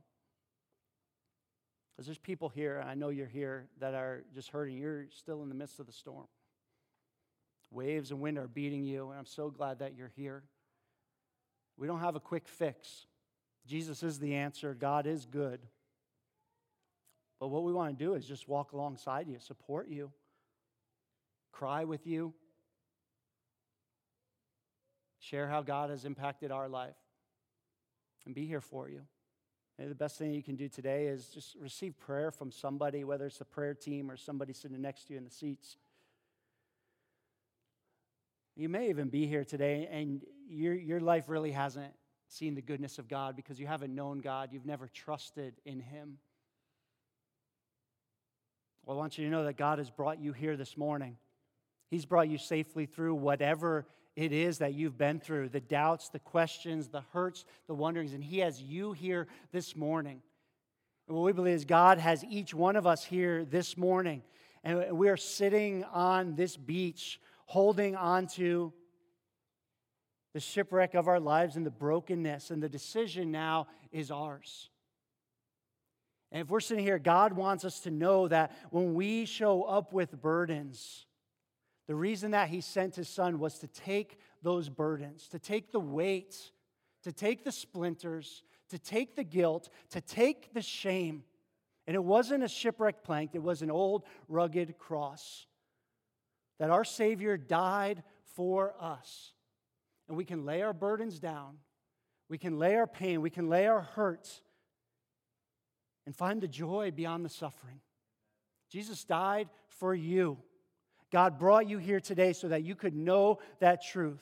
Because 1.95 2.07
there's 2.07 2.17
people 2.17 2.49
here, 2.49 2.77
and 2.79 2.89
I 2.89 2.95
know 2.95 3.09
you're 3.09 3.27
here, 3.27 3.67
that 3.79 3.93
are 3.93 4.23
just 4.33 4.49
hurting. 4.49 4.77
You're 4.77 5.05
still 5.11 5.43
in 5.43 5.49
the 5.49 5.55
midst 5.55 5.79
of 5.79 5.85
the 5.85 5.91
storm. 5.91 6.27
Waves 7.71 8.11
and 8.11 8.19
wind 8.19 8.37
are 8.37 8.47
beating 8.47 8.83
you, 8.83 9.09
and 9.09 9.17
I'm 9.17 9.25
so 9.25 9.49
glad 9.49 9.79
that 9.79 9.95
you're 9.95 10.11
here. 10.15 10.43
We 11.77 11.87
don't 11.87 12.01
have 12.01 12.15
a 12.15 12.19
quick 12.19 12.47
fix. 12.47 13.05
Jesus 13.65 14.03
is 14.03 14.19
the 14.19 14.35
answer, 14.35 14.73
God 14.73 15.07
is 15.07 15.25
good. 15.25 15.61
But 17.39 17.47
what 17.47 17.63
we 17.63 17.73
want 17.73 17.97
to 17.97 18.05
do 18.05 18.13
is 18.13 18.25
just 18.25 18.47
walk 18.47 18.73
alongside 18.73 19.27
you, 19.27 19.39
support 19.39 19.87
you, 19.87 20.11
cry 21.51 21.85
with 21.85 22.05
you, 22.05 22.33
share 25.19 25.47
how 25.47 25.61
God 25.61 25.89
has 25.89 26.05
impacted 26.05 26.51
our 26.51 26.67
life, 26.67 26.95
and 28.25 28.35
be 28.35 28.45
here 28.45 28.61
for 28.61 28.89
you. 28.89 29.01
The 29.79 29.95
best 29.95 30.19
thing 30.19 30.31
you 30.31 30.43
can 30.43 30.55
do 30.55 30.67
today 30.69 31.07
is 31.07 31.29
just 31.29 31.55
receive 31.59 31.97
prayer 31.97 32.29
from 32.29 32.51
somebody, 32.51 33.03
whether 33.03 33.25
it's 33.25 33.39
the 33.39 33.45
prayer 33.45 33.73
team 33.73 34.11
or 34.11 34.17
somebody 34.17 34.53
sitting 34.53 34.79
next 34.79 35.05
to 35.05 35.13
you 35.13 35.17
in 35.17 35.23
the 35.23 35.31
seats. 35.31 35.77
You 38.61 38.69
may 38.69 38.89
even 38.89 39.09
be 39.09 39.25
here 39.25 39.43
today 39.43 39.89
and 39.91 40.21
your, 40.47 40.75
your 40.75 40.99
life 40.99 41.23
really 41.27 41.49
hasn't 41.49 41.91
seen 42.27 42.53
the 42.53 42.61
goodness 42.61 42.99
of 42.99 43.07
God 43.07 43.35
because 43.35 43.59
you 43.59 43.65
haven't 43.65 43.95
known 43.95 44.19
God. 44.19 44.49
You've 44.51 44.67
never 44.67 44.87
trusted 44.87 45.55
in 45.65 45.79
Him. 45.79 46.19
Well, 48.85 48.95
I 48.95 48.99
want 48.99 49.17
you 49.17 49.25
to 49.25 49.31
know 49.31 49.45
that 49.45 49.57
God 49.57 49.79
has 49.79 49.89
brought 49.89 50.21
you 50.21 50.31
here 50.31 50.55
this 50.55 50.77
morning. 50.77 51.17
He's 51.89 52.05
brought 52.05 52.29
you 52.29 52.37
safely 52.37 52.85
through 52.85 53.15
whatever 53.15 53.87
it 54.15 54.31
is 54.31 54.59
that 54.59 54.75
you've 54.75 54.95
been 54.95 55.19
through 55.19 55.49
the 55.49 55.59
doubts, 55.59 56.09
the 56.09 56.19
questions, 56.19 56.87
the 56.87 57.01
hurts, 57.13 57.45
the 57.65 57.73
wonderings, 57.73 58.13
and 58.13 58.23
He 58.23 58.37
has 58.39 58.61
you 58.61 58.91
here 58.91 59.27
this 59.51 59.75
morning. 59.75 60.21
And 61.07 61.17
what 61.17 61.23
we 61.23 61.33
believe 61.33 61.55
is 61.55 61.65
God 61.65 61.97
has 61.97 62.23
each 62.25 62.53
one 62.53 62.75
of 62.75 62.85
us 62.85 63.03
here 63.03 63.43
this 63.43 63.75
morning. 63.75 64.21
And 64.63 64.95
we 64.95 65.09
are 65.09 65.17
sitting 65.17 65.83
on 65.85 66.35
this 66.35 66.55
beach 66.55 67.19
holding 67.51 67.97
on 67.97 68.25
to 68.25 68.71
the 70.33 70.39
shipwreck 70.39 70.93
of 70.93 71.09
our 71.09 71.19
lives 71.19 71.57
and 71.57 71.65
the 71.65 71.69
brokenness, 71.69 72.49
and 72.49 72.63
the 72.63 72.69
decision 72.69 73.29
now 73.29 73.67
is 73.91 74.09
ours. 74.09 74.69
And 76.31 76.43
if 76.43 76.49
we're 76.49 76.61
sitting 76.61 76.85
here, 76.85 76.97
God 76.97 77.33
wants 77.33 77.65
us 77.65 77.81
to 77.81 77.91
know 77.91 78.29
that 78.29 78.53
when 78.69 78.93
we 78.93 79.25
show 79.25 79.63
up 79.63 79.91
with 79.91 80.21
burdens, 80.21 81.05
the 81.89 81.95
reason 81.95 82.31
that 82.31 82.47
He 82.47 82.61
sent 82.61 82.95
His 82.95 83.09
Son 83.09 83.37
was 83.37 83.59
to 83.59 83.67
take 83.67 84.17
those 84.41 84.69
burdens, 84.69 85.27
to 85.27 85.37
take 85.37 85.73
the 85.73 85.79
weight, 85.81 86.53
to 87.03 87.11
take 87.11 87.43
the 87.43 87.51
splinters, 87.51 88.43
to 88.69 88.79
take 88.79 89.17
the 89.17 89.25
guilt, 89.25 89.67
to 89.89 89.99
take 89.99 90.53
the 90.53 90.61
shame. 90.61 91.23
And 91.85 91.95
it 91.95 92.03
wasn't 92.03 92.45
a 92.45 92.47
shipwreck 92.47 93.03
plank, 93.03 93.31
it 93.33 93.43
was 93.43 93.61
an 93.61 93.69
old 93.69 94.03
rugged 94.29 94.77
cross 94.77 95.47
that 96.61 96.69
our 96.69 96.85
Savior 96.85 97.37
died 97.37 98.03
for 98.35 98.75
us. 98.79 99.33
And 100.07 100.15
we 100.15 100.23
can 100.23 100.45
lay 100.45 100.61
our 100.61 100.73
burdens 100.73 101.19
down, 101.19 101.57
we 102.29 102.37
can 102.37 102.59
lay 102.59 102.75
our 102.75 102.85
pain, 102.85 103.19
we 103.19 103.31
can 103.31 103.49
lay 103.49 103.65
our 103.65 103.81
hurts, 103.81 104.43
and 106.05 106.15
find 106.15 106.39
the 106.39 106.47
joy 106.47 106.91
beyond 106.91 107.25
the 107.25 107.29
suffering. 107.29 107.79
Jesus 108.69 109.03
died 109.03 109.49
for 109.69 109.95
you. 109.95 110.37
God 111.11 111.39
brought 111.39 111.67
you 111.67 111.79
here 111.79 111.99
today 111.99 112.31
so 112.31 112.49
that 112.49 112.61
you 112.63 112.75
could 112.75 112.93
know 112.93 113.39
that 113.59 113.83
truth, 113.83 114.21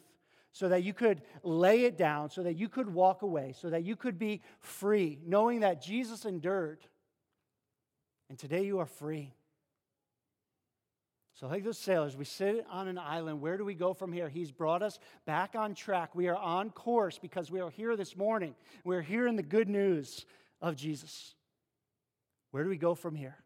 so 0.54 0.70
that 0.70 0.84
you 0.84 0.94
could 0.94 1.22
lay 1.44 1.84
it 1.84 1.98
down, 1.98 2.30
so 2.30 2.44
that 2.44 2.56
you 2.56 2.70
could 2.70 2.88
walk 2.88 3.22
away, 3.22 3.54
so 3.60 3.70
that 3.70 3.84
you 3.84 3.98
could 3.98 4.18
be 4.18 4.42
free, 4.60 5.20
knowing 5.26 5.60
that 5.60 5.82
Jesus 5.82 6.24
endured. 6.24 6.80
And 8.30 8.40
today 8.40 8.64
you 8.64 8.80
are 8.80 8.86
free. 8.86 9.34
So, 11.40 11.48
like 11.48 11.64
those 11.64 11.78
sailors, 11.78 12.18
we 12.18 12.26
sit 12.26 12.66
on 12.70 12.90
an 12.90 12.98
island. 12.98 13.40
Where 13.40 13.56
do 13.56 13.64
we 13.64 13.74
go 13.74 13.94
from 13.94 14.12
here? 14.12 14.28
He's 14.28 14.52
brought 14.52 14.84
us 14.84 15.00
back 15.26 15.56
on 15.56 15.74
track. 15.74 16.14
We 16.14 16.28
are 16.28 16.36
on 16.36 16.70
course 16.70 17.18
because 17.18 17.50
we 17.50 17.62
are 17.62 17.70
here 17.70 17.96
this 17.96 18.18
morning. 18.18 18.56
We're 18.84 19.02
hearing 19.02 19.38
the 19.38 19.44
good 19.44 19.70
news 19.70 20.26
of 20.60 20.76
Jesus. 20.76 21.36
Where 22.52 22.66
do 22.66 22.70
we 22.70 22.78
go 22.78 22.94
from 22.94 23.16
here? 23.16 23.38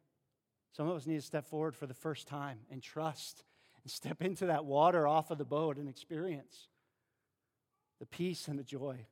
Some 0.76 0.90
of 0.90 0.96
us 0.96 1.06
need 1.06 1.18
to 1.18 1.22
step 1.22 1.46
forward 1.46 1.76
for 1.76 1.86
the 1.86 1.94
first 1.94 2.28
time 2.28 2.58
and 2.72 2.82
trust 2.82 3.44
and 3.84 3.92
step 3.92 4.24
into 4.24 4.48
that 4.48 4.66
water 4.66 5.06
off 5.08 5.30
of 5.30 5.38
the 5.38 5.46
boat 5.46 5.78
and 5.78 5.88
experience 5.88 6.70
the 8.00 8.08
peace 8.08 8.48
and 8.48 8.58
the 8.58 8.64
joy 8.64 9.06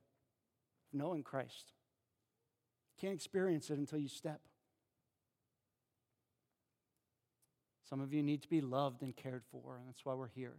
of 0.88 0.92
knowing 0.92 1.22
Christ. 1.22 1.72
You 2.96 3.06
can't 3.06 3.14
experience 3.14 3.70
it 3.70 3.78
until 3.78 4.00
you 4.00 4.08
step. 4.08 4.40
Some 7.88 8.00
of 8.00 8.12
you 8.12 8.22
need 8.22 8.42
to 8.42 8.48
be 8.48 8.60
loved 8.60 9.02
and 9.02 9.14
cared 9.16 9.42
for, 9.50 9.76
and 9.76 9.88
that's 9.88 10.04
why 10.04 10.14
we're 10.14 10.28
here. 10.28 10.56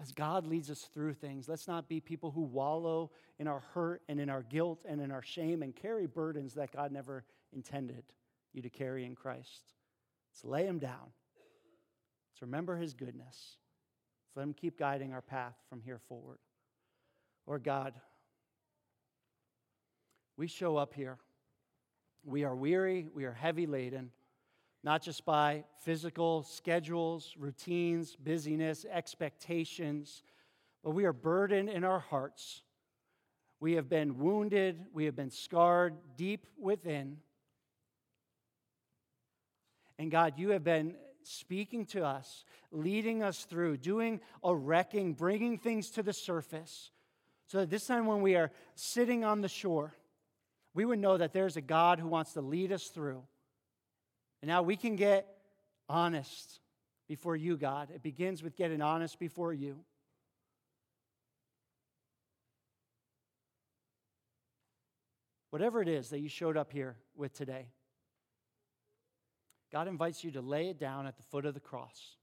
As 0.00 0.10
God 0.10 0.46
leads 0.46 0.70
us 0.70 0.88
through 0.92 1.14
things, 1.14 1.48
let's 1.48 1.68
not 1.68 1.88
be 1.88 2.00
people 2.00 2.32
who 2.32 2.42
wallow 2.42 3.12
in 3.38 3.46
our 3.46 3.60
hurt 3.74 4.02
and 4.08 4.18
in 4.18 4.28
our 4.28 4.42
guilt 4.42 4.84
and 4.88 5.00
in 5.00 5.12
our 5.12 5.22
shame 5.22 5.62
and 5.62 5.74
carry 5.74 6.06
burdens 6.06 6.54
that 6.54 6.72
God 6.72 6.90
never 6.90 7.24
intended 7.52 8.02
you 8.52 8.62
to 8.62 8.70
carry 8.70 9.04
in 9.04 9.14
Christ. 9.14 9.72
Let's 10.32 10.44
lay 10.44 10.66
them 10.66 10.80
down. 10.80 11.12
Let's 12.32 12.42
remember 12.42 12.76
his 12.76 12.92
goodness. 12.92 13.56
Let's 14.26 14.36
let 14.36 14.42
him 14.42 14.54
keep 14.54 14.78
guiding 14.78 15.12
our 15.12 15.22
path 15.22 15.54
from 15.68 15.80
here 15.80 16.00
forward. 16.08 16.38
Lord 17.46 17.62
God, 17.62 17.94
we 20.36 20.48
show 20.48 20.76
up 20.76 20.92
here. 20.92 21.18
We 22.24 22.42
are 22.42 22.56
weary, 22.56 23.06
we 23.14 23.26
are 23.26 23.32
heavy 23.32 23.66
laden 23.66 24.10
not 24.84 25.00
just 25.00 25.24
by 25.24 25.64
physical 25.80 26.42
schedules, 26.42 27.34
routines, 27.38 28.16
busyness, 28.16 28.84
expectations, 28.84 30.22
but 30.84 30.90
we 30.90 31.06
are 31.06 31.12
burdened 31.14 31.70
in 31.70 31.84
our 31.84 31.98
hearts. 31.98 32.62
We 33.60 33.72
have 33.72 33.88
been 33.88 34.18
wounded, 34.18 34.84
we 34.92 35.06
have 35.06 35.16
been 35.16 35.30
scarred 35.30 35.94
deep 36.16 36.46
within. 36.58 37.16
And 39.98 40.10
God, 40.10 40.34
you 40.36 40.50
have 40.50 40.64
been 40.64 40.96
speaking 41.22 41.86
to 41.86 42.04
us, 42.04 42.44
leading 42.70 43.22
us 43.22 43.44
through, 43.44 43.78
doing 43.78 44.20
a 44.42 44.54
wrecking, 44.54 45.14
bringing 45.14 45.56
things 45.56 45.88
to 45.92 46.02
the 46.02 46.12
surface. 46.12 46.90
So 47.46 47.60
that 47.60 47.70
this 47.70 47.86
time 47.86 48.04
when 48.04 48.20
we 48.20 48.36
are 48.36 48.50
sitting 48.74 49.24
on 49.24 49.40
the 49.40 49.48
shore, 49.48 49.94
we 50.74 50.84
would 50.84 50.98
know 50.98 51.16
that 51.16 51.32
there's 51.32 51.56
a 51.56 51.62
God 51.62 52.00
who 52.00 52.08
wants 52.08 52.34
to 52.34 52.42
lead 52.42 52.70
us 52.70 52.88
through. 52.88 53.22
And 54.44 54.48
now 54.50 54.60
we 54.60 54.76
can 54.76 54.94
get 54.94 55.26
honest 55.88 56.60
before 57.08 57.34
you, 57.34 57.56
God. 57.56 57.88
It 57.90 58.02
begins 58.02 58.42
with 58.42 58.56
getting 58.56 58.82
honest 58.82 59.18
before 59.18 59.54
you. 59.54 59.78
Whatever 65.48 65.80
it 65.80 65.88
is 65.88 66.10
that 66.10 66.18
you 66.18 66.28
showed 66.28 66.58
up 66.58 66.72
here 66.72 66.98
with 67.16 67.32
today, 67.32 67.68
God 69.72 69.88
invites 69.88 70.22
you 70.22 70.30
to 70.32 70.42
lay 70.42 70.68
it 70.68 70.78
down 70.78 71.06
at 71.06 71.16
the 71.16 71.22
foot 71.22 71.46
of 71.46 71.54
the 71.54 71.60
cross. 71.60 72.16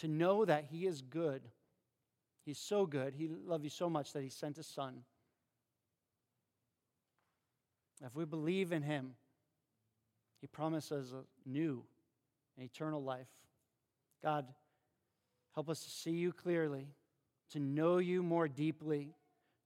To 0.00 0.06
know 0.06 0.44
that 0.44 0.66
He 0.70 0.84
is 0.84 1.00
good. 1.00 1.48
He's 2.44 2.58
so 2.58 2.84
good. 2.84 3.14
He 3.14 3.26
loved 3.26 3.64
you 3.64 3.70
so 3.70 3.88
much 3.88 4.12
that 4.12 4.22
He 4.22 4.28
sent 4.28 4.58
His 4.58 4.66
Son. 4.66 4.96
If 8.04 8.14
we 8.14 8.26
believe 8.26 8.70
in 8.70 8.82
Him, 8.82 9.14
He 10.40 10.46
promises 10.46 11.12
a 11.12 11.22
new 11.48 11.84
and 12.56 12.64
eternal 12.64 13.02
life. 13.02 13.28
God, 14.22 14.46
help 15.54 15.68
us 15.68 15.84
to 15.84 15.90
see 15.90 16.12
you 16.12 16.32
clearly, 16.32 16.88
to 17.52 17.58
know 17.58 17.98
you 17.98 18.22
more 18.22 18.48
deeply 18.48 19.14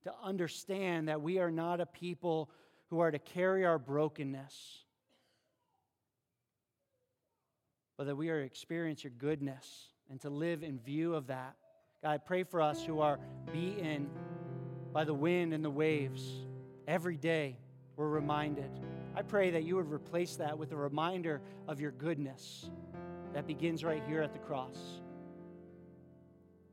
to 0.05 0.13
understand 0.23 1.09
that 1.09 1.21
we 1.21 1.39
are 1.39 1.51
not 1.51 1.81
a 1.81 1.87
people 1.87 2.51
who 2.91 3.01
are 3.01 3.11
to 3.11 3.19
carry 3.19 3.65
our 3.65 3.79
brokenness, 3.79 4.85
but 7.97 8.05
that 8.05 8.17
we 8.17 8.29
are 8.29 8.41
to 8.41 8.47
experience 8.47 9.03
your 9.03 9.13
goodness 9.19 9.89
and 10.11 10.21
to 10.21 10.31
live 10.31 10.63
in 10.63 10.79
view 10.79 11.15
of 11.15 11.29
that. 11.29 11.57
God, 12.03 12.11
I 12.11 12.19
pray 12.19 12.45
for 12.45 12.61
us 12.61 12.85
who 12.85 13.01
are 13.01 13.19
beaten 13.51 14.11
by 14.93 15.05
the 15.05 15.15
wind 15.15 15.55
and 15.55 15.65
the 15.65 15.71
waves. 15.71 16.23
Every 16.87 17.17
day 17.17 17.57
we're 17.97 18.09
reminded. 18.09 18.71
I 19.17 19.23
pray 19.23 19.51
that 19.51 19.63
you 19.63 19.77
would 19.77 19.91
replace 19.91 20.37
that 20.37 20.59
with 20.59 20.73
a 20.73 20.77
reminder 20.77 21.41
of 21.69 21.81
your 21.81 21.93
goodness 21.93 22.71
that 23.33 23.47
begins 23.47 23.85
right 23.85 24.03
here 24.09 24.23
at 24.23 24.33
the 24.33 24.39
cross. 24.39 25.01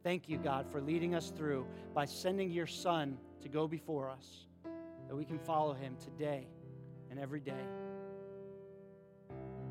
Thank 0.04 0.28
you, 0.28 0.38
God, 0.38 0.66
for 0.72 0.82
leading 0.82 1.14
us 1.14 1.30
through 1.30 1.68
by 1.94 2.06
sending 2.06 2.50
your 2.50 2.68
Son 2.68 3.18
to 3.42 3.50
go 3.50 3.68
before 3.68 4.10
us, 4.10 4.48
that 5.08 5.16
we 5.16 5.26
can 5.26 5.38
follow 5.38 5.74
him 5.74 5.96
today 6.04 6.48
and 7.12 7.20
every 7.20 7.40
day. 7.40 7.66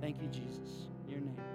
Thank 0.01 0.21
you, 0.23 0.29
Jesus. 0.29 0.89
In 1.05 1.11
your 1.11 1.21
name. 1.21 1.50